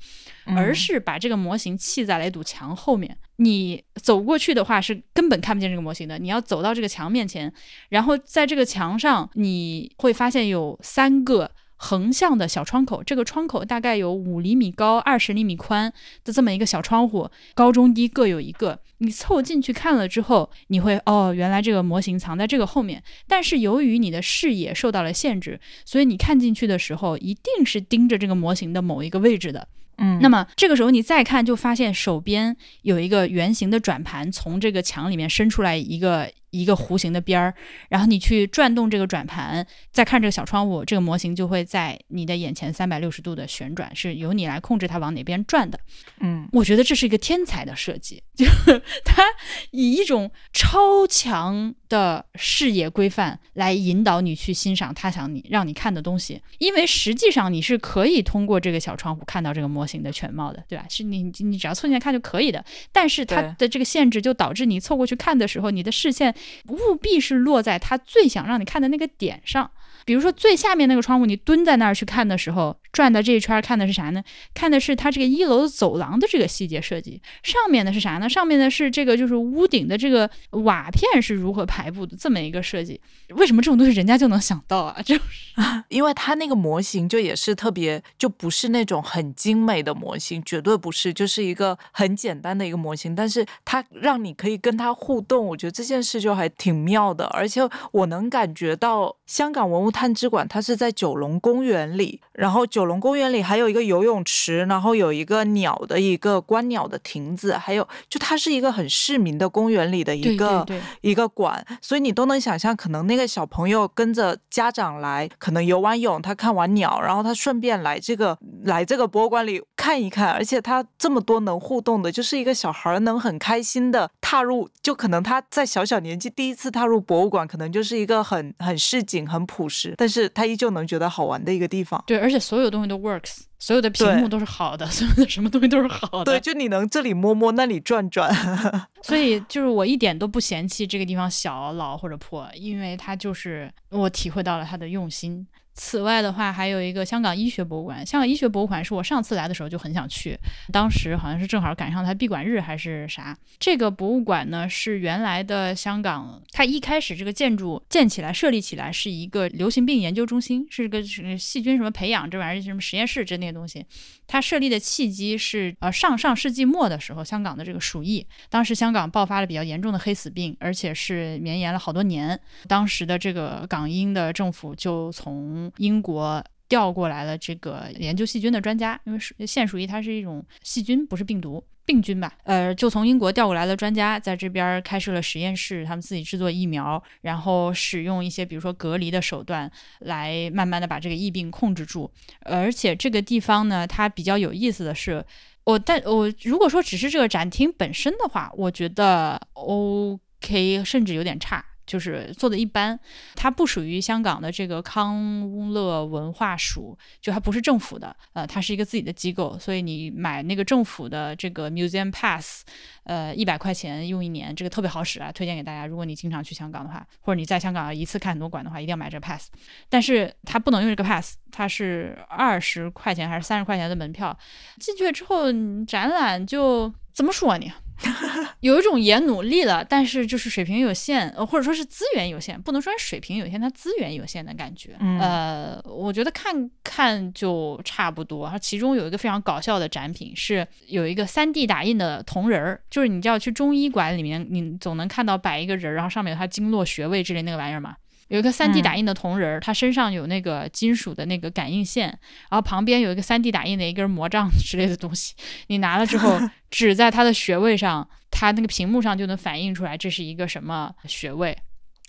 [0.47, 3.15] 而是把这个模型砌在了一堵墙后面。
[3.39, 7.53] 你走过去的话是根本看不见这个模型的，你要走到这个墙面前，
[7.91, 9.29] 然后在这个墙上。
[9.35, 15.93] 你会发现有三个横向的小窗口，这个窗口大概有五厘米高、二十厘米宽
[16.25, 18.79] 的这么一个小窗户，高中低各有一个。
[18.99, 23.03] 你凑进去看了之后，你会哦，原来这个模型藏在这个后面。
[23.29, 29.67] 但是由于你的视野受到了限制，所以你看进去的时候一定是盯着这个模型的某一个位置的。
[29.99, 36.31] 嗯，那么这个时候你再看，就发现手边有一个圆形的转盘，从这个墙里面伸出来一个。
[36.55, 37.53] 一个弧形的边儿，
[37.89, 45.79] 然后你去转动这个转盘，再看这个小窗户，这个模型就会在你的眼前三百六十度的旋转，是由你来控制它往哪边转的。
[46.21, 49.25] 嗯，我觉得这是一个天才的设计，就是 它
[49.73, 60.87] 以一种超强的视野规范来引导你去欣赏他想你让你看的东西，因为实际上你是可以通过这个小窗户看到这个模型的全貌的，对吧？
[60.89, 66.33] 是你你只要凑近来看就可以的，但是它的这个限制就导致你凑过去看的时候，你的视线。
[66.69, 69.71] 务必是落在他最想让你看的那个点上。
[70.05, 74.23] 比如说最下面那个窗户，你蹲在那儿去看的时候，转的这一圈看的是啥呢？
[74.53, 77.23] 看的是它这个一楼的走廊的这个细节设计。
[77.43, 78.29] 上面的是啥呢？
[78.29, 83.01] 上面的是这个就是屋顶的这个瓦片是如何排布的这么一个设计。
[83.31, 85.01] 为什么这种东西人家就能想到啊？
[85.03, 85.23] 就是
[85.89, 93.15] 因为它那个模型就也是特别，就不是那种很精美的模型，绝对不是，就是一个很简单的一个模型。
[93.15, 97.25] 但是它让你可以跟它互动，我觉得这件事就还挺妙的。
[97.29, 97.63] 而且
[97.93, 99.94] 我能感觉到香港文物。
[99.95, 110.67] 探知馆，它是在九龙公园里，然后九龙公园里还有一个游泳池，然后有一个鸟的一个观鸟的亭子，还有就它是一个很市民的公园里的一个
[111.01, 132.03] 一个馆，所以你都能想象，可能那个小朋友跟着家长来，可能游完泳，他看完鸟，然后他顺便来这个来这个博物馆里看一看，而且他这么多能互动的，就是一个小孩能很开心的踏入，就可能他在小小年纪第一次踏入博物馆，可能就是一个很很市井、很朴实，但是他依旧能觉得好玩的一个地方。
[132.07, 136.25] 对，而且所有东西都 works，所有的屏幕都是好的， 所有的什么东西都是好的。
[136.25, 138.35] 对，就你能这里摸摸，那里转转。
[139.03, 145.47] 所以就是我一点都不嫌弃这个地方小、老或者破，因为它就是我体会到了它的用心。
[145.75, 148.07] 此外的话，还有一个香港医学博物馆。
[148.07, 150.39] 香港医学博物馆是我上次来的时候就很想去，
[150.73, 153.37] 当时好像是正好赶上它闭馆日还是啥。
[153.59, 163.85] 这个博物馆呢，是原来的香港，它一开始这个建筑建起来设立起来是一个流行病研究中心，是个细菌什么培养这玩意儿什么实验室之类的东西。
[164.27, 172.39] 它设立的契机是呃上上世纪末的时候，香港的这个鼠疫，当时香港爆发了比较严重的黑死病，而且是绵延了好多年。
[172.69, 182.33] 当时的这个港英的政府就从英国调过来了这个研究细菌的专家，因为腺鼠疫它是一种细菌，不是病毒，病菌吧？
[182.45, 189.71] 呃，就从英国调过来的专家在这边开设了实验室，他们自己制作疫苗，然后使用一些比如说隔离的手段
[190.01, 192.11] 来慢慢的把这个疫病控制住。
[192.41, 195.25] 而且这个地方呢，它比较有意思的是，
[195.65, 201.65] 我但我如果说只是这个展厅本身的话，我觉得 OK，甚至有点差。
[201.87, 202.99] 就是做的一般，
[203.35, 212.65] 它不属于香港的这个康乐文化署，就它不是政府的，呃，它是一个自己的机构，所以你买那个政府的这个 Museum Pass，
[213.05, 215.87] 呃，一百块钱用一年，这个特别好使啊，推荐给大家。
[215.87, 219.51] 如果你经常去香港的话，或者你在香港一次看很多馆的话，一定要买这个 Pass。
[219.89, 224.37] 但是它不能用这个 Pass，它是二十块钱还是三十块钱的门票，
[224.81, 225.53] 进去之后
[225.87, 227.71] 展览就怎么说呢？
[228.61, 234.97] 有一种也努力了，但是就是水平有限，呃，或者说是资源有限，不能说水平有限，它资源有限的感觉。
[235.21, 238.49] 呃，我觉得看看就差不多。
[238.49, 247.97] 它其中有一个非常搞笑的展品，是有一个三 D 打印的铜人儿，就是你知道去中医馆里面，你总能看到摆一个人，然后上面有他经络穴位之类那个玩意儿嘛。
[248.29, 252.09] 有一个 3D 打印的铜人儿，他身上有那个金属的那个感应线，
[252.51, 255.35] 然后旁边有一个 3D 打印的一根魔杖之类的东西。
[255.67, 256.41] 你拿了之后，
[256.71, 261.57] 指在他的穴位上，他那个屏幕上就能反映出来这是一个什么穴位。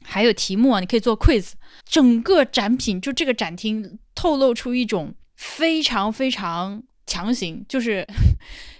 [0.04, 1.52] 还有题目啊，你可以做 quiz。
[1.86, 8.08] 整个展品就这个展厅透露出一种非常非常强行，就是。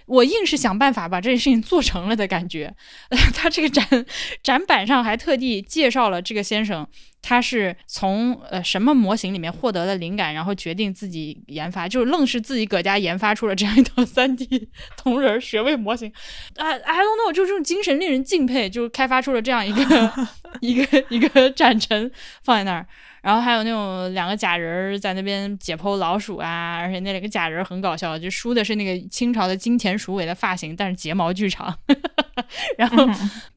[0.06, 2.72] 我硬是想办法把这件事情做成了的感觉。
[3.34, 3.84] 他这个展
[4.40, 6.88] 展板上还特地介绍了这个先生，
[7.28, 16.08] 他是从呃什么模型里面获得的灵感，然后决定自己研发，就愣是自己搁家研发出了这样一套三 D 同人学位模型。
[16.54, 20.12] 啊，I don't know，就这种精神令人敬佩，就开发出了这样一个
[20.62, 22.08] 一个一个 展陈
[22.44, 22.86] 放在那儿。
[23.26, 31.76] 然后还有那种两个假人在那边解剖老鼠啊，而且那两个假人很搞笑，就梳的是那个清朝的金钱鼠尾的发型，但是睫毛巨长。
[32.78, 33.04] 然后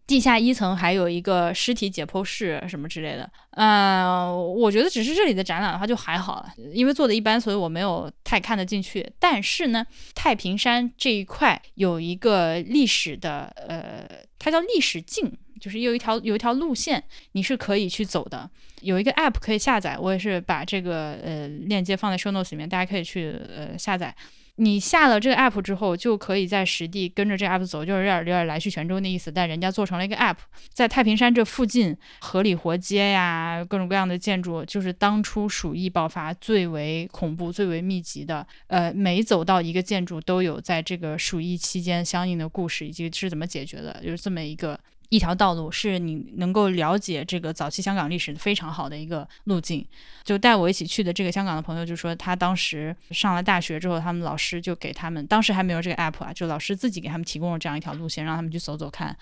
[0.08, 3.30] 地下一层还有一个尸体解剖室什么之类的。
[3.52, 9.08] 嗯，我觉得只是这里的展览的话就还好了，因为做的一般，所以我没有太看得进去。
[9.20, 9.86] 但是呢，
[10.16, 14.04] 太平山这一块有一个历史的，呃，
[14.40, 15.32] 它叫历史径。
[15.60, 17.04] 就是有一条有一条路线，
[17.34, 18.50] 你是可以去走的。
[18.82, 24.16] 有一个 app 可以下载，我也是把这个呃链接放在 show notes 里面，大家可以去呃下载。
[24.62, 29.32] 你下了这个 app 之后，就可以在实地跟着这 app 走，就是有点有点来去泉州那意思。
[29.32, 30.36] 但人家做成了一个 app，
[30.74, 38.46] 在太平山这附近，河里活街呀，各种各样的建筑，就是当初鼠疫爆发最为恐怖、最为密集的。
[38.68, 44.78] 呃，每走到一个建筑，都有在这个鼠疫期间相应的故事以及是怎么解决的，就是这么一个。
[45.10, 49.86] 一条道路是你能够了解这个早期香港历史非常好的一个路径。
[50.24, 59.16] 就带我一起去的这个香港的朋友就说，他当时上了大学之后，他们老师就给他们，当时还没有这个 app 啊，就老师自己给他们提供了这样一条路线，让他们去走走看。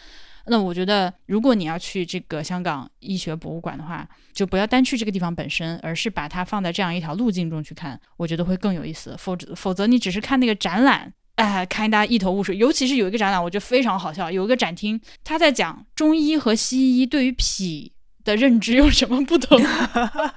[0.49, 9.15] 那我觉得，如果你要去这个香港医学博物馆的话，就不要单去这个地方本身，而是把它放在这样一条路径中去看，我觉得会更有意思。
[9.17, 11.13] 否则，否则你只是看那个展览。
[11.37, 14.29] 哎，看大家一头雾水，尤其是有一个展览，我觉得非常好笑。
[14.29, 17.91] 有一个展厅，他在讲中医和西医对于脾
[18.23, 20.33] 的认知有什么不同，而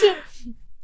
[0.00, 0.16] 且，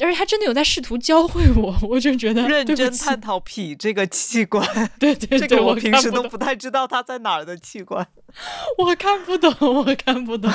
[0.02, 4.66] 而且他真的有在试图教会我， 我就觉得认真探讨脾这个器官。
[4.98, 8.06] 对对，这个我平时都不太知道它在哪儿的器官，
[8.78, 10.50] 我看不懂，我看不懂。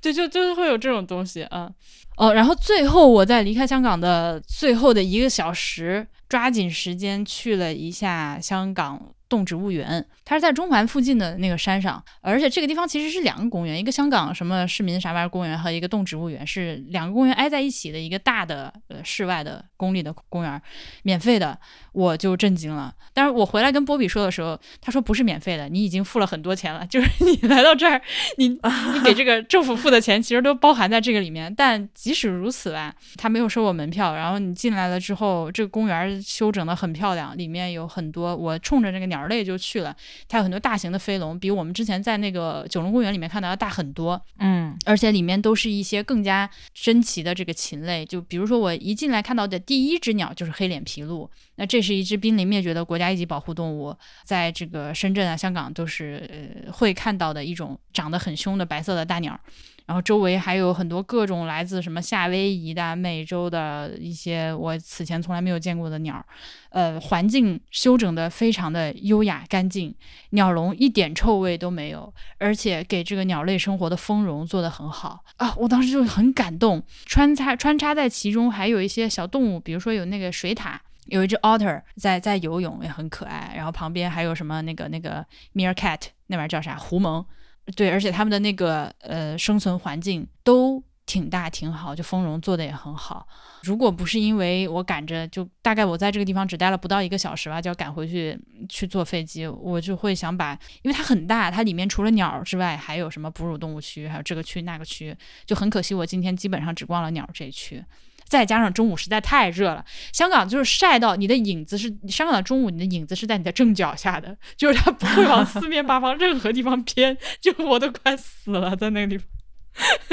[0.00, 1.70] 对，就就是会有这种东西啊。
[2.16, 20.60] 哦，然后最后我在离开香港的最后的一个小时，抓紧时间去了一下香港动植物园，它是在中环附近的那个山上，而且这个地方其实是两个公园，一个香港什么市民啥玩意儿公园和一个动植物园是两个公园挨在一起的一个大的呃室外的公立的公园，
[21.02, 21.58] 免费的，
[21.92, 22.94] 我就震惊了。
[23.14, 28.00] 但是我回来跟波比说的时候，他说不是免费的，你已经付了很多钱了，就是你来到这儿，
[28.38, 28.48] 你
[28.94, 31.54] 你给这个政府付的钱其实都包含在这个里面。
[31.54, 39.94] 但即使如此吧，他没有收我门票，然后你进来了之后，这个公园修整的很漂亮，里面有很多我冲着那个鸟类就去了，
[40.26, 44.20] 它有很多大型的飞龙，比我们之前在那个九龙公园里面看到要大很多。
[44.38, 51.28] 嗯而且里面都是一些更加珍奇的这个禽类，就比如说我一进来看到的第一只鸟就是黑脸琵鹭，
[51.62, 59.38] 那这是一只濒临灭绝的国家一级保护动物，在这个深圳啊、香港都是呃会看到的一种长得很凶的白色的大鸟。
[59.86, 66.24] 然后周围还有很多各种来自什么夏威夷的、美洲的一些我此前从来没有见过的鸟，
[66.70, 69.94] 呃，环境修整的非常的优雅干净，
[70.30, 75.54] 鸟笼一点臭味都没有，而且给这个鸟类生活的丰容做得很好啊！
[75.56, 80.74] 我当时就很感动，穿插穿插在其中还有一些小动物，比如说有那个水獭。
[81.12, 83.52] 有一只 otter 在在游泳，也很可爱。
[83.54, 85.24] 然后旁边还有什么那个那个
[85.54, 86.74] meerkat 那玩意儿叫啥？
[86.76, 87.24] 狐獴。
[87.76, 93.28] 对，而且他们的那个呃生存环境都挺大挺好，就丰容做的也很好。
[93.62, 98.36] 如果不是因为我赶着，就大概我在这个地方只待了不到一个小时吧，就要赶回去
[98.68, 105.16] 去坐飞机，我就会想把，因为它很大，它里面除了鸟之外，还有什么哺乳动物区，还有这个区那个区，
[105.46, 107.84] 就很可惜，我今天基本上只逛了鸟这一区。
[108.32, 119.26] 再加上中午实在太热了，香港就是晒到你的影子是香港的中午，你的影子是在你的正脚下的，就是它不会往四面八方任何地方偏， 就我都快死了在那个地方。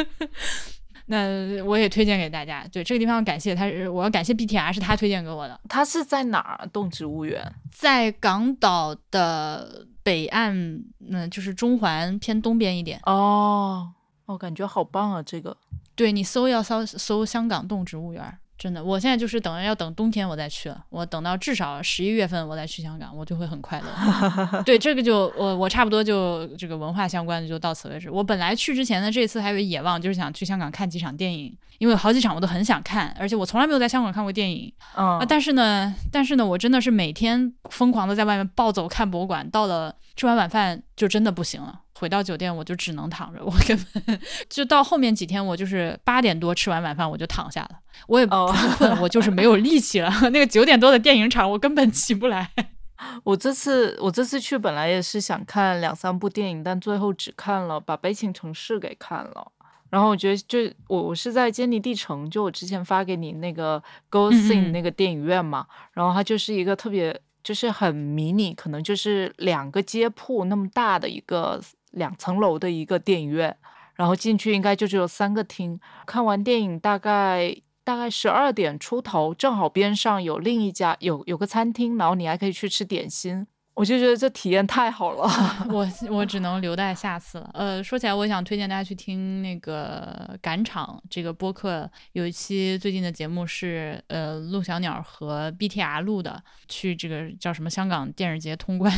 [1.07, 6.67] 那我也推荐给大家，对这个地方感谢他，我要感谢 BTR 是他推荐给我的，他是在哪儿？
[6.73, 7.41] 动植物园？
[7.71, 12.99] 在港岛的北岸，嗯，就是中环偏东边一点。
[13.05, 13.89] 哦，
[14.25, 15.23] 我感觉好棒啊！
[15.23, 15.55] 这个
[15.99, 24.63] 对你搜要搜搜香港动植物园儿，真的，我现在就是等要等冬天我再去了，我等到至少十一月份我再去香港，我就会很快乐。
[24.63, 28.09] 对，这个就我我差不多就这个文化相关的就到此为止。
[28.09, 35.19] 我本来去之前呢，这次还有野望，就是想去香港看几场电影，因为好几场我都很想看，而且我从来没有在香港看过电影啊。
[35.19, 41.81] 嗯，但是呢，但是呢，我真的是每天疯狂的在外面暴走看博物馆，到了吃完晚饭就真的不行了。
[41.99, 44.19] 回到酒店我就只能躺着，我根本
[44.49, 47.71] 就到后面几天我就是八点多吃完晚饭我就躺下了，
[48.07, 50.09] 我也不哦是困，我就是没有力气了。
[50.31, 52.49] 那个九点多的电影场我根本起不来。
[53.23, 59.51] 我这次我这次去本来也是想看两三部电影，但最后只看了把《悲情城市》给看了。
[59.89, 71.59] 然后我觉得就我我是在坚尼地城，就我之前发给你那个 Go 嗯 Sing 嗯那个电影院嘛，然后它就是一个特别就是很迷你，可能就是两个街铺那么大的一个
[71.91, 73.55] 两层楼的一个电影院，
[73.95, 75.79] 然后进去应该就只有三个厅。
[76.05, 83.47] 看完电影大概大概十二点出头，正好边上有另一家有有个餐厅，然后你还可以去吃点心。
[83.75, 85.23] 我就觉得这体验太好了。
[85.71, 87.49] 我我只能留待下次了。
[87.53, 98.91] 呃，说起来，我想推荐大家去听那个赶场这个播客，有一期最近的节目是呃陆小鸟和 BTR 录的，去这个叫什么香港电视节通关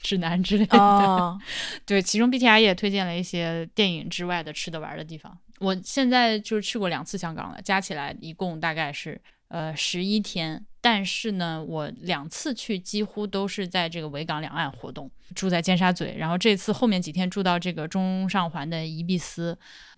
[0.00, 0.78] 指南之类的。
[0.78, 1.38] 啊，
[1.86, 5.38] 对，其中 BTI 也推荐了一些电影之外的吃的玩儿的地方。
[5.58, 10.64] 我现在就是去过两次香港了，加起来一共大概是呃十一天。
[10.82, 19.56] 但是呢，我两次去几乎都是在这个维港两岸活动，住在尖沙咀，然后这次后面几天住到这个中上环的宜必思，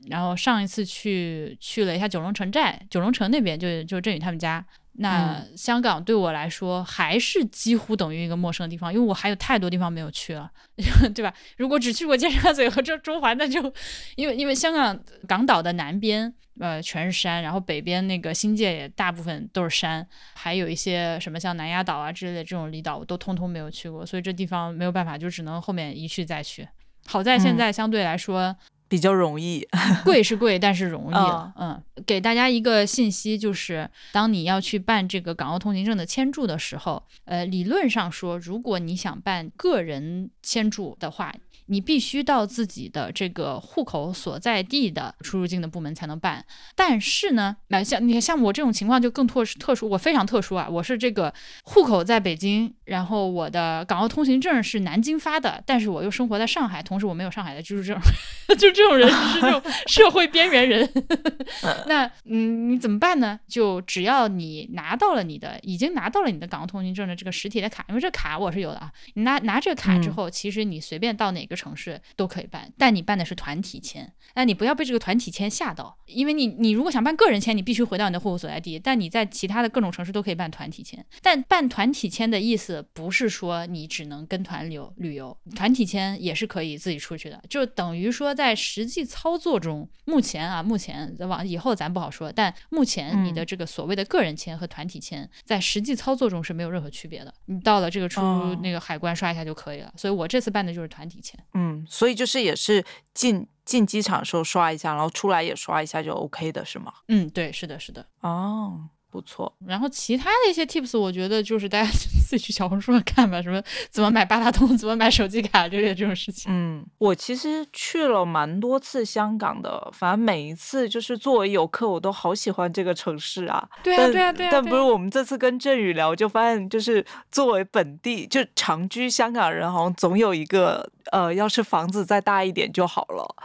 [0.09, 4.65] 然后上一次去去了一下九龙城寨，九龙城那边就就振宇他们家。
[4.97, 10.51] 那香港对我来说还是几乎等于一个陌生的地方，因为我还有太多地方没有去了，
[11.15, 11.33] 对吧？
[11.57, 13.73] 如果只去过尖沙咀和这中环，那就
[14.17, 16.31] 因为因为香港港岛的南边
[16.61, 26.69] 呃全是山，然后北边那个新界也大部分都是山，还有一些什么像南丫岛啊之类的这种离岛，我都通通没有去过，所以这地方没有办法，就只能后面一去再去。
[27.07, 28.57] 好在现在相对来说。
[28.93, 29.67] 比较容易。
[30.05, 31.15] 贵是贵，但是容易
[31.59, 41.35] 嗯，给大家一个信息，就是当你要去办这个港澳通行证的签注的时候，呃，理论上说，如果你想办个人签注的话，
[41.67, 46.45] 你必须到自己的这个户口所在地的出入境的部门才能办。
[46.75, 51.33] 但是呢，那像你像我这种情况就更特特殊，我非常特殊啊，我是这个
[51.65, 57.97] 户口在北京，然后我的港澳通行证是南京发的，但是我又生活在上海，同时我没有上海的居住证，
[58.49, 60.89] 就这这种人是这种 社会边缘人。
[61.87, 63.39] 那嗯，你怎么办呢？
[63.47, 68.91] 就只要你拿到了你的，已经拿到了你的港澳通行证的这个实体的卡，因为这卡我是有的啊。
[69.15, 74.13] 你拿拿这个卡之后，其实你随便到哪个城市都可以办，但你办的是团体签。
[74.35, 78.79] 那你不要被这个团体签吓到，因为你你如果想办个人签，你必须回到你的户口所在地。
[78.79, 81.05] 但你在其他的各种城市都可以办团体签。
[81.21, 87.43] 但办团体签的意思不是说你只能跟团游旅游，团体签也是可以自己出去的。
[87.49, 92.33] 就等于说在实际操作中，目前啊，目前往以后咱不好说。
[92.33, 97.33] 但目前你的这个所谓的个人签和团体签，在实际操作中是没有任何区别的。
[97.47, 98.21] 你到了这个出
[98.63, 99.93] 那个海关刷一下就可以了。
[99.97, 101.39] 所以我这次办的就是团体签。
[101.55, 103.47] 嗯，所以就是也是进。
[103.65, 106.93] 进机场的时候刷一下，然后出来也刷一下就 OK 的是吗？
[107.07, 108.05] 嗯，对，是的，是的。
[108.21, 109.55] 哦，不错。
[109.67, 116.51] 然后其他的一些 tips，我觉得就是大家 自己去小红书上看吧，什么怎么买八达通，怎么买手机卡之类这种事情。
[116.51, 123.69] 嗯，我其实去了蛮多次香港的，反正每一次就是作为游客，我都好喜欢这个城市啊。
[123.83, 124.49] 对啊，对啊，对啊。
[124.51, 133.37] 但不是我们这次跟振宇聊，就发现就是作为本地就长居香港人，好像总有一个呃，要是房子再大一点就好了。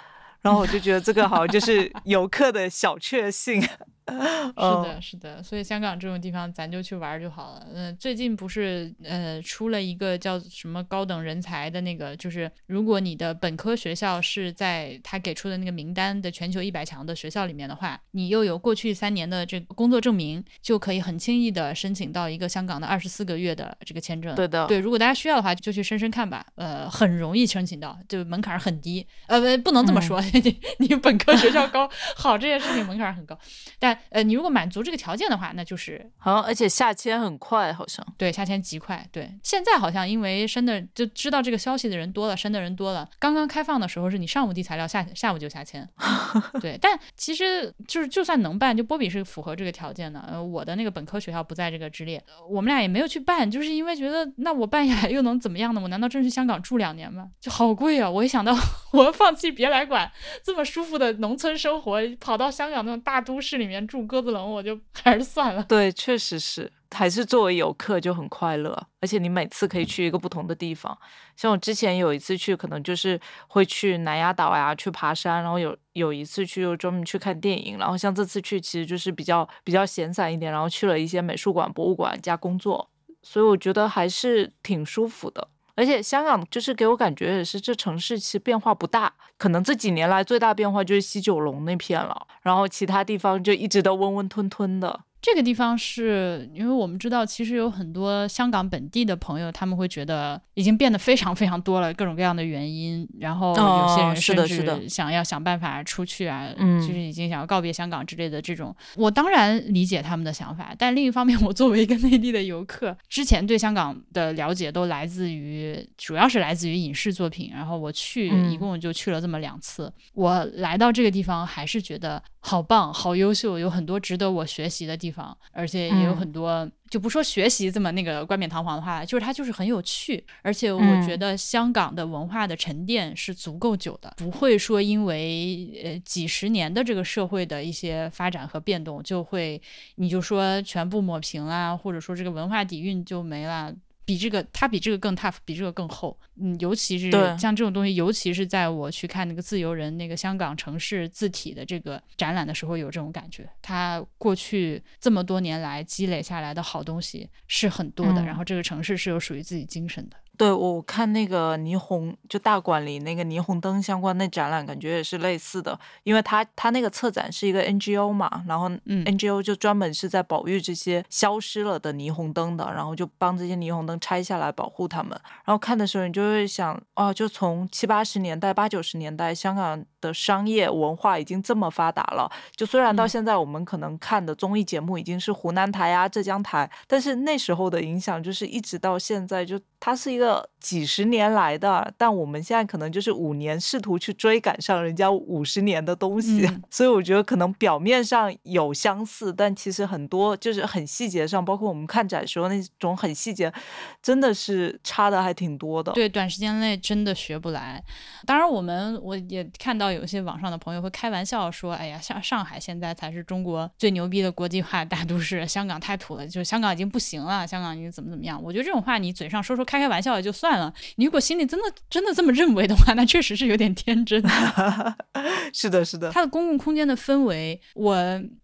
[0.41, 3.61] 然后我就觉得这个好像就是 游客的小确幸。
[4.57, 7.67] 是的，是的，所以香港这种地方咱就去玩就好了。
[7.73, 24.33] 嗯，最近不是呃出了一个叫什么高等人才的那个，就是如果你的本科学校是在他给出的那个名单的全球一百强的学校里面的话，你又有过去三年的这个工作证明，就可以很轻易的申请到一个香港的二十四个月的这个签证。
[24.35, 26.45] 对的，对，如果大家需要的话，就去申申看吧。
[26.55, 29.05] 呃，很容易申请到，就门槛很低。
[29.27, 33.37] 呃，不，不能这么说， 你你本科学校高 好这件事情门槛很高，
[33.77, 33.96] 但。
[34.09, 39.05] 呃，你如果满足这个条件的话，那就是好像，而且下签很快，好像对，下签极快。
[39.11, 43.09] 对，现在好像因为申的就知道这个消息的人多了，申的人多了。
[43.19, 45.87] 刚刚开放的时候是你上午递材料，下下午就下签。
[46.61, 50.19] 对，但其实就是就算能办，就波比是符合这个条件的。
[50.27, 55.81] 呃，我的那个本科学校不在这个之列，我们俩也没有去办，就是因为觉得那我办下来又能怎么样呢？
[55.81, 57.29] 我难道真去香港住两年吗？
[57.39, 58.09] 就好贵啊！
[58.09, 58.53] 我一想到
[58.91, 60.11] 我要放弃别来管
[60.43, 64.05] 这么舒服的农村生活，跑到香港那种大都市里面住。
[64.05, 65.63] 鸽子笼，我就 还是算了。
[65.63, 70.97] 对，确实是，还是作为游客就很快乐，而且你每次可以去一个不同的地方。
[71.35, 82.89] 像我之前有一次去，可能就是会去南丫岛呀，去爬山，然后有有一次去又专门去看电影，然后像这次去，其实就是比较比较闲散一点，然后去了一些美术馆、博物馆加工作，
[83.21, 85.49] 所以我觉得还是挺舒服的。
[85.77, 95.01] 而且香港就是给我感觉也是这城市其实变化不大，可能这几年来最大变化就是西九龙那片了，然后其他地方就一直都温温吞吞的。
[95.27, 103.05] 这个地方是因为我们知道，其实有很多香港本地的朋友，他们会觉得已经变得非常非常多了，各种各样的原因。
[103.19, 106.47] 然后有些人甚至想要想办法出去啊，
[106.79, 108.73] 就是已经想要告别香港之类的这种。
[108.95, 117.51] 我当然理解他们的想法，但另一方面，我作为一个内地的游客，之前对香港的了解都来自于，主要是来自于影视作品。
[117.53, 122.23] 然后我去一共就去了这么两次，我来到这个地方还是觉得。
[122.47, 139.61] 好棒，好优秀，有很多值得我学习的地方，而且也有很多，就不说学习这么那个冠冕堂皇的话，就是它就是很有趣，而且我觉得香港的文化的沉淀是足够久的，不会说因为呃几十年的这个社会的一些发展和变动，就会
[139.95, 143.75] 你就说全部抹平啦，或者说这个文化底蕴就没了。
[144.07, 146.17] 比这个，它比这个更 tough，比这个更厚。
[146.37, 153.45] 嗯，尤其是像这种东西，尤其是在我去看那个自由人那个香港城市字体的这个展览的时候，有这种感觉。
[153.61, 160.15] 它过去这么多年来积累下来的好东西是很多的，然后这个城市是有属于自己精神的。
[160.37, 175.19] 对，我看那个霓虹，就大馆里那个霓虹灯相关那展览，感觉也是类似的，因为它它那个策展是一个 NGO 嘛，然后 NGO 就专门是在保育这些消失了的霓虹灯的，然后就帮这些霓虹灯拆下来保护它们。
[175.43, 190.49] 然后看的时候，你就会想，哦，就从七八十年代、八九十年代，香港的商业文化已经这么发达了，就虽然到现在我们可能看的综艺节目已经是湖南台啊、浙江台，但是那时候的影响就是一直到现在，就它是一个。
[190.59, 203.53] 几十年来的，但我们现在可能就是五年试图去追赶上人家五十年的东西， 所以我觉得可能表面上有相似，但其实很多就是很细节上，包括我们看展时候那种很细节，
[204.01, 205.93] 真的是差的还挺多的。
[205.93, 207.81] 对，短时间内真的学不来。
[208.25, 224.23] 当然，我们我也看到有有些网上的朋友会开玩笑说：“哎呀，像上海现在才是中国最牛逼的国际化大都市，香港太土了，就是香港已经不行了，香港已经怎么怎么样？”我觉得这种话你嘴上说说开开玩笑也就算了，你如果心里真的真的这么认为的话，那确实是有点天真。
[225.53, 226.11] 是的，是的。
[226.11, 227.95] 它的公共空间的氛围，我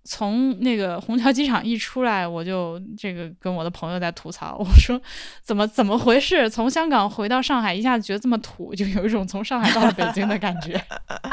[0.03, 4.99] 从那个虹桥机场一出来，我就这个跟我的朋友在吐槽，我说
[5.43, 6.49] 怎么怎么回事？
[6.49, 10.81] 从香港回到上海，一下子觉得这么土，就有一种从上海到了北京的感觉。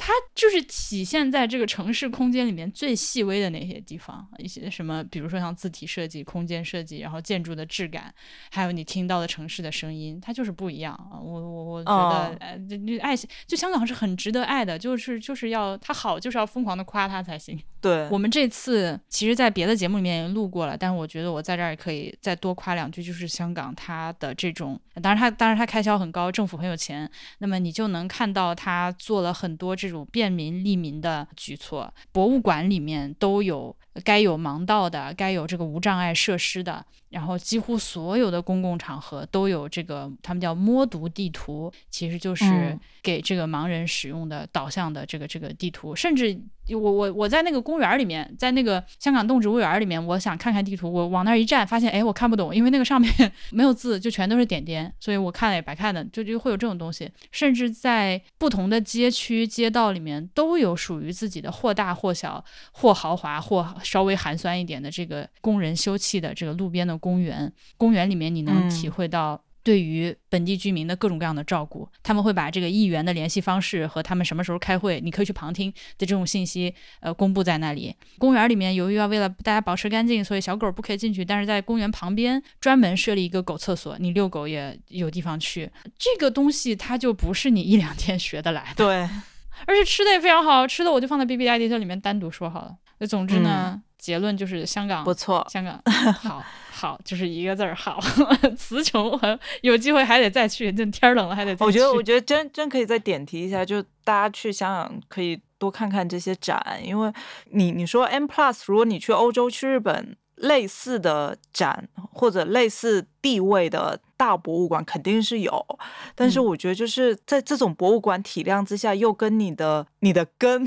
[0.00, 8.14] 它就是体现在这个城市空间里面最细微的那些地方，一些什么，比如说像字体设计、空间设计，然后建筑的质感，
[8.50, 11.18] 还有你听到的城市的声音，它就是不一样啊！
[11.20, 13.14] 我我我觉得，呃，你爱
[13.46, 17.60] 就香港是很值得爱的，就是就是要它好，就是要疯狂的夸它才行。
[17.80, 27.08] 对我们这次，其实，在别的节目里面也录过了，但是我觉得我在这儿也可以再多夸两句，就是香港它的这种，当然它当然它开销很高，政府很有钱，
[27.38, 33.74] 那么你就能看到它做了很多这种便民利民的举措，博物馆里面都有
[34.04, 36.84] 该有盲道的，该有这个无障碍设施的。
[37.10, 45.96] 然后几乎所有的公共场合都有这个，他们叫摸读地图，其实就是给这个盲人使用的导向的这个这个地图。
[45.96, 46.38] 甚至
[46.74, 53.10] 我我我在那个公园里面，在那个香港动植物园里面，我想看看地图，我往那儿一站，发现哎我看不懂，因为那个上面
[53.50, 57.10] 没有字，就全都是点点，所以我看了也白看的，就就会有这种东西。
[57.32, 66.98] 甚至在不同的街区街道里面，都有属于自己的或大或小、或豪华或稍微寒酸一点的这个工人休憩的这个路边的。
[66.98, 71.86] 公园，公园里面你能体会到对于本地居民的各种各样的照顾。
[72.02, 77.94] 他们会把这个议员的联系方式和他们什么时候开会，你可以去旁听的这种信息，呃，公布在那里。
[78.16, 85.70] 公园里面由于要为了大家保持干净，所以小狗不可以进去，但是在公园旁边专门设立一个狗厕所，你遛狗也有地方去。
[85.98, 89.06] 这个东西它就不是你一两天学得来的，对。
[89.66, 92.74] 而且吃的也非常好，吃的我就放在 B B I D 这里面单独说好了。
[93.00, 95.82] 那总之呢，结论就是香港不错，香港
[96.22, 96.42] 好。
[96.80, 97.98] 好，就是一个字儿好，
[98.56, 99.18] 词穷，
[99.62, 100.70] 有机会还得再去。
[100.70, 101.64] 这天冷了还得再去。
[101.64, 107.12] 我觉得，我觉得真真可以再点题一下，就大家去香港可以多看看这些展，因为
[107.50, 115.66] 你你说 M Plus，如果你去欧洲、去日本，类似的展或者类似地位的大博物馆肯定是有，
[116.14, 120.64] 但是我觉得就是在这种博物馆体量之下，又跟你的你的根，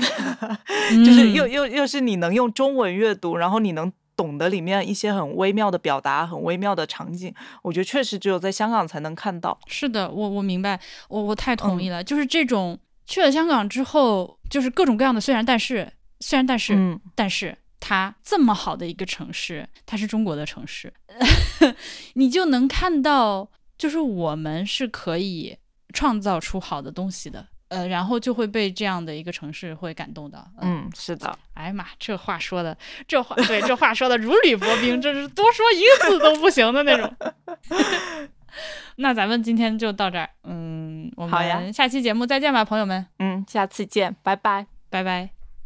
[1.06, 3.90] 就是又又又是你能用中文阅读，然后你能。
[4.22, 9.58] 懂得里面一些很微妙的表达，很微妙的场景，我觉得确实只有在香港才能看到。
[9.66, 12.02] 是的，我我明白，我我太同意了。
[12.02, 20.92] 就是这种去了香港之后，就是各种各样的虽然但是，虽然但是，嗯但是它这么好的一个城市，它是中国的城市，
[22.14, 25.58] 你就能看到，就是我们是可以
[25.92, 27.48] 创造出好的东西的。
[27.72, 30.46] 呃，然后就会被这样的一个城市会感动到。
[30.60, 31.34] 嗯，是的。
[31.54, 32.76] 哎呀妈，这话说的，
[33.08, 37.10] 这话对，这话说的如履薄冰，这是多说一个字都不行的那种。
[38.96, 43.06] 那咱们今天就到这儿，嗯，我们下期节目再见吧，朋友们。
[43.18, 45.41] 嗯，下次见，拜拜，拜拜。